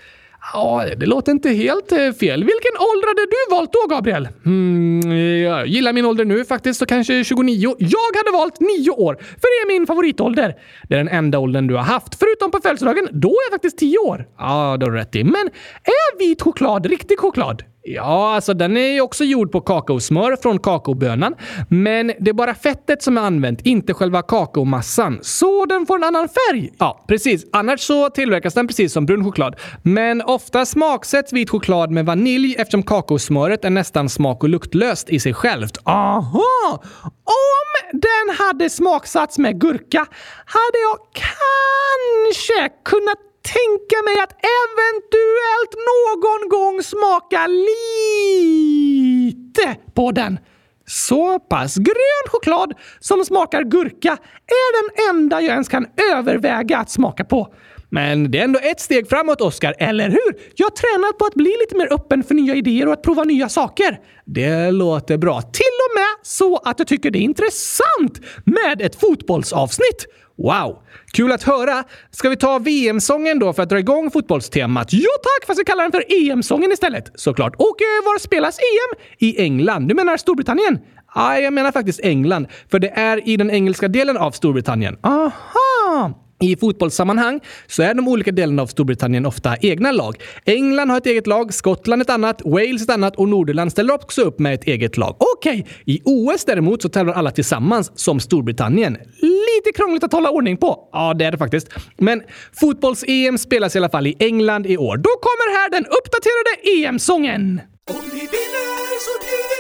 Ja, 0.54 0.86
det 0.98 1.06
låter 1.06 1.32
inte 1.32 1.50
helt 1.50 1.92
eh, 1.92 1.98
fel. 1.98 2.44
Vilken 2.44 2.76
ålder 2.80 3.08
hade 3.08 3.22
du 3.22 3.56
valt 3.56 3.74
då, 3.74 3.96
Gabriel? 3.96 4.28
Hmm, 4.46 5.12
jag 5.44 5.68
gillar 5.68 5.94
min 5.94 6.06
ålder 6.06 6.26
nu 6.26 6.46
faktiskt, 6.46 6.80
så 6.80 6.86
kanske 6.86 7.24
29. 7.24 7.76
Jag 7.80 8.16
hade 8.18 8.38
valt 8.38 8.60
9 8.60 8.90
år, 8.92 9.16
för 9.16 9.66
det 9.68 9.74
är 9.74 9.80
min 9.80 9.88
favoritålder. 9.88 10.56
Det 10.90 10.96
är 10.96 10.98
den 10.98 11.08
enda 11.08 11.40
åldern 11.40 11.68
du 11.68 11.76
har 11.76 11.84
haft, 11.84 12.16
förutom 12.20 12.52
på 12.52 12.60
födelsedagen. 12.64 13.08
Då 13.12 13.30
är 13.30 13.46
jag 13.46 13.52
faktiskt 13.52 13.78
10 13.78 13.98
år. 13.98 14.28
Ja, 14.38 14.78
det 14.80 14.86
har 14.86 14.92
du 14.92 14.98
rätt 14.98 15.16
i. 15.16 15.24
Men 15.24 15.48
är 15.84 16.20
vit 16.20 16.42
choklad 16.42 16.86
riktig 16.86 17.20
choklad? 17.20 17.64
Ja, 17.90 18.36
alltså 18.36 18.54
den 18.54 18.78
är 18.78 18.94
ju 18.94 19.02
också 19.02 19.24
gjord 19.24 19.52
på 19.52 19.62
kakaosmör 19.62 20.38
från 20.42 20.60
kakaobönan. 20.60 21.36
Men 21.70 22.08
det 22.20 22.30
är 22.30 22.34
bara 22.34 22.56
fettet 22.56 23.04
som 23.04 23.18
är 23.18 23.22
använt, 23.22 23.62
inte 23.62 23.94
själva 23.94 24.22
kakaomassan. 24.22 25.20
Så 25.22 25.66
den 25.66 25.86
får 25.86 25.96
en 25.96 26.04
annan 26.04 26.28
färg. 26.30 26.74
Ja, 26.80 27.06
precis. 27.08 27.46
Annars 27.52 27.80
så 27.80 28.10
tillverkas 28.10 28.54
den 28.54 28.68
precis 28.68 28.94
som 28.94 29.06
brun 29.06 29.24
choklad. 29.26 29.56
Men 29.84 30.22
ofta 30.22 30.66
smaksätts 30.66 31.34
vit 31.34 31.50
choklad 31.50 31.92
med 31.92 32.06
vanilj 32.06 32.56
eftersom 32.58 32.84
kakaosmöret 32.84 33.66
är 33.66 33.70
nästan 33.70 34.10
smak 34.10 34.44
och 34.44 34.50
luktlöst 34.50 35.10
i 35.10 35.20
sig 35.20 35.34
självt. 35.34 35.78
Aha! 35.84 36.84
Om 37.24 38.00
den 38.00 38.36
hade 38.38 38.70
smaksatts 38.70 39.38
med 39.38 39.62
gurka 39.62 40.06
hade 40.46 40.80
jag 40.88 40.98
kanske 41.14 42.70
kunnat 42.86 43.27
tänka 43.56 43.98
mig 44.08 44.16
att 44.24 44.34
eventuellt 44.62 45.74
någon 45.92 46.42
gång 46.50 46.84
smaka 46.84 47.48
lite 49.28 49.68
på 49.94 50.12
den. 50.12 50.40
Så 50.86 51.40
pass 51.40 51.76
grön 51.76 52.26
choklad 52.28 52.74
som 53.00 53.26
smakar 53.26 53.64
gurka 53.64 54.18
är 54.48 54.70
den 54.78 54.90
enda 55.16 55.42
jag 55.42 55.52
ens 55.52 55.70
kan 55.70 55.86
överväga 56.14 56.78
att 56.78 56.90
smaka 56.90 57.24
på. 57.24 57.54
Men 57.90 58.32
det 58.32 58.40
är 58.40 58.44
ändå 58.44 58.60
ett 58.64 58.80
steg 58.80 59.10
framåt, 59.10 59.42
Oscar, 59.42 59.76
eller 59.80 60.10
hur? 60.10 60.34
Jag 60.56 60.66
har 60.66 60.72
tränat 60.72 61.18
på 61.18 61.26
att 61.26 61.34
bli 61.34 61.56
lite 61.60 61.76
mer 61.78 61.94
öppen 61.94 62.24
för 62.24 62.36
nya 62.36 62.56
idéer 62.56 62.88
och 62.88 62.94
att 62.94 63.04
prova 63.04 63.24
nya 63.24 63.50
saker. 63.50 64.00
Det 64.26 64.72
låter 64.72 65.18
bra. 65.18 65.42
Till 65.42 65.77
med 65.98 66.16
så 66.24 66.58
att 66.58 66.80
jag 66.80 66.88
tycker 66.88 67.12
det 67.12 67.20
är 67.20 67.22
intressant 67.22 68.20
med 68.46 68.82
ett 68.82 69.00
fotbollsavsnitt. 69.00 70.06
Wow! 70.38 70.84
Kul 71.12 71.32
att 71.32 71.44
höra. 71.44 71.84
Ska 72.12 72.30
vi 72.30 72.36
ta 72.36 72.60
VM-sången 72.60 73.40
då 73.40 73.54
för 73.54 73.64
att 73.64 73.70
dra 73.70 73.80
igång 73.80 74.12
fotbollstemat? 74.12 74.88
Jo 74.92 75.10
tack, 75.24 75.48
fast 75.48 75.60
vi 75.60 75.64
kallar 75.64 75.84
den 75.84 75.92
för 75.92 76.32
EM-sången 76.32 76.72
istället. 76.72 77.12
Såklart. 77.16 77.56
Och 77.56 77.82
eh, 77.82 78.06
var 78.06 78.20
spelas 78.20 78.60
EM? 78.60 79.00
I 79.18 79.42
England. 79.42 79.88
Du 79.88 79.96
menar 79.96 80.18
Storbritannien? 80.18 80.80
Ja, 81.16 81.40
jag 81.40 81.54
menar 81.54 81.72
faktiskt 81.72 82.00
England. 82.04 82.48
För 82.72 82.80
det 82.80 82.90
är 82.90 83.30
i 83.30 83.38
den 83.38 83.52
engelska 83.52 83.88
delen 83.88 84.18
av 84.18 84.32
Storbritannien. 84.32 84.98
Aha! 85.04 86.27
I 86.40 86.56
fotbollssammanhang 86.56 87.40
så 87.68 87.84
är 87.84 87.94
de 87.94 88.08
olika 88.08 88.32
delarna 88.32 88.62
av 88.62 88.68
Storbritannien 88.68 89.26
ofta 89.26 89.58
egna 89.62 89.92
lag. 89.92 90.16
England 90.46 90.90
har 90.90 90.98
ett 90.98 91.06
eget 91.06 91.28
lag, 91.28 91.54
Skottland 91.54 92.02
ett 92.02 92.10
annat, 92.10 92.42
Wales 92.46 92.82
ett 92.82 92.90
annat 92.90 93.16
och 93.16 93.30
Nordirland 93.30 93.72
ställer 93.72 93.94
också 93.94 94.22
upp 94.22 94.40
med 94.40 94.54
ett 94.54 94.64
eget 94.64 94.98
lag. 94.98 95.16
Okej, 95.20 95.62
okay. 95.62 95.96
i 95.96 96.02
OS 96.06 96.46
däremot 96.46 96.82
så 96.82 96.90
tävlar 96.90 97.14
alla 97.14 97.32
tillsammans 97.32 97.92
som 97.96 98.20
Storbritannien. 98.20 98.98
Lite 99.22 99.72
krångligt 99.76 100.04
att 100.04 100.14
hålla 100.14 100.30
ordning 100.30 100.58
på. 100.58 100.90
Ja, 100.92 101.14
det 101.14 101.26
är 101.26 101.32
det 101.32 101.38
faktiskt. 101.38 101.68
Men 101.98 102.22
fotbolls-EM 102.62 103.38
spelas 103.38 103.76
i 103.76 103.78
alla 103.78 103.90
fall 103.90 104.08
i 104.08 104.16
England 104.20 104.66
i 104.68 104.78
år. 104.78 104.98
Då 104.98 105.10
kommer 105.10 105.58
här 105.58 105.70
den 105.70 105.86
uppdaterade 105.86 106.86
EM-sången. 106.88 107.62
Om 107.90 108.10
vi 108.12 108.20
vinner 108.20 109.00
så 109.06 109.14
bjuder 109.26 109.57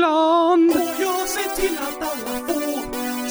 England. 0.00 0.70
Och 0.70 1.02
jag 1.02 1.28
ser 1.28 1.50
till 1.60 1.78
att 1.78 2.02
alla 2.10 2.36
får 2.46 2.82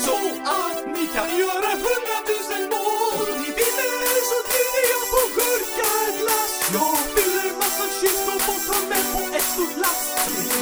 så 0.05 0.17
att 0.45 0.85
ni 0.95 1.05
kan 1.15 1.29
göra 1.43 1.69
hundratusen 1.85 2.63
mål. 2.73 3.27
Om 3.31 3.37
vi 3.43 3.49
vinner 3.59 4.17
så 4.29 4.37
bjuder 4.49 4.83
jag 4.93 5.05
på 5.13 5.21
gurkaglass. 5.37 6.53
Jag 6.73 6.97
fyller 7.15 7.57
massa 7.57 7.85
kylskåp 7.99 8.43
och 8.53 8.61
tar 8.67 8.89
med 8.89 9.05
på 9.13 9.35
ett 9.37 9.47
stort 9.53 9.77
lass 9.77 10.03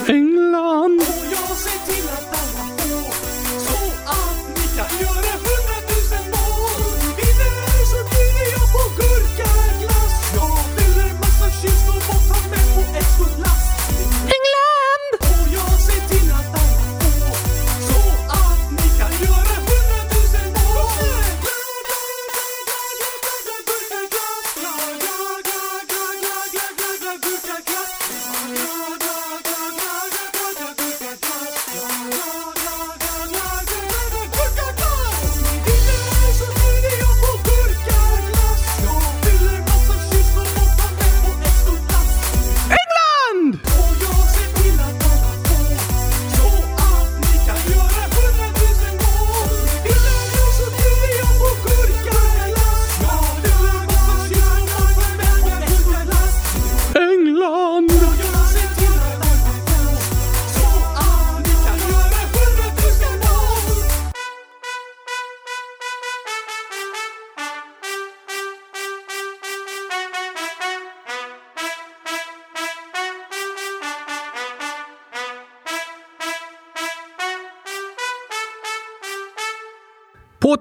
England. 0.08 1.00
Och 1.00 1.24
jag 1.36 1.56
ser 1.64 1.92
till 1.92 2.08
att 2.08 2.28
alla 2.40 2.64
får 2.68 2.77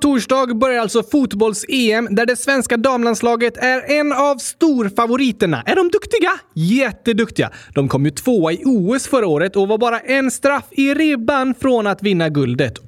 torsdag 0.01 0.45
börjar 0.45 0.81
alltså 0.81 1.03
fotbolls-EM 1.03 2.07
där 2.11 2.25
det 2.25 2.35
svenska 2.35 2.77
damlandslaget 2.77 3.57
är 3.57 3.99
en 3.99 4.13
av 4.13 4.37
storfavoriterna. 4.37 5.63
Är 5.65 5.75
de 5.75 5.89
duktiga? 5.89 6.31
Jätteduktiga. 6.53 7.51
De 7.75 7.87
kom 7.87 8.05
ju 8.05 8.11
tvåa 8.11 8.51
i 8.51 8.61
OS 8.65 9.07
förra 9.07 9.27
året 9.27 9.55
och 9.55 9.67
var 9.67 9.77
bara 9.77 9.99
en 9.99 10.31
straff 10.31 10.65
i 10.71 10.93
ribban 10.93 11.53
från 11.59 11.87
att 11.87 12.03
vinna 12.03 12.29
guldet. 12.29 12.79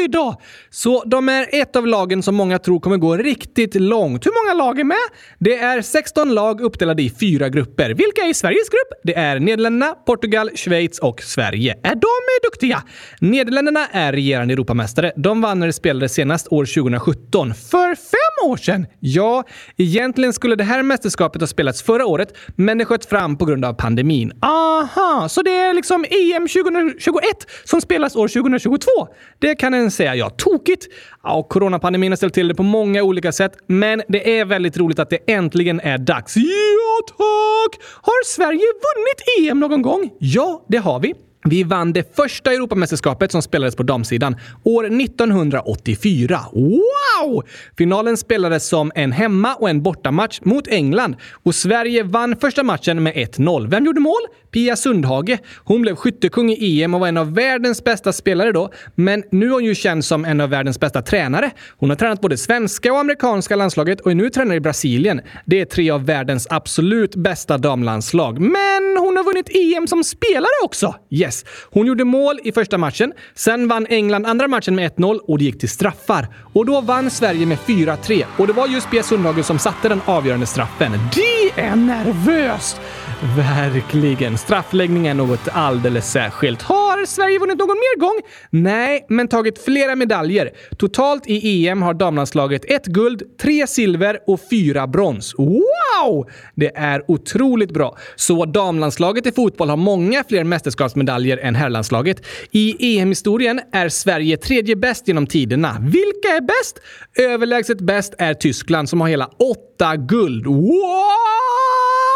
Oj 0.00 0.08
då! 0.08 0.40
Så 0.70 1.04
de 1.06 1.28
är 1.28 1.48
ett 1.52 1.76
av 1.76 1.86
lagen 1.86 2.22
som 2.22 2.34
många 2.34 2.58
tror 2.58 2.80
kommer 2.80 2.96
gå 2.96 3.16
riktigt 3.16 3.74
långt. 3.74 4.26
Hur 4.26 4.44
många 4.44 4.64
lag 4.64 4.80
är 4.80 4.84
med? 4.84 4.96
Det 5.38 5.58
är 5.58 5.82
16 5.82 6.34
lag 6.34 6.60
uppdelade 6.60 7.02
i 7.02 7.10
fyra 7.10 7.48
grupper. 7.48 7.90
Vilka 7.90 8.22
är 8.22 8.30
i 8.30 8.34
Sveriges 8.34 8.68
grupp? 8.68 9.00
Det 9.02 9.14
är 9.14 9.40
Nederländerna, 9.40 9.94
Portugal, 10.06 10.50
Schweiz 10.54 10.98
och 10.98 11.22
Sverige. 11.22 11.78
Är 11.82 11.94
de 11.94 12.08
duktiga? 12.42 12.82
Nederländerna 13.20 13.86
är 13.92 14.12
regerande 14.12 14.54
Europamästare. 14.54 15.12
De 15.16 15.40
vann 15.40 15.58
när 15.58 15.66
det 15.66 15.72
spelades 15.72 16.14
senast 16.14 16.48
år 16.52 16.64
2017. 16.64 17.54
För 17.54 17.94
fem 17.94 18.23
år 18.44 18.56
sedan! 18.56 18.86
Ja, 19.00 19.44
egentligen 19.76 20.32
skulle 20.32 20.56
det 20.56 20.64
här 20.64 20.82
mästerskapet 20.82 21.42
ha 21.42 21.46
spelats 21.46 21.82
förra 21.82 22.06
året, 22.06 22.36
men 22.56 22.78
det 22.78 22.84
sköt 22.84 23.04
fram 23.06 23.38
på 23.38 23.44
grund 23.44 23.64
av 23.64 23.72
pandemin. 23.72 24.32
Aha, 24.42 25.28
så 25.28 25.42
det 25.42 25.50
är 25.50 25.74
liksom 25.74 26.04
EM 26.04 26.48
2021 26.48 27.22
som 27.64 27.80
spelas 27.80 28.16
år 28.16 28.28
2022? 28.28 28.90
Det 29.38 29.54
kan 29.54 29.74
en 29.74 29.90
säga 29.90 30.14
ja, 30.14 30.30
tokigt. 30.30 30.86
Ja, 31.22 31.42
coronapandemin 31.42 32.12
har 32.12 32.16
ställt 32.16 32.34
till 32.34 32.48
det 32.48 32.54
på 32.54 32.62
många 32.62 33.02
olika 33.02 33.32
sätt, 33.32 33.52
men 33.66 34.02
det 34.08 34.38
är 34.38 34.44
väldigt 34.44 34.76
roligt 34.76 34.98
att 34.98 35.10
det 35.10 35.18
äntligen 35.26 35.80
är 35.80 35.98
dags. 35.98 36.36
Ja, 36.36 37.06
tack! 37.08 37.82
Har 38.02 38.24
Sverige 38.24 38.58
vunnit 38.58 39.50
EM 39.50 39.60
någon 39.60 39.82
gång? 39.82 40.10
Ja, 40.18 40.64
det 40.68 40.78
har 40.78 41.00
vi. 41.00 41.14
Vi 41.48 41.62
vann 41.62 41.92
det 41.92 42.16
första 42.16 42.52
Europamästerskapet 42.52 43.32
som 43.32 43.42
spelades 43.42 43.76
på 43.76 43.82
damsidan 43.82 44.36
år 44.62 44.84
1984. 44.84 46.40
Wow! 46.52 47.42
Finalen 47.78 48.16
spelades 48.16 48.68
som 48.68 48.92
en 48.94 49.12
hemma 49.12 49.54
och 49.54 49.70
en 49.70 49.82
bortamatch 49.82 50.40
mot 50.42 50.68
England 50.68 51.16
och 51.32 51.54
Sverige 51.54 52.02
vann 52.02 52.36
första 52.36 52.62
matchen 52.62 53.02
med 53.02 53.14
1-0. 53.14 53.70
Vem 53.70 53.84
gjorde 53.84 54.00
mål? 54.00 54.20
Pia 54.50 54.76
Sundhage. 54.76 55.38
Hon 55.64 55.82
blev 55.82 55.96
skyttekung 55.96 56.50
i 56.50 56.82
EM 56.82 56.94
och 56.94 57.00
var 57.00 57.08
en 57.08 57.16
av 57.16 57.34
världens 57.34 57.84
bästa 57.84 58.12
spelare 58.12 58.52
då. 58.52 58.72
Men 58.94 59.22
nu 59.30 59.46
är 59.46 59.50
hon 59.50 59.64
ju 59.64 59.74
känd 59.74 60.04
som 60.04 60.24
en 60.24 60.40
av 60.40 60.50
världens 60.50 60.80
bästa 60.80 61.02
tränare. 61.02 61.50
Hon 61.76 61.90
har 61.90 61.96
tränat 61.96 62.20
både 62.20 62.36
svenska 62.36 62.92
och 62.92 62.98
amerikanska 62.98 63.56
landslaget 63.56 64.00
och 64.00 64.10
är 64.10 64.14
nu 64.14 64.30
tränare 64.30 64.56
i 64.56 64.60
Brasilien. 64.60 65.20
Det 65.46 65.60
är 65.60 65.64
tre 65.64 65.90
av 65.90 66.06
världens 66.06 66.46
absolut 66.50 67.16
bästa 67.16 67.58
damlandslag. 67.58 68.40
Men 68.40 68.96
hon 68.98 69.16
har 69.16 69.24
vunnit 69.24 69.76
EM 69.76 69.86
som 69.86 70.04
spelare 70.04 70.64
också! 70.64 70.94
Yes. 71.10 71.33
Hon 71.70 71.86
gjorde 71.86 72.04
mål 72.04 72.40
i 72.44 72.52
första 72.52 72.78
matchen. 72.78 73.12
Sen 73.34 73.68
vann 73.68 73.86
England 73.86 74.26
andra 74.26 74.48
matchen 74.48 74.74
med 74.74 74.92
1-0 74.92 75.18
och 75.18 75.38
det 75.38 75.44
gick 75.44 75.60
till 75.60 75.68
straffar. 75.68 76.28
Och 76.52 76.66
då 76.66 76.80
vann 76.80 77.10
Sverige 77.10 77.46
med 77.46 77.58
4-3 77.58 78.24
och 78.38 78.46
det 78.46 78.52
var 78.52 78.66
just 78.66 78.90
Pia 78.90 79.02
Sundhage 79.02 79.44
som 79.44 79.58
satte 79.58 79.88
den 79.88 80.00
avgörande 80.04 80.46
straffen. 80.46 80.92
Det 81.14 81.60
är 81.60 81.76
nervöst! 81.76 82.80
Verkligen. 83.24 84.38
Straffläggning 84.38 85.06
är 85.06 85.14
något 85.14 85.48
alldeles 85.52 86.10
särskilt. 86.10 86.62
Har 86.62 87.06
Sverige 87.06 87.38
vunnit 87.38 87.58
någon 87.58 87.68
mer 87.68 88.00
gång? 88.00 88.20
Nej, 88.50 89.06
men 89.08 89.28
tagit 89.28 89.64
flera 89.64 89.96
medaljer. 89.96 90.50
Totalt 90.78 91.26
i 91.26 91.68
EM 91.68 91.82
har 91.82 91.94
damlandslaget 91.94 92.64
ett 92.64 92.86
guld, 92.86 93.22
tre 93.40 93.66
silver 93.66 94.18
och 94.26 94.40
fyra 94.50 94.86
brons. 94.86 95.34
Wow! 95.38 96.28
Det 96.54 96.76
är 96.76 97.10
otroligt 97.10 97.70
bra. 97.70 97.96
Så 98.16 98.44
damlandslaget 98.44 99.26
i 99.26 99.32
fotboll 99.32 99.70
har 99.70 99.76
många 99.76 100.24
fler 100.28 100.44
mästerskapsmedaljer 100.44 101.36
än 101.36 101.54
herrlandslaget. 101.54 102.26
I 102.50 102.98
EM-historien 102.98 103.60
är 103.72 103.88
Sverige 103.88 104.36
tredje 104.36 104.76
bäst 104.76 105.08
genom 105.08 105.26
tiderna. 105.26 105.76
Vilka 105.80 106.28
är 106.28 106.40
bäst? 106.40 106.80
Överlägset 107.18 107.80
bäst 107.80 108.14
är 108.18 108.34
Tyskland 108.34 108.88
som 108.88 109.00
har 109.00 109.08
hela 109.08 109.26
åtta 109.26 109.96
guld. 109.96 110.46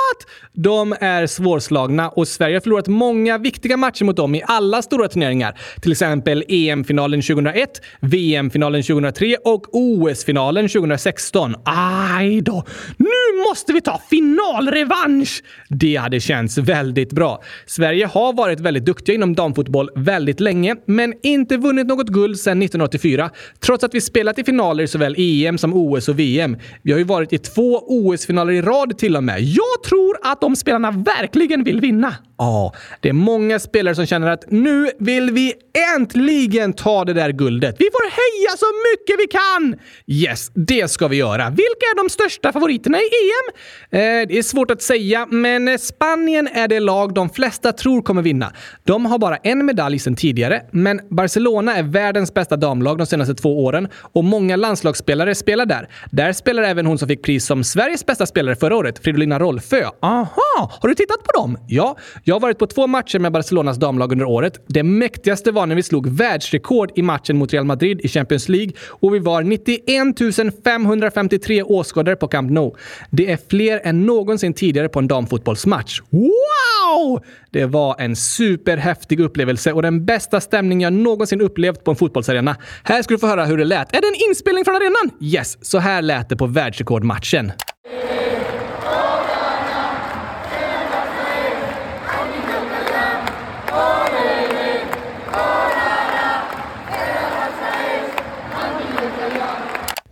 What? 0.09 0.27
De 0.53 0.95
är 1.01 1.27
svårslagna 1.27 2.09
och 2.09 2.29
Sverige 2.29 2.57
har 2.57 2.61
förlorat 2.61 2.89
många 2.89 3.39
viktiga 3.39 3.77
matcher 3.77 4.05
mot 4.05 4.17
dem 4.17 4.35
i 4.35 4.43
alla 4.47 4.83
stora 4.83 5.09
turneringar. 5.09 5.59
Till 5.83 5.93
exempel 5.93 6.45
EM-finalen 6.49 7.23
2001, 7.23 7.71
VM-finalen 8.01 8.83
2003 8.83 9.37
och 9.45 9.67
OS-finalen 9.73 10.69
2016. 10.69 11.55
Aj 11.65 12.41
då! 12.41 12.65
Nu 12.97 13.43
måste 13.49 13.73
vi 13.73 13.81
ta 13.81 14.01
finalrevansch! 14.11 15.43
Det 15.69 15.97
hade 15.97 16.21
känts 16.21 16.59
väldigt 16.59 17.13
bra. 17.13 17.43
Sverige 17.67 18.07
har 18.07 18.33
varit 18.33 18.61
väldigt 18.61 18.85
duktiga 18.85 19.15
inom 19.15 19.35
damfotboll 19.35 19.91
väldigt 19.97 20.41
länge, 20.41 20.77
men 20.87 21.15
inte 21.23 21.57
vunnit 21.57 21.87
något 21.87 22.09
guld 22.09 22.39
sedan 22.39 22.63
1984, 22.63 23.31
trots 23.61 23.85
att 23.85 23.95
vi 23.95 24.01
spelat 24.01 24.39
i 24.39 24.45
finaler 24.45 24.85
i 24.85 24.89
såväl 24.89 25.15
EM 25.19 25.59
som 25.59 25.75
OS 25.75 26.09
och 26.09 26.19
VM. 26.19 26.57
Vi 26.83 26.93
har 26.93 26.99
ju 26.99 27.05
varit 27.05 27.33
i 27.33 27.39
två 27.39 27.83
OS-finaler 27.87 28.53
i 28.53 28.63
rad 28.63 28.99
till 28.99 29.17
och 29.17 29.25
med. 29.25 29.41
Jag 29.43 29.83
tror 29.89 29.98
att 30.23 30.41
de 30.41 30.57
spelarna 30.57 30.91
verkligen 30.91 31.65
vill 31.65 31.81
vinna. 31.81 32.15
Ja, 32.39 32.73
det 33.01 33.09
är 33.09 33.13
många 33.13 33.59
spelare 33.59 33.95
som 33.95 34.07
känner 34.07 34.29
att 34.29 34.45
nu 34.49 34.91
vill 34.99 35.31
vi 35.31 35.55
äntligen 35.97 36.73
ta 36.73 37.05
det 37.05 37.13
där 37.13 37.31
guldet. 37.33 37.77
Vi 37.79 37.85
får 37.85 38.05
heja 38.11 38.57
så 38.57 38.67
mycket 38.93 39.21
vi 39.21 39.27
kan! 39.27 39.81
Yes, 40.07 40.51
det 40.55 40.91
ska 40.91 41.09
vi 41.09 41.17
göra. 41.17 41.51
Vilka 41.51 41.87
är 41.93 41.97
de 41.97 42.11
största 42.11 42.53
favoriterna 42.53 42.99
i 42.99 43.01
EM? 43.01 43.55
Eh, 43.91 44.29
det 44.29 44.39
är 44.39 44.43
svårt 44.43 44.71
att 44.71 44.83
säga, 44.83 45.27
men 45.27 45.79
Spanien 45.79 46.49
är 46.53 46.69
det 46.69 46.81
lag 46.81 47.15
de 47.15 47.31
flesta 47.31 47.73
tror 47.73 48.03
kommer 48.03 48.23
vinna. 48.23 48.53
De 48.85 49.07
har 49.07 49.19
bara 49.19 49.37
en 49.37 49.67
medalj 49.67 49.99
sedan 49.99 50.17
tidigare, 50.17 50.63
men 50.71 51.01
Barcelona 51.11 51.77
är 51.77 51.83
världens 51.83 52.35
bästa 52.35 52.57
damlag 52.57 52.99
de 52.99 53.07
senaste 53.07 53.35
två 53.35 53.65
åren 53.65 53.89
och 54.13 54.25
många 54.25 54.57
landslagsspelare 54.57 55.35
spelar 55.35 55.67
där. 55.67 55.89
Där 56.11 56.33
spelar 56.33 56.63
även 56.63 56.87
hon 56.87 56.99
som 56.99 57.09
fick 57.09 57.23
pris 57.23 57.47
som 57.47 57.65
Sveriges 57.65 58.07
bästa 58.07 58.27
spelare 58.27 58.57
förra 58.57 58.77
året, 58.77 58.99
Fridolina 58.99 59.39
Rolfö. 59.39 59.85
Aha! 60.03 60.71
Har 60.81 60.89
du 60.89 60.95
tittat 60.95 61.23
på 61.25 61.33
dem? 61.33 61.59
Ja, 61.69 61.97
jag 62.29 62.35
har 62.35 62.41
varit 62.41 62.59
på 62.59 62.67
två 62.67 62.87
matcher 62.87 63.19
med 63.19 63.33
Barcelonas 63.33 63.77
damlag 63.77 64.13
under 64.13 64.25
året. 64.25 64.61
Det 64.67 64.83
mäktigaste 64.83 65.51
var 65.51 65.67
när 65.67 65.75
vi 65.75 65.83
slog 65.83 66.09
världsrekord 66.09 66.93
i 66.95 67.03
matchen 67.03 67.37
mot 67.37 67.53
Real 67.53 67.65
Madrid 67.65 68.01
i 68.01 68.09
Champions 68.09 68.49
League 68.49 68.73
och 68.89 69.15
vi 69.15 69.19
var 69.19 69.43
91 69.43 70.55
553 70.65 71.63
åskådare 71.63 72.17
på 72.17 72.29
Camp 72.29 72.51
Nou. 72.51 72.75
Det 73.11 73.33
är 73.33 73.39
fler 73.51 73.81
än 73.85 74.07
någonsin 74.07 74.55
tidigare 74.55 74.89
på 74.89 74.99
en 74.99 75.09
damfotbollsmatch. 75.09 76.01
Wow! 76.11 77.25
Det 77.51 77.65
var 77.65 77.97
en 77.99 78.17
superhäftig 78.17 79.21
upplevelse 79.21 79.73
och 79.73 79.83
den 79.83 80.05
bästa 80.05 80.41
stämning 80.41 80.81
jag 80.81 80.93
någonsin 80.93 81.41
upplevt 81.41 81.85
på 81.85 81.91
en 81.91 81.97
fotbollsarena. 81.97 82.57
Här 82.85 83.03
ska 83.03 83.15
du 83.15 83.19
få 83.19 83.27
höra 83.27 83.45
hur 83.45 83.57
det 83.57 83.65
lät. 83.65 83.97
Är 83.97 84.01
det 84.01 84.07
en 84.07 84.29
inspelning 84.29 84.65
från 84.65 84.75
arenan? 84.77 85.11
Yes, 85.21 85.59
så 85.61 85.79
här 85.79 86.03
lät 86.03 86.29
det 86.29 86.37
på 86.37 86.47
världsrekordmatchen. 86.47 87.53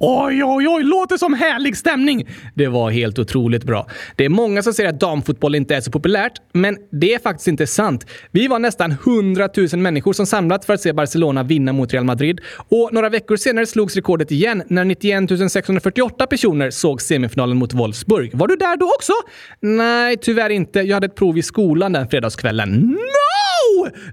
Oj, 0.09 0.44
oj, 0.44 0.68
oj, 0.68 0.82
låter 0.82 1.16
som 1.16 1.34
härlig 1.34 1.76
stämning! 1.76 2.28
Det 2.54 2.66
var 2.66 2.90
helt 2.90 3.18
otroligt 3.18 3.64
bra. 3.64 3.86
Det 4.16 4.24
är 4.24 4.28
många 4.28 4.62
som 4.62 4.72
säger 4.72 4.90
att 4.90 5.00
damfotboll 5.00 5.54
inte 5.54 5.76
är 5.76 5.80
så 5.80 5.90
populärt, 5.90 6.32
men 6.52 6.76
det 6.92 7.14
är 7.14 7.18
faktiskt 7.18 7.48
inte 7.48 7.66
sant. 7.66 8.07
Vi 8.30 8.48
var 8.48 8.59
nästan 8.59 8.90
100 8.90 9.48
000 9.57 9.68
människor 9.80 10.12
som 10.12 10.26
samlats 10.26 10.66
för 10.66 10.74
att 10.74 10.80
se 10.80 10.92
Barcelona 10.92 11.42
vinna 11.42 11.72
mot 11.72 11.92
Real 11.92 12.04
Madrid 12.04 12.40
och 12.68 12.92
några 12.92 13.09
veckor 13.09 13.36
senare 13.36 13.66
slogs 13.66 13.96
rekordet 13.96 14.30
igen 14.30 14.62
när 14.68 14.84
91 14.84 15.52
648 15.52 16.26
personer 16.26 16.70
såg 16.70 17.02
semifinalen 17.02 17.57
mot 17.57 17.74
Wolfsburg. 17.74 18.34
Var 18.34 18.48
du 18.48 18.57
där 18.57 18.76
då 18.76 18.86
också? 18.98 19.12
Nej, 19.61 20.16
tyvärr 20.16 20.50
inte. 20.50 20.80
Jag 20.80 20.96
hade 20.96 21.07
ett 21.07 21.16
prov 21.16 21.38
i 21.38 21.42
skolan 21.42 21.92
den 21.92 22.09
fredagskvällen. 22.09 22.70
No! 22.70 23.25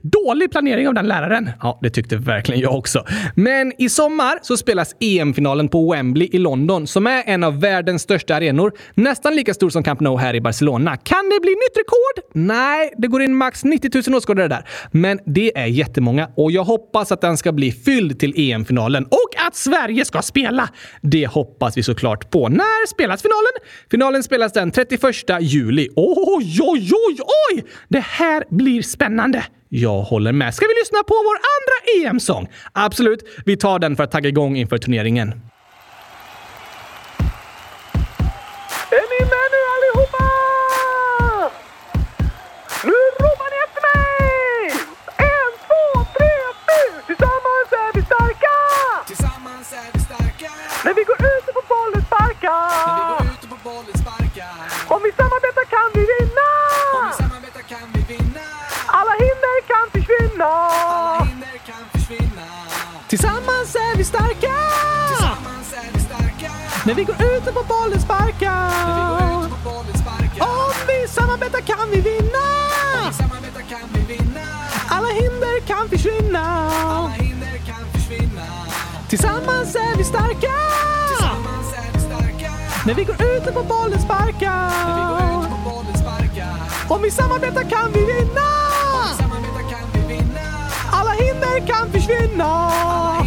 Dålig 0.01 0.51
planering 0.51 0.87
av 0.87 0.93
den 0.93 1.07
läraren. 1.07 1.49
Ja, 1.61 1.79
det 1.81 1.89
tyckte 1.89 2.15
verkligen 2.15 2.61
jag 2.61 2.75
också. 2.75 3.05
Men 3.35 3.73
i 3.77 3.89
sommar 3.89 4.39
så 4.41 4.57
spelas 4.57 4.95
EM-finalen 4.99 5.67
på 5.67 5.91
Wembley 5.91 6.29
i 6.31 6.37
London 6.37 6.87
som 6.87 7.07
är 7.07 7.23
en 7.25 7.43
av 7.43 7.59
världens 7.59 8.01
största 8.01 8.35
arenor. 8.35 8.71
Nästan 8.93 9.35
lika 9.35 9.53
stor 9.53 9.69
som 9.69 9.83
Camp 9.83 9.99
Nou 9.99 10.17
här 10.17 10.33
i 10.33 10.41
Barcelona. 10.41 10.97
Kan 10.97 11.29
det 11.29 11.39
bli 11.41 11.49
nytt 11.49 11.77
rekord? 11.77 12.31
Nej, 12.33 12.93
det 12.97 13.07
går 13.07 13.21
in 13.21 13.35
max 13.35 13.63
90 13.63 13.91
000 14.07 14.17
åskådare 14.17 14.47
där. 14.47 14.67
Men 14.91 15.19
det 15.25 15.57
är 15.57 15.65
jättemånga 15.65 16.29
och 16.35 16.51
jag 16.51 16.63
hoppas 16.63 17.11
att 17.11 17.21
den 17.21 17.37
ska 17.37 17.51
bli 17.51 17.71
fylld 17.71 18.19
till 18.19 18.51
EM-finalen 18.51 19.05
och 19.05 19.47
att 19.47 19.55
Sverige 19.55 20.05
ska 20.05 20.21
spela. 20.21 20.69
Det 21.01 21.27
hoppas 21.27 21.77
vi 21.77 21.83
såklart 21.83 22.31
på. 22.31 22.49
När 22.49 22.87
spelas 22.87 23.21
finalen? 23.21 23.69
Finalen 23.91 24.23
spelas 24.23 24.53
den 24.53 24.71
31 24.71 25.01
juli. 25.41 25.89
Oj, 25.95 26.59
oj, 26.61 26.91
oj, 26.93 27.17
oj! 27.51 27.63
Det 27.87 27.99
här 27.99 28.43
blir 28.49 28.81
spännande. 28.81 29.43
Jag 29.75 30.01
håller 30.01 30.31
med. 30.31 30.53
Ska 30.53 30.65
vi 30.65 30.73
lyssna 30.81 31.03
på 31.03 31.13
vår 31.13 31.37
andra 31.55 32.09
EM-sång? 32.09 32.47
Absolut. 32.73 33.23
Vi 33.45 33.57
tar 33.57 33.79
den 33.79 33.95
för 33.95 34.03
att 34.03 34.11
tagga 34.11 34.29
igång 34.29 34.57
inför 34.57 34.77
turneringen. 34.77 35.27
Är 38.97 39.05
ni 39.13 39.19
med 39.33 39.47
nu 39.53 39.61
allihopa? 39.75 40.25
Nu 42.83 42.97
ropar 43.19 43.49
ni 43.53 43.57
efter 43.65 43.81
mig! 43.93 44.71
En, 45.17 45.51
två, 45.67 45.83
tre, 46.17 46.33
fyr! 46.67 46.93
Tillsammans 47.07 47.69
är 47.71 47.91
vi 47.95 48.01
starka! 48.05 48.55
Tillsammans 49.07 49.73
När 50.85 50.93
vi 50.93 51.03
går 51.03 51.15
ute 51.15 51.42
När 66.85 66.93
vi 66.93 67.03
går 67.03 67.15
ute 67.15 67.51
på 67.51 67.63
bollen 67.63 68.01
sparkar. 68.01 68.71
Om 70.39 70.73
vi 70.87 71.07
samarbetar 71.07 71.61
kan 71.61 71.89
vi 71.91 72.01
vinna. 72.01 72.39
Alla 74.89 75.07
hinder 75.07 75.67
kan 75.67 75.89
försvinna. 75.89 76.71
Tillsammans 79.09 79.75
är 79.75 79.97
vi 79.97 80.03
starka. 80.03 80.53
När 82.85 82.93
vi 82.93 83.03
går 83.03 83.21
ute 83.21 83.51
på 83.51 83.63
bollen 83.63 84.01
sparkar. 84.01 84.71
Om 86.87 87.01
vi 87.01 87.11
samarbetar 87.11 87.63
kan 87.63 87.91
vi 87.93 87.99
vinna. 87.99 88.41
Alla 90.91 91.11
hinder 91.11 91.67
kan 91.67 91.91
försvinna. 91.91 93.22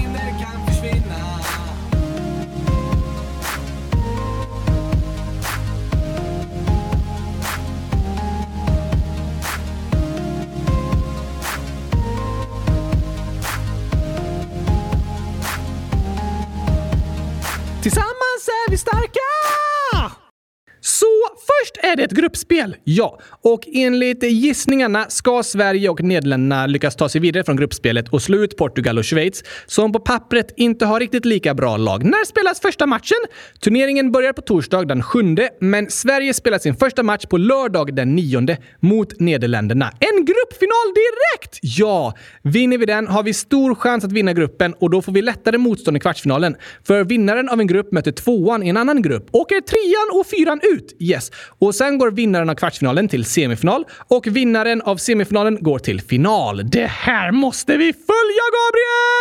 Ett 22.07 22.13
gruppspel, 22.13 22.77
ja. 22.85 23.19
Och 23.43 23.61
enligt 23.73 24.23
gissningarna 24.23 25.07
ska 25.09 25.43
Sverige 25.43 25.89
och 25.89 26.03
Nederländerna 26.03 26.67
lyckas 26.67 26.97
ta 26.97 27.09
sig 27.09 27.21
vidare 27.21 27.45
från 27.45 27.57
gruppspelet 27.57 28.09
och 28.09 28.23
slå 28.23 28.39
ut 28.39 28.57
Portugal 28.57 28.99
och 28.99 29.05
Schweiz, 29.05 29.45
som 29.67 29.93
på 29.93 30.01
pappret 30.01 30.55
inte 30.57 30.87
har 30.87 31.01
riktigt 31.01 31.25
lika 31.25 31.55
bra 31.55 31.77
lag. 31.77 32.05
När 32.05 32.25
spelas 32.25 32.61
första 32.61 32.87
matchen? 32.87 33.19
Turneringen 33.61 34.13
börjar 34.13 34.33
på 34.33 34.43
torsdag 34.43 34.85
den 34.85 35.03
7, 35.03 35.19
men 35.61 35.91
Sverige 35.91 36.35
spelar 36.35 36.59
sin 36.59 36.77
första 36.77 37.03
match 37.03 37.27
på 37.27 37.37
lördag 37.37 37.97
den 37.97 38.17
9 38.17 38.57
mot 38.81 39.21
Nederländerna. 39.21 39.93
En 40.01 40.25
gruppfinal 40.25 40.95
direkt! 40.95 41.59
Ja! 41.63 42.15
Vinner 42.43 42.79
vi 42.79 42.87
den 42.87 43.07
har 43.07 43.23
vi 43.23 43.35
stor 43.35 43.75
chans 43.75 44.05
att 44.05 44.13
vinna 44.13 44.33
gruppen 44.33 44.75
och 44.75 44.91
då 44.91 45.03
får 45.03 45.13
vi 45.13 45.23
lättare 45.23 45.59
motstånd 45.59 45.97
i 45.97 46.01
kvartsfinalen. 46.01 46.57
För 46.87 47.05
vinnaren 47.05 47.49
av 47.49 47.61
en 47.61 47.67
grupp 47.67 47.93
möter 47.93 48.13
tvåan 48.13 48.63
i 48.63 48.69
en 48.69 48.77
annan 48.77 49.03
grupp. 49.03 49.29
Åker 49.33 49.61
trean 49.61 50.21
och 50.21 50.27
fyran 50.27 50.61
ut. 50.63 50.97
Yes. 51.01 51.31
Och 51.59 51.75
sen 51.75 51.96
går 51.99 52.11
vinnaren 52.11 52.51
av 52.51 52.55
kvartsfinalen 52.55 53.09
till 53.09 53.25
semifinal 53.25 53.85
och 54.09 54.27
vinnaren 54.27 54.83
av 54.83 54.97
semifinalen 54.97 55.59
går 55.61 55.79
till 55.79 56.01
final. 56.01 56.71
Det 56.71 56.87
här 56.87 57.33
måste 57.33 57.77
vi 57.77 57.93
följa, 57.93 58.45
Gabriel! 58.57 59.16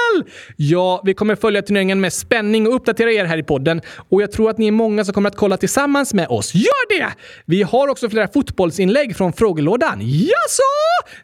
Ja, 0.55 1.01
vi 1.05 1.13
kommer 1.13 1.35
följa 1.35 1.61
turneringen 1.61 2.01
med 2.01 2.13
spänning 2.13 2.67
och 2.67 2.75
uppdatera 2.75 3.11
er 3.11 3.25
här 3.25 3.37
i 3.37 3.43
podden. 3.43 3.81
Och 4.09 4.21
jag 4.21 4.31
tror 4.31 4.49
att 4.49 4.57
ni 4.57 4.67
är 4.67 4.71
många 4.71 5.05
som 5.05 5.13
kommer 5.13 5.29
att 5.29 5.35
kolla 5.35 5.57
tillsammans 5.57 6.13
med 6.13 6.27
oss. 6.27 6.55
Gör 6.55 6.99
det! 6.99 7.13
Vi 7.45 7.63
har 7.63 7.87
också 7.87 8.09
flera 8.09 8.27
fotbollsinlägg 8.27 9.15
från 9.15 9.33
frågelådan. 9.33 9.99
Jaså? 10.01 10.63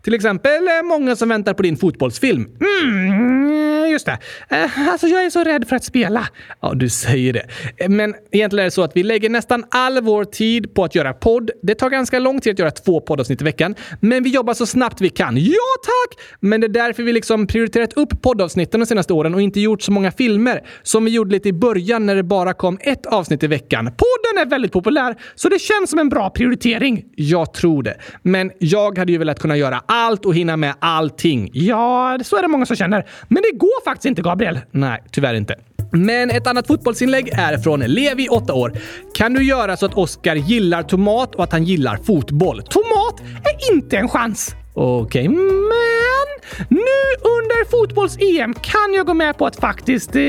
Till 0.01 0.13
exempel 0.13 0.67
eh, 0.67 0.83
många 0.83 1.15
som 1.15 1.29
väntar 1.29 1.53
på 1.53 1.63
din 1.63 1.77
fotbollsfilm. 1.77 2.49
Mm, 2.61 3.89
just 3.91 4.05
det. 4.05 4.17
Eh, 4.49 4.89
alltså, 4.89 5.07
jag 5.07 5.25
är 5.25 5.29
så 5.29 5.43
rädd 5.43 5.67
för 5.67 5.75
att 5.75 5.83
spela. 5.83 6.27
Ja, 6.61 6.73
du 6.73 6.89
säger 6.89 7.33
det. 7.33 7.45
Eh, 7.77 7.89
men 7.89 8.15
egentligen 8.31 8.59
är 8.59 8.65
det 8.65 8.71
så 8.71 8.83
att 8.83 8.95
vi 8.95 9.03
lägger 9.03 9.29
nästan 9.29 9.65
all 9.71 10.01
vår 10.01 10.25
tid 10.25 10.73
på 10.73 10.83
att 10.83 10.95
göra 10.95 11.13
podd. 11.13 11.51
Det 11.63 11.75
tar 11.75 11.89
ganska 11.89 12.19
lång 12.19 12.41
tid 12.41 12.53
att 12.53 12.59
göra 12.59 12.71
två 12.71 13.01
poddavsnitt 13.01 13.41
i 13.41 13.43
veckan, 13.43 13.75
men 13.99 14.23
vi 14.23 14.29
jobbar 14.29 14.53
så 14.53 14.65
snabbt 14.65 15.01
vi 15.01 15.09
kan. 15.09 15.37
Ja, 15.37 15.53
tack! 15.83 16.19
Men 16.39 16.61
det 16.61 16.67
är 16.67 16.69
därför 16.69 17.03
vi 17.03 17.13
liksom 17.13 17.47
prioriterat 17.47 17.93
upp 17.93 18.21
poddavsnitten 18.21 18.80
de 18.81 18.85
senaste 18.85 19.13
åren 19.13 19.33
och 19.33 19.41
inte 19.41 19.59
gjort 19.59 19.81
så 19.81 19.91
många 19.91 20.11
filmer 20.11 20.61
som 20.83 21.05
vi 21.05 21.11
gjorde 21.11 21.31
lite 21.31 21.49
i 21.49 21.53
början 21.53 22.05
när 22.05 22.15
det 22.15 22.23
bara 22.23 22.53
kom 22.53 22.77
ett 22.81 23.05
avsnitt 23.05 23.43
i 23.43 23.47
veckan. 23.47 23.85
Podden 23.85 24.45
är 24.45 24.49
väldigt 24.49 24.71
populär, 24.71 25.15
så 25.35 25.49
det 25.49 25.59
känns 25.59 25.89
som 25.89 25.99
en 25.99 26.09
bra 26.09 26.29
prioritering. 26.29 27.03
Jag 27.15 27.53
tror 27.53 27.83
det. 27.83 27.97
Men 28.23 28.51
jag 28.59 28.97
hade 28.97 29.11
ju 29.11 29.17
velat 29.17 29.39
kunna 29.39 29.57
göra 29.57 29.81
allt 29.85 30.25
och 30.25 30.35
hinna 30.35 30.57
med 30.57 30.73
allting. 30.79 31.49
Ja, 31.53 32.19
så 32.23 32.37
är 32.37 32.41
det 32.41 32.47
många 32.47 32.65
som 32.65 32.75
känner. 32.75 33.05
Men 33.27 33.43
det 33.51 33.57
går 33.57 33.83
faktiskt 33.83 34.05
inte, 34.05 34.21
Gabriel. 34.21 34.59
Nej, 34.71 35.03
tyvärr 35.11 35.33
inte. 35.33 35.55
Men 35.91 36.29
ett 36.29 36.47
annat 36.47 36.67
fotbollsinlägg 36.67 37.29
är 37.29 37.57
från 37.57 37.79
Levi, 37.79 38.27
8 38.29 38.53
år. 38.53 38.73
Kan 39.13 39.33
du 39.33 39.43
göra 39.43 39.77
så 39.77 39.85
att 39.85 39.93
Oskar 39.93 40.35
gillar 40.35 40.83
tomat 40.83 41.35
och 41.35 41.43
att 41.43 41.51
han 41.51 41.63
gillar 41.63 41.97
fotboll? 41.97 42.61
Tomat 42.61 43.21
är 43.21 43.73
inte 43.73 43.97
en 43.97 44.09
chans! 44.09 44.55
Okej, 44.73 45.27
okay, 45.27 45.37
men 45.37 46.00
men 46.21 46.77
nu 46.77 47.01
under 47.23 47.65
fotbolls-EM 47.69 48.53
kan 48.53 48.93
jag 48.93 49.05
gå 49.05 49.13
med 49.13 49.37
på 49.37 49.45
att 49.45 49.55
faktiskt 49.55 50.15
eh, 50.15 50.21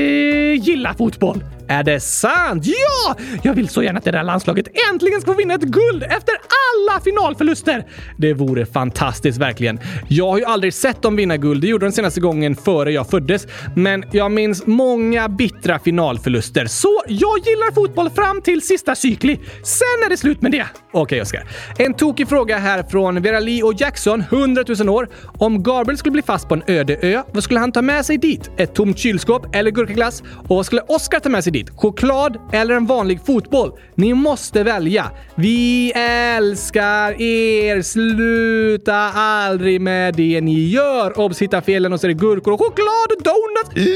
gilla 0.53 0.93
fotboll. 0.93 1.43
Är 1.67 1.83
det 1.83 1.99
sant? 1.99 2.65
Ja! 2.65 3.15
Jag 3.43 3.53
vill 3.53 3.69
så 3.69 3.83
gärna 3.83 3.97
att 3.97 4.05
det 4.05 4.11
där 4.11 4.23
landslaget 4.23 4.67
äntligen 4.91 5.21
ska 5.21 5.31
få 5.31 5.37
vinna 5.37 5.53
ett 5.53 5.61
guld 5.61 6.03
efter 6.03 6.33
alla 6.33 7.01
finalförluster. 7.01 7.85
Det 8.17 8.33
vore 8.33 8.65
fantastiskt 8.65 9.37
verkligen. 9.37 9.79
Jag 10.07 10.29
har 10.29 10.37
ju 10.37 10.45
aldrig 10.45 10.73
sett 10.73 11.01
dem 11.01 11.15
vinna 11.15 11.37
guld. 11.37 11.61
Det 11.61 11.67
gjorde 11.67 11.85
de 11.85 11.91
senaste 11.91 12.21
gången 12.21 12.55
före 12.55 12.91
jag 12.91 13.09
föddes. 13.09 13.47
Men 13.75 14.03
jag 14.11 14.31
minns 14.31 14.65
många 14.67 15.29
bittra 15.29 15.79
finalförluster. 15.79 16.65
Så 16.65 17.03
jag 17.07 17.39
gillar 17.39 17.73
fotboll 17.73 18.09
fram 18.09 18.41
till 18.41 18.61
sista 18.61 18.95
cykli. 18.95 19.39
Sen 19.63 20.05
är 20.05 20.09
det 20.09 20.17
slut 20.17 20.41
med 20.41 20.51
det. 20.51 20.65
Okej, 20.91 21.01
okay, 21.01 21.21
Oskar. 21.21 21.47
En 21.77 21.93
tokig 21.93 22.27
fråga 22.27 22.57
här 22.57 22.83
från 22.83 23.21
Vera 23.21 23.39
Lee 23.39 23.63
och 23.63 23.73
Jackson, 23.73 24.23
100 24.31 24.63
000 24.79 24.89
år. 24.89 25.09
Om 25.37 25.63
Gabriel 25.63 25.97
skulle 25.97 26.11
bli 26.11 26.21
fast 26.21 26.47
på 26.47 26.53
en 26.53 26.63
öde 26.67 26.97
ö, 27.01 27.23
vad 27.31 27.43
skulle 27.43 27.59
han 27.59 27.71
ta 27.71 27.81
med 27.81 28.05
sig 28.05 28.17
dit? 28.17 28.51
Ett 28.57 28.75
tomt 28.75 28.97
kylskåp 28.97 29.55
eller 29.55 29.71
gurkaglass? 29.71 30.23
Och 30.47 30.55
vad 30.55 30.65
skulle 30.65 30.81
Oskar 30.81 31.19
ta 31.19 31.29
med 31.29 31.43
sig 31.43 31.52
dit? 31.53 31.69
Choklad 31.69 32.37
eller 32.51 32.75
en 32.75 32.85
vanlig 32.85 33.25
fotboll? 33.25 33.71
Ni 33.95 34.13
måste 34.13 34.63
välja. 34.63 35.11
Vi 35.35 35.91
älskar 35.95 37.21
er! 37.21 37.81
Sluta 37.81 38.95
aldrig 39.13 39.81
med 39.81 40.15
det 40.15 40.41
ni 40.41 40.69
gör! 40.69 41.19
Obs! 41.19 41.41
Hitta 41.41 41.61
felen 41.61 41.93
och 41.93 41.99
så 41.99 42.07
är 42.07 42.09
det 42.09 42.13
gurkor 42.13 42.53
och 42.53 42.59
choklad 42.59 43.11
och 43.17 43.23
donuts! 43.23 43.89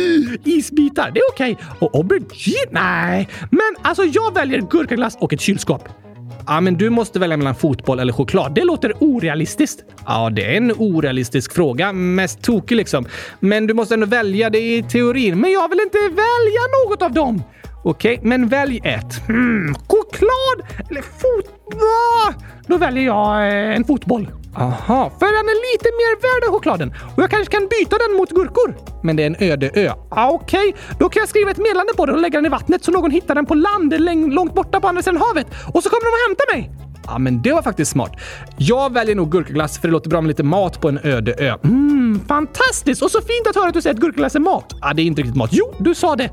Isbitar, 0.45 1.11
det 1.13 1.19
är 1.19 1.31
okej. 1.33 1.53
Okay. 1.53 1.65
Och 1.79 1.95
aubergine? 1.95 2.69
Nej, 2.71 3.29
men 3.51 3.75
alltså 3.81 4.03
jag 4.03 4.33
väljer 4.33 4.61
gurkaglass 4.61 5.17
och 5.19 5.33
ett 5.33 5.41
kylskåp. 5.41 6.06
Ja, 6.47 6.61
men 6.61 6.77
du 6.77 6.89
måste 6.89 7.19
välja 7.19 7.37
mellan 7.37 7.55
fotboll 7.55 7.99
eller 7.99 8.13
choklad. 8.13 8.53
Det 8.55 8.63
låter 8.63 8.93
orealistiskt. 8.99 9.83
Ja, 10.05 10.29
det 10.29 10.53
är 10.53 10.57
en 10.57 10.71
orealistisk 10.71 11.53
fråga. 11.53 11.93
Mest 11.93 12.41
tokig 12.41 12.75
liksom. 12.75 13.05
Men 13.39 13.67
du 13.67 13.73
måste 13.73 13.93
ändå 13.93 14.05
välja 14.05 14.49
det 14.49 14.59
i 14.59 14.83
teorin. 14.83 15.39
Men 15.39 15.51
jag 15.51 15.69
vill 15.69 15.79
inte 15.79 15.97
välja 15.97 16.61
något 16.85 17.01
av 17.01 17.11
dem! 17.11 17.43
Okej, 17.83 18.13
okay, 18.13 18.29
men 18.29 18.47
välj 18.47 18.79
ett. 18.83 19.27
Hmm, 19.27 19.75
choklad 19.75 20.87
eller 20.89 21.01
fotboll? 21.01 22.43
Då 22.67 22.77
väljer 22.77 23.03
jag 23.03 23.47
eh, 23.47 23.75
en 23.75 23.83
fotboll. 23.83 24.27
Aha, 24.55 25.11
för 25.19 25.25
den 25.25 25.45
är 25.53 25.57
lite 25.73 25.89
mer 25.99 26.13
värd 26.21 26.47
än 26.47 26.53
chokladen 26.53 26.93
och 27.15 27.23
jag 27.23 27.29
kanske 27.29 27.51
kan 27.51 27.67
byta 27.67 27.97
den 27.97 28.17
mot 28.17 28.29
gurkor. 28.29 28.75
Men 29.03 29.15
det 29.15 29.23
är 29.23 29.27
en 29.27 29.35
öde 29.39 29.71
ö. 29.73 29.91
Ah, 30.09 30.29
Okej, 30.29 30.69
okay. 30.69 30.81
då 30.99 31.09
kan 31.09 31.19
jag 31.19 31.29
skriva 31.29 31.51
ett 31.51 31.57
meddelande 31.57 31.93
på 31.97 32.05
den 32.05 32.15
och 32.15 32.21
lägga 32.21 32.37
den 32.37 32.45
i 32.45 32.49
vattnet 32.49 32.83
så 32.83 32.91
någon 32.91 33.11
hittar 33.11 33.35
den 33.35 33.45
på 33.45 33.53
land 33.53 33.93
långt 34.33 34.53
borta 34.55 34.79
på 34.79 34.87
andra 34.87 35.01
sidan 35.01 35.21
havet 35.21 35.47
och 35.73 35.83
så 35.83 35.89
kommer 35.89 36.05
de 36.05 36.09
och 36.09 36.27
hämtar 36.27 36.55
mig. 36.55 36.87
Ja, 37.07 37.17
men 37.17 37.41
det 37.41 37.51
var 37.51 37.61
faktiskt 37.61 37.91
smart. 37.91 38.11
Jag 38.57 38.93
väljer 38.93 39.15
nog 39.15 39.31
gurkaglass 39.31 39.79
för 39.79 39.87
det 39.87 39.91
låter 39.91 40.09
bra 40.09 40.21
med 40.21 40.27
lite 40.27 40.43
mat 40.43 40.81
på 40.81 40.89
en 40.89 40.99
öde 41.03 41.33
ö. 41.33 41.57
Mm, 41.63 42.21
fantastiskt! 42.27 43.01
Och 43.01 43.11
så 43.11 43.21
fint 43.21 43.47
att 43.49 43.55
höra 43.55 43.67
att 43.67 43.73
du 43.73 43.81
säger 43.81 43.93
att 43.93 44.01
gurkaglass 44.01 44.35
är 44.35 44.39
mat. 44.39 44.75
Ja, 44.81 44.93
det 44.93 45.01
är 45.01 45.05
inte 45.05 45.21
riktigt 45.21 45.37
mat. 45.37 45.49
Jo, 45.53 45.73
du 45.77 45.95
sa 45.95 46.15
det. 46.15 46.29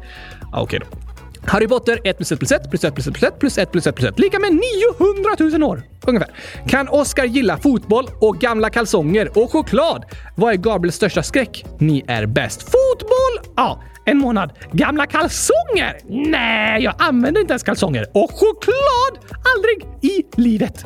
Ah, 0.52 0.62
okej 0.62 0.62
okay 0.62 0.78
då. 0.78 1.03
Harry 1.46 1.68
Potter 1.68 2.00
1 2.04 2.16
plus 2.16 2.32
1 2.32 2.38
plus 2.38 2.52
1 2.52 2.70
plus 2.70 2.84
1 2.84 2.94
plus 2.94 3.06
1 3.06 3.14
plus 3.14 3.28
1 3.28 3.40
plus 3.40 3.58
1 3.58 3.72
plus 3.72 3.86
1 3.86 3.94
plus 3.94 4.08
1 4.08 4.18
lika 4.18 4.38
med 4.38 4.60
900 4.98 5.58
000 5.58 5.70
år. 5.70 5.82
Ungefär. 6.06 6.30
Kan 6.68 6.88
Oscar 6.88 7.24
gilla 7.24 7.58
fotboll 7.58 8.06
och 8.20 8.36
gamla 8.38 8.70
kalsonger 8.70 9.38
och 9.38 9.52
choklad? 9.52 10.04
Vad 10.36 10.52
är 10.52 10.56
Gabriels 10.56 10.96
största 10.96 11.22
skräck? 11.22 11.64
Ni 11.78 12.04
är 12.08 12.26
bäst. 12.26 12.62
Fotboll? 12.62 13.52
Ja, 13.56 13.82
en 14.04 14.18
månad. 14.18 14.52
Gamla 14.72 15.06
kalsonger? 15.06 15.98
Nej, 16.30 16.82
jag 16.82 16.94
använder 16.98 17.40
inte 17.40 17.52
ens 17.52 17.62
kalsonger. 17.62 18.06
Och 18.14 18.30
choklad? 18.30 19.34
Aldrig 19.54 19.88
i 20.14 20.26
livet. 20.36 20.84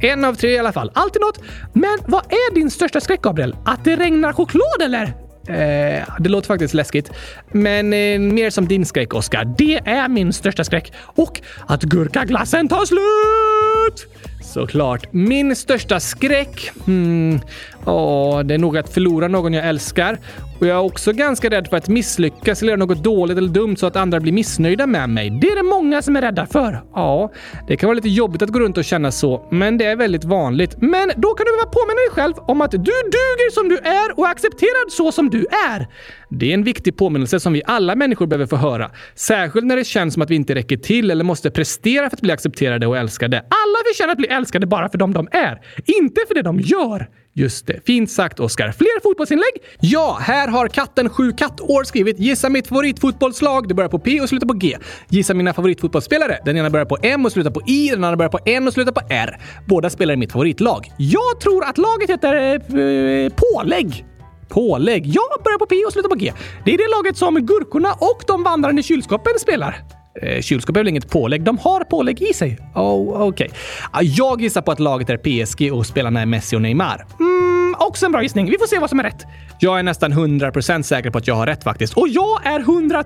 En 0.00 0.24
av 0.24 0.34
tre 0.34 0.50
i 0.50 0.58
alla 0.58 0.72
fall. 0.72 0.90
Alltid 0.94 1.22
något. 1.22 1.38
Men 1.72 1.98
vad 2.06 2.24
är 2.32 2.54
din 2.54 2.70
största 2.70 3.00
skräck, 3.00 3.22
Gabriel? 3.22 3.56
Att 3.64 3.84
det 3.84 3.96
regnar 3.96 4.32
choklad 4.32 4.82
eller? 4.82 5.23
Eh, 5.48 6.04
det 6.18 6.28
låter 6.28 6.46
faktiskt 6.46 6.74
läskigt. 6.74 7.10
Men 7.52 7.92
eh, 7.92 8.18
mer 8.18 8.50
som 8.50 8.68
din 8.68 8.86
skräck, 8.86 9.14
Oskar. 9.14 9.44
Det 9.58 9.80
är 9.84 10.08
min 10.08 10.32
största 10.32 10.64
skräck. 10.64 10.92
Och 11.00 11.40
att 11.66 11.82
gurkaglassen 11.82 12.68
tar 12.68 12.84
slut! 12.84 14.10
Såklart. 14.54 15.12
Min 15.12 15.56
största 15.56 16.00
skräck? 16.00 16.70
Hmm. 16.84 17.40
Ja, 17.86 18.42
det 18.44 18.54
är 18.54 18.58
nog 18.58 18.78
att 18.78 18.88
förlora 18.88 19.28
någon 19.28 19.52
jag 19.52 19.66
älskar. 19.66 20.18
Och 20.60 20.64
Och 20.64 20.68
jag 20.68 20.76
är 20.76 20.82
också 20.82 21.12
ganska 21.12 21.50
rädd 21.50 21.68
för 21.68 21.76
att 21.76 21.88
misslyckas 21.88 22.62
eller 22.62 22.72
göra 22.72 22.86
något 22.86 23.04
dåligt 23.04 23.38
eller 23.38 23.48
dumt 23.48 23.76
så 23.76 23.86
att 23.86 23.96
andra 23.96 24.20
blir 24.20 24.32
missnöjda 24.32 24.86
med 24.86 25.08
mig. 25.08 25.30
Det 25.30 25.46
är 25.46 25.56
det 25.56 25.62
många 25.62 26.02
som 26.02 26.16
är 26.16 26.20
rädda 26.20 26.46
för. 26.46 26.82
Ja, 26.94 27.32
det 27.68 27.76
kan 27.76 27.86
vara 27.86 27.94
lite 27.94 28.08
jobbigt 28.08 28.42
att 28.42 28.50
gå 28.50 28.58
runt 28.60 28.78
och 28.78 28.84
känna 28.84 29.12
så, 29.12 29.48
men 29.50 29.78
det 29.78 29.84
är 29.84 29.96
väldigt 29.96 30.24
vanligt. 30.24 30.76
Men 30.80 31.08
då 31.16 31.34
kan 31.34 31.46
du 31.46 31.52
behöva 31.52 31.70
påminna 31.70 31.94
dig 31.94 32.10
själv 32.10 32.34
om 32.38 32.60
att 32.60 32.70
du 32.70 32.78
duger 32.78 33.50
som 33.50 33.68
du 33.68 33.78
är 33.78 34.18
och 34.18 34.26
är 34.26 34.30
accepterad 34.30 34.90
så 34.90 35.12
som 35.12 35.30
du 35.30 35.46
är. 35.70 35.86
Det 36.28 36.50
är 36.50 36.54
en 36.54 36.64
viktig 36.64 36.96
påminnelse 36.96 37.40
som 37.40 37.52
vi 37.52 37.62
alla 37.66 37.94
människor 37.94 38.26
behöver 38.26 38.46
få 38.46 38.56
höra. 38.56 38.90
Särskilt 39.14 39.66
när 39.66 39.76
det 39.76 39.84
känns 39.84 40.14
som 40.14 40.22
att 40.22 40.30
vi 40.30 40.34
inte 40.34 40.54
räcker 40.54 40.76
till 40.76 41.10
eller 41.10 41.24
måste 41.24 41.50
prestera 41.50 42.10
för 42.10 42.16
att 42.16 42.20
bli 42.20 42.32
accepterade 42.32 42.86
och 42.86 42.96
älskade. 42.96 43.38
Alla 43.38 43.78
förtjänar 43.92 44.12
att 44.12 44.18
bli 44.18 44.28
älskade 44.28 44.66
bara 44.66 44.88
för 44.88 44.98
dem 44.98 45.12
de 45.12 45.28
är, 45.30 45.60
inte 45.86 46.20
för 46.28 46.34
det 46.34 46.42
de 46.42 46.60
gör. 46.60 47.08
Just 47.36 47.66
det. 47.66 47.80
Fint 47.86 48.10
sagt, 48.10 48.40
Oskar. 48.40 48.72
Fler 48.72 49.02
fotbollsinlägg? 49.02 49.52
Ja, 49.80 50.18
här 50.20 50.48
har 50.48 50.68
katten 50.68 51.08
7 51.10 51.32
kattår 51.32 51.84
skrivit 51.84 52.18
“Gissa 52.18 52.48
mitt 52.48 52.66
favoritfotbollslag. 52.68 53.68
Det 53.68 53.74
börjar 53.74 53.88
på 53.88 53.98
P 53.98 54.20
och 54.20 54.28
slutar 54.28 54.46
på 54.46 54.54
G. 54.54 54.76
Gissa 55.08 55.34
mina 55.34 55.54
favoritfotbollsspelare. 55.54 56.38
Den 56.44 56.56
ena 56.56 56.70
börjar 56.70 56.86
på 56.86 56.96
M 57.02 57.24
och 57.26 57.32
slutar 57.32 57.50
på 57.50 57.62
I. 57.66 57.88
Den 57.88 58.04
andra 58.04 58.16
börjar 58.16 58.30
på 58.30 58.38
N 58.44 58.66
och 58.66 58.72
slutar 58.72 58.92
på 58.92 59.00
R. 59.10 59.40
Båda 59.66 59.90
spelar 59.90 60.14
i 60.14 60.16
mitt 60.16 60.32
favoritlag. 60.32 60.92
Jag 60.98 61.40
tror 61.40 61.64
att 61.64 61.78
laget 61.78 62.10
heter 62.10 62.54
eh, 62.54 63.32
Pålägg. 63.32 64.04
Pålägg. 64.48 65.06
Ja, 65.06 65.22
börjar 65.44 65.58
på 65.58 65.66
P 65.66 65.76
och 65.86 65.92
slutar 65.92 66.08
på 66.08 66.14
G. 66.14 66.32
Det 66.64 66.74
är 66.74 66.78
det 66.78 66.88
laget 66.96 67.16
som 67.16 67.34
Gurkorna 67.46 67.92
och 67.92 68.22
de 68.26 68.42
vandrande 68.42 68.82
kylskåpen 68.82 69.32
spelar. 69.38 70.03
Eh, 70.22 70.40
kylskåp 70.40 70.76
är 70.76 70.80
väl 70.80 70.88
inget 70.88 71.10
pålägg? 71.10 71.42
De 71.42 71.58
har 71.58 71.84
pålägg 71.84 72.22
i 72.22 72.34
sig. 72.34 72.58
Oh, 72.74 73.22
okej. 73.22 73.50
Okay. 73.92 74.06
Jag 74.06 74.40
gissar 74.40 74.62
på 74.62 74.72
att 74.72 74.80
laget 74.80 75.10
är 75.10 75.16
PSG 75.16 75.72
och 75.72 75.86
spelarna 75.86 76.20
är 76.20 76.26
Messi 76.26 76.56
och 76.56 76.62
Neymar. 76.62 77.06
Mm, 77.20 77.63
också 77.78 78.06
en 78.06 78.12
bra 78.12 78.22
gissning. 78.22 78.50
Vi 78.50 78.58
får 78.58 78.66
se 78.66 78.78
vad 78.78 78.90
som 78.90 78.98
är 78.98 79.02
rätt. 79.02 79.26
Jag 79.58 79.78
är 79.78 79.82
nästan 79.82 80.12
100% 80.12 80.82
säker 80.82 81.10
på 81.10 81.18
att 81.18 81.26
jag 81.26 81.34
har 81.34 81.46
rätt 81.46 81.64
faktiskt. 81.64 81.94
Och 81.94 82.08
jag 82.08 82.46
är 82.46 82.60
100 82.60 83.04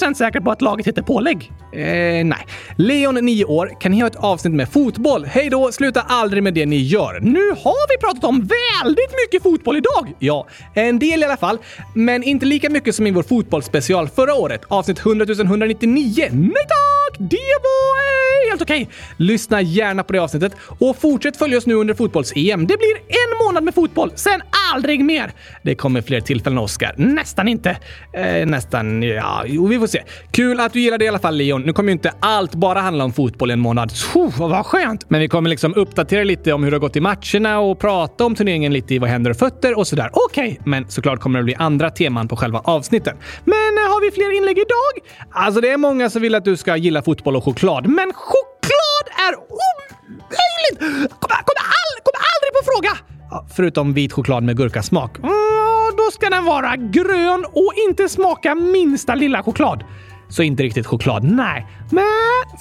000% 0.00 0.14
säker 0.14 0.40
på 0.40 0.50
att 0.50 0.62
laget 0.62 0.86
heter 0.86 1.02
Pålägg. 1.02 1.52
Eh, 1.72 1.80
nej. 2.24 2.46
Leon, 2.76 3.14
9 3.14 3.44
år. 3.44 3.80
Kan 3.80 3.92
ni 3.92 4.00
ha 4.00 4.06
ett 4.06 4.16
avsnitt 4.16 4.54
med 4.54 4.68
fotboll? 4.68 5.24
Hej 5.24 5.50
då! 5.50 5.72
Sluta 5.72 6.00
aldrig 6.00 6.42
med 6.42 6.54
det 6.54 6.66
ni 6.66 6.76
gör. 6.76 7.20
Nu 7.20 7.48
har 7.48 7.88
vi 7.88 8.00
pratat 8.00 8.24
om 8.24 8.48
väldigt 8.82 9.10
mycket 9.24 9.42
fotboll 9.42 9.76
idag! 9.76 10.12
Ja, 10.18 10.46
en 10.74 10.98
del 10.98 11.22
i 11.22 11.24
alla 11.24 11.36
fall. 11.36 11.58
Men 11.94 12.22
inte 12.22 12.46
lika 12.46 12.70
mycket 12.70 12.94
som 12.94 13.06
i 13.06 13.10
vår 13.10 13.22
fotbollsspecial 13.22 14.08
förra 14.08 14.34
året. 14.34 14.60
Avsnitt 14.68 14.98
100 14.98 15.26
199. 15.44 16.28
Nej 16.32 16.52
tack! 16.68 16.93
Det 17.18 17.56
var 17.62 17.98
eh, 17.98 18.50
helt 18.50 18.62
okej. 18.62 18.82
Okay. 18.82 18.94
Lyssna 19.16 19.62
gärna 19.62 20.02
på 20.02 20.12
det 20.12 20.18
avsnittet 20.18 20.52
och 20.78 20.96
fortsätt 21.00 21.36
följa 21.36 21.58
oss 21.58 21.66
nu 21.66 21.74
under 21.74 21.94
fotbolls-EM. 21.94 22.66
Det 22.66 22.76
blir 22.78 22.96
en 22.96 23.46
månad 23.46 23.64
med 23.64 23.74
fotboll, 23.74 24.12
sen 24.14 24.42
aldrig 24.74 25.04
mer. 25.04 25.32
Det 25.62 25.74
kommer 25.74 26.02
fler 26.02 26.20
tillfällen, 26.20 26.58
Oscar. 26.58 26.94
Nästan 26.96 27.48
inte. 27.48 27.76
Eh, 28.12 28.46
nästan, 28.46 29.02
ja, 29.02 29.42
jo, 29.46 29.66
vi 29.66 29.78
får 29.78 29.86
se. 29.86 30.02
Kul 30.30 30.60
att 30.60 30.72
du 30.72 30.80
gillar 30.80 30.98
det 30.98 31.04
i 31.04 31.08
alla 31.08 31.18
fall, 31.18 31.36
Leon. 31.36 31.62
Nu 31.62 31.72
kommer 31.72 31.88
ju 31.88 31.92
inte 31.92 32.12
allt 32.20 32.54
bara 32.54 32.80
handla 32.80 33.04
om 33.04 33.12
fotboll 33.12 33.50
i 33.50 33.52
en 33.52 33.60
månad. 33.60 33.92
Puh, 34.12 34.38
vad 34.38 34.66
skönt! 34.66 35.10
Men 35.10 35.20
vi 35.20 35.28
kommer 35.28 35.50
liksom 35.50 35.74
uppdatera 35.74 36.24
lite 36.24 36.52
om 36.52 36.64
hur 36.64 36.70
det 36.70 36.74
har 36.74 36.80
gått 36.80 36.96
i 36.96 37.00
matcherna 37.00 37.58
och 37.58 37.78
prata 37.78 38.24
om 38.24 38.34
turneringen 38.34 38.72
lite 38.72 38.94
i 38.94 38.98
vad 38.98 39.10
händer 39.10 39.30
och 39.30 39.36
fötter 39.36 39.78
och 39.78 39.86
sådär. 39.86 40.10
Okej, 40.12 40.50
okay. 40.52 40.62
men 40.64 40.90
såklart 40.90 41.20
kommer 41.20 41.38
det 41.38 41.44
bli 41.44 41.54
andra 41.54 41.90
teman 41.90 42.28
på 42.28 42.36
själva 42.36 42.58
avsnitten. 42.58 43.16
Men 43.44 43.63
har 43.92 44.00
vi 44.00 44.10
fler 44.10 44.36
inlägg 44.36 44.58
idag? 44.58 44.94
Alltså, 45.32 45.60
det 45.60 45.70
är 45.70 45.76
många 45.76 46.10
som 46.10 46.22
vill 46.22 46.34
att 46.34 46.44
du 46.44 46.56
ska 46.56 46.76
gilla 46.76 47.02
fotboll 47.02 47.36
och 47.36 47.44
choklad, 47.44 47.86
men 47.86 48.12
choklad 48.12 49.06
är 49.26 49.34
omöjligt! 49.36 50.78
Kommer, 51.20 51.40
kommer, 51.48 51.64
all, 51.78 51.94
kommer 52.06 52.22
aldrig 52.32 52.52
på 52.58 52.64
fråga! 52.72 53.14
förutom 53.56 53.94
vit 53.94 54.12
choklad 54.12 54.42
med 54.42 54.56
gurkasmak. 54.56 55.18
Mm, 55.18 55.30
då 55.96 56.10
ska 56.12 56.30
den 56.30 56.44
vara 56.44 56.76
grön 56.76 57.44
och 57.52 57.72
inte 57.88 58.08
smaka 58.08 58.54
minsta 58.54 59.14
lilla 59.14 59.42
choklad. 59.42 59.84
Så 60.36 60.42
inte 60.42 60.62
riktigt 60.62 60.86
choklad, 60.86 61.24
nej. 61.24 61.66
Men 61.90 62.04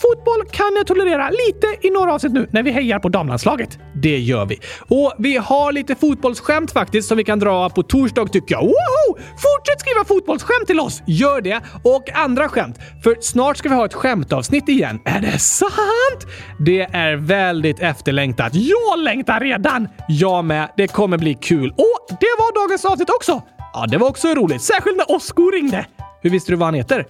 fotboll 0.01 0.45
kan 0.51 0.76
jag 0.78 0.88
tolerera 0.88 1.30
lite 1.30 1.88
i 1.88 1.89
några 1.89 2.13
avsnitt 2.13 2.34
nu 2.34 2.47
när 2.51 2.63
vi 2.63 2.71
hejar 2.71 2.99
på 2.99 3.09
damlandslaget. 3.09 3.80
Det 3.95 4.17
gör 4.17 4.45
vi. 4.45 4.59
Och 4.80 5.13
vi 5.17 5.38
har 5.38 5.71
lite 5.71 5.95
fotbollsskämt 5.95 6.71
faktiskt 6.71 7.07
som 7.07 7.17
vi 7.17 7.24
kan 7.24 7.39
dra 7.39 7.69
på 7.69 7.84
torsdag 7.84 8.26
tycker 8.26 8.55
jag. 8.55 8.61
Woho! 8.61 9.17
Fortsätt 9.17 9.80
skriva 9.80 10.05
fotbollsskämt 10.05 10.67
till 10.67 10.80
oss! 10.80 11.03
Gör 11.07 11.41
det! 11.41 11.61
Och 11.84 12.09
andra 12.13 12.49
skämt. 12.49 12.80
För 13.03 13.17
snart 13.21 13.57
ska 13.57 13.69
vi 13.69 13.76
ha 13.76 13.86
ett 13.86 13.93
skämtavsnitt 13.93 14.69
igen. 14.69 14.99
Är 15.05 15.21
det 15.21 15.39
sant? 15.39 16.28
Det 16.59 16.82
är 16.82 17.15
väldigt 17.15 17.80
efterlängtat. 17.80 18.51
Jag 18.55 18.99
längtar 18.99 19.39
redan! 19.39 19.88
Jag 20.07 20.45
med. 20.45 20.69
Det 20.78 20.88
kommer 20.88 21.17
bli 21.17 21.34
kul. 21.34 21.69
Och 21.69 22.17
det 22.19 22.36
var 22.38 22.63
dagens 22.63 22.86
avsnitt 22.86 23.09
också. 23.09 23.41
Ja, 23.74 23.86
det 23.91 23.97
var 23.97 24.09
också 24.09 24.28
roligt. 24.28 24.61
Särskilt 24.61 24.97
när 24.97 25.15
Osko 25.15 25.51
ringde. 25.51 25.86
Hur 26.21 26.30
visste 26.30 26.51
du 26.51 26.55
vad 26.55 26.67
han 26.67 26.76
heter? 26.76 27.05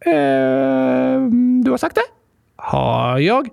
Eh, 0.00 1.22
du 1.64 1.70
har 1.70 1.76
sagt 1.78 1.94
det? 1.94 2.04
Har 2.56 3.18
jag? 3.18 3.48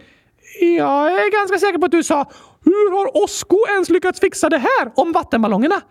Jag 0.62 1.08
är 1.12 1.32
ganska 1.32 1.58
säker 1.58 1.78
på 1.80 1.86
att 1.86 1.92
du 1.92 2.04
sa 2.04 2.30
“Hur 2.66 2.92
har 2.98 3.24
Osko 3.24 3.58
ens 3.70 3.90
lyckats 3.90 4.20
fixa 4.20 4.50
det 4.50 4.58
här 4.58 4.92
om 4.96 5.12
vattenballongerna?” 5.12 5.82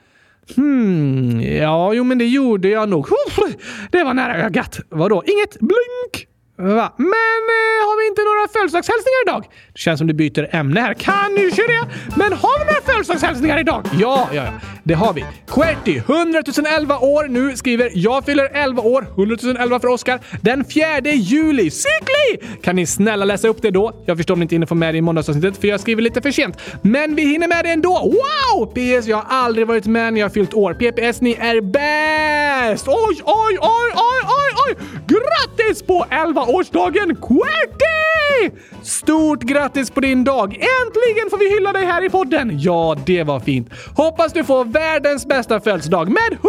Hmm, 0.57 1.40
ja, 1.40 1.92
jo 1.94 2.05
men 2.05 2.18
det 2.18 2.26
gjorde 2.26 2.68
jag 2.68 2.88
nog. 2.88 3.09
Det 3.90 4.05
var 4.05 4.14
nära 4.14 4.36
ögat. 4.36 4.80
Vadå? 4.88 5.22
Inget 5.26 5.59
blink? 5.61 6.28
Va? 6.57 6.92
Men 6.96 7.42
eh, 7.59 7.80
har 7.86 7.96
vi 8.00 8.07
inte 8.09 8.22
några 8.22 8.48
födelsedagshälsningar 8.48 9.22
idag? 9.26 9.44
Det 9.72 9.78
känns 9.78 9.98
som 9.98 10.07
du 10.07 10.14
byter 10.14 10.57
ämne 10.57 10.80
här. 10.80 10.94
Kanske 10.94 11.62
det. 11.66 11.86
Men 12.16 12.32
har 12.32 12.59
vi 12.59 12.64
några 12.64 12.80
födelsedagshälsningar 12.86 13.59
idag? 13.59 13.82
Ja, 13.98 14.28
ja, 14.32 14.44
ja. 14.44 14.52
Det 14.82 14.94
har 14.94 15.12
vi. 15.12 15.24
Querty, 15.48 15.96
100 15.96 16.42
011 16.78 16.98
år 16.98 17.28
nu, 17.28 17.57
skriver 17.57 17.90
“Jag 17.94 18.24
fyller 18.24 18.50
11 18.52 18.82
år, 18.82 19.07
100 19.16 19.36
011 19.59 19.80
för 19.80 19.88
Oskar, 19.88 20.20
den 20.42 20.64
4 20.64 21.00
juli. 21.12 21.70
Cykli! 21.70 22.46
Kan 22.62 22.76
ni 22.76 22.86
snälla 22.86 23.24
läsa 23.24 23.48
upp 23.48 23.62
det 23.62 23.70
då? 23.70 24.02
Jag 24.07 24.16
förstår 24.16 24.34
om 24.34 24.40
ni 24.40 24.42
inte 24.42 24.55
hinner 24.55 24.66
få 24.66 24.74
med 24.74 24.94
det 24.94 24.98
i 24.98 25.00
måndagsavsnittet 25.00 25.61
för 25.61 25.68
jag 25.68 25.80
skriver 25.80 26.02
lite 26.02 26.22
för 26.22 26.30
sent. 26.30 26.59
Men 26.82 27.14
vi 27.14 27.22
hinner 27.22 27.48
med 27.48 27.64
det 27.64 27.70
ändå. 27.70 27.92
Wow! 27.92 28.66
PS, 28.66 29.07
jag 29.07 29.16
har 29.16 29.36
aldrig 29.36 29.66
varit 29.66 29.86
med 29.86 30.12
när 30.12 30.20
jag 30.20 30.28
har 30.28 30.32
fyllt 30.32 30.55
år. 30.55 30.74
PPS, 30.74 31.20
ni 31.20 31.32
är 31.40 31.61
bäst! 31.61 32.88
Oj, 32.88 33.20
oj, 33.24 33.59
oj, 33.61 33.90
oj, 33.94 34.20
oj, 34.24 34.43
oj! 34.66 34.76
Grattis 35.06 35.82
på 35.82 36.06
11-årsdagen 36.10 37.16
Querty! 37.16 38.56
Stort 38.82 39.42
grattis 39.42 39.90
på 39.90 40.00
din 40.00 40.24
dag! 40.24 40.54
Äntligen 40.54 41.30
får 41.30 41.38
vi 41.38 41.50
hylla 41.50 41.72
dig 41.72 41.84
här 41.84 42.04
i 42.04 42.10
podden! 42.10 42.58
Ja, 42.60 42.96
det 43.06 43.22
var 43.22 43.40
fint. 43.40 43.68
Hoppas 43.96 44.32
du 44.32 44.44
får 44.44 44.64
världens 44.64 45.26
bästa 45.26 45.60
födelsedag 45.60 46.08
med 46.08 46.32
100 46.32 46.40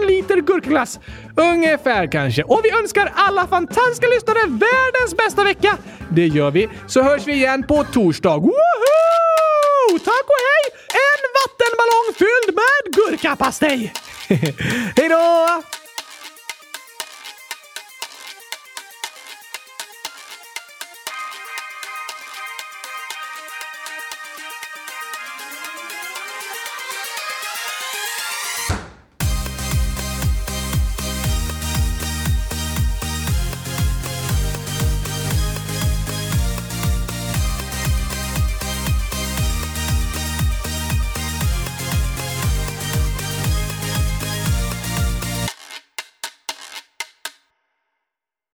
000 0.00 0.08
liter 0.08 0.36
gurkglass. 0.36 1.00
Ungefär 1.36 2.12
kanske. 2.12 2.42
Och 2.42 2.60
vi 2.64 2.70
önskar 2.70 3.12
alla 3.14 3.46
fantastiska 3.46 4.06
lyssnare 4.06 4.38
världens 4.38 5.16
bästa 5.16 5.44
vecka. 5.44 5.76
Det 6.10 6.26
gör 6.26 6.50
vi. 6.50 6.68
Så 6.86 7.02
hörs 7.02 7.26
vi 7.26 7.32
igen 7.32 7.62
på 7.68 7.84
torsdag. 7.84 8.36
Woho! 8.36 9.98
Tack 10.04 10.26
och 10.34 10.42
hej! 10.48 10.80
En 10.92 11.20
vattenballong 11.38 12.14
fylld 12.18 12.56
med 12.56 12.94
gurkapastej! 12.94 13.92
Hej 14.96 15.08
då! 15.08 15.79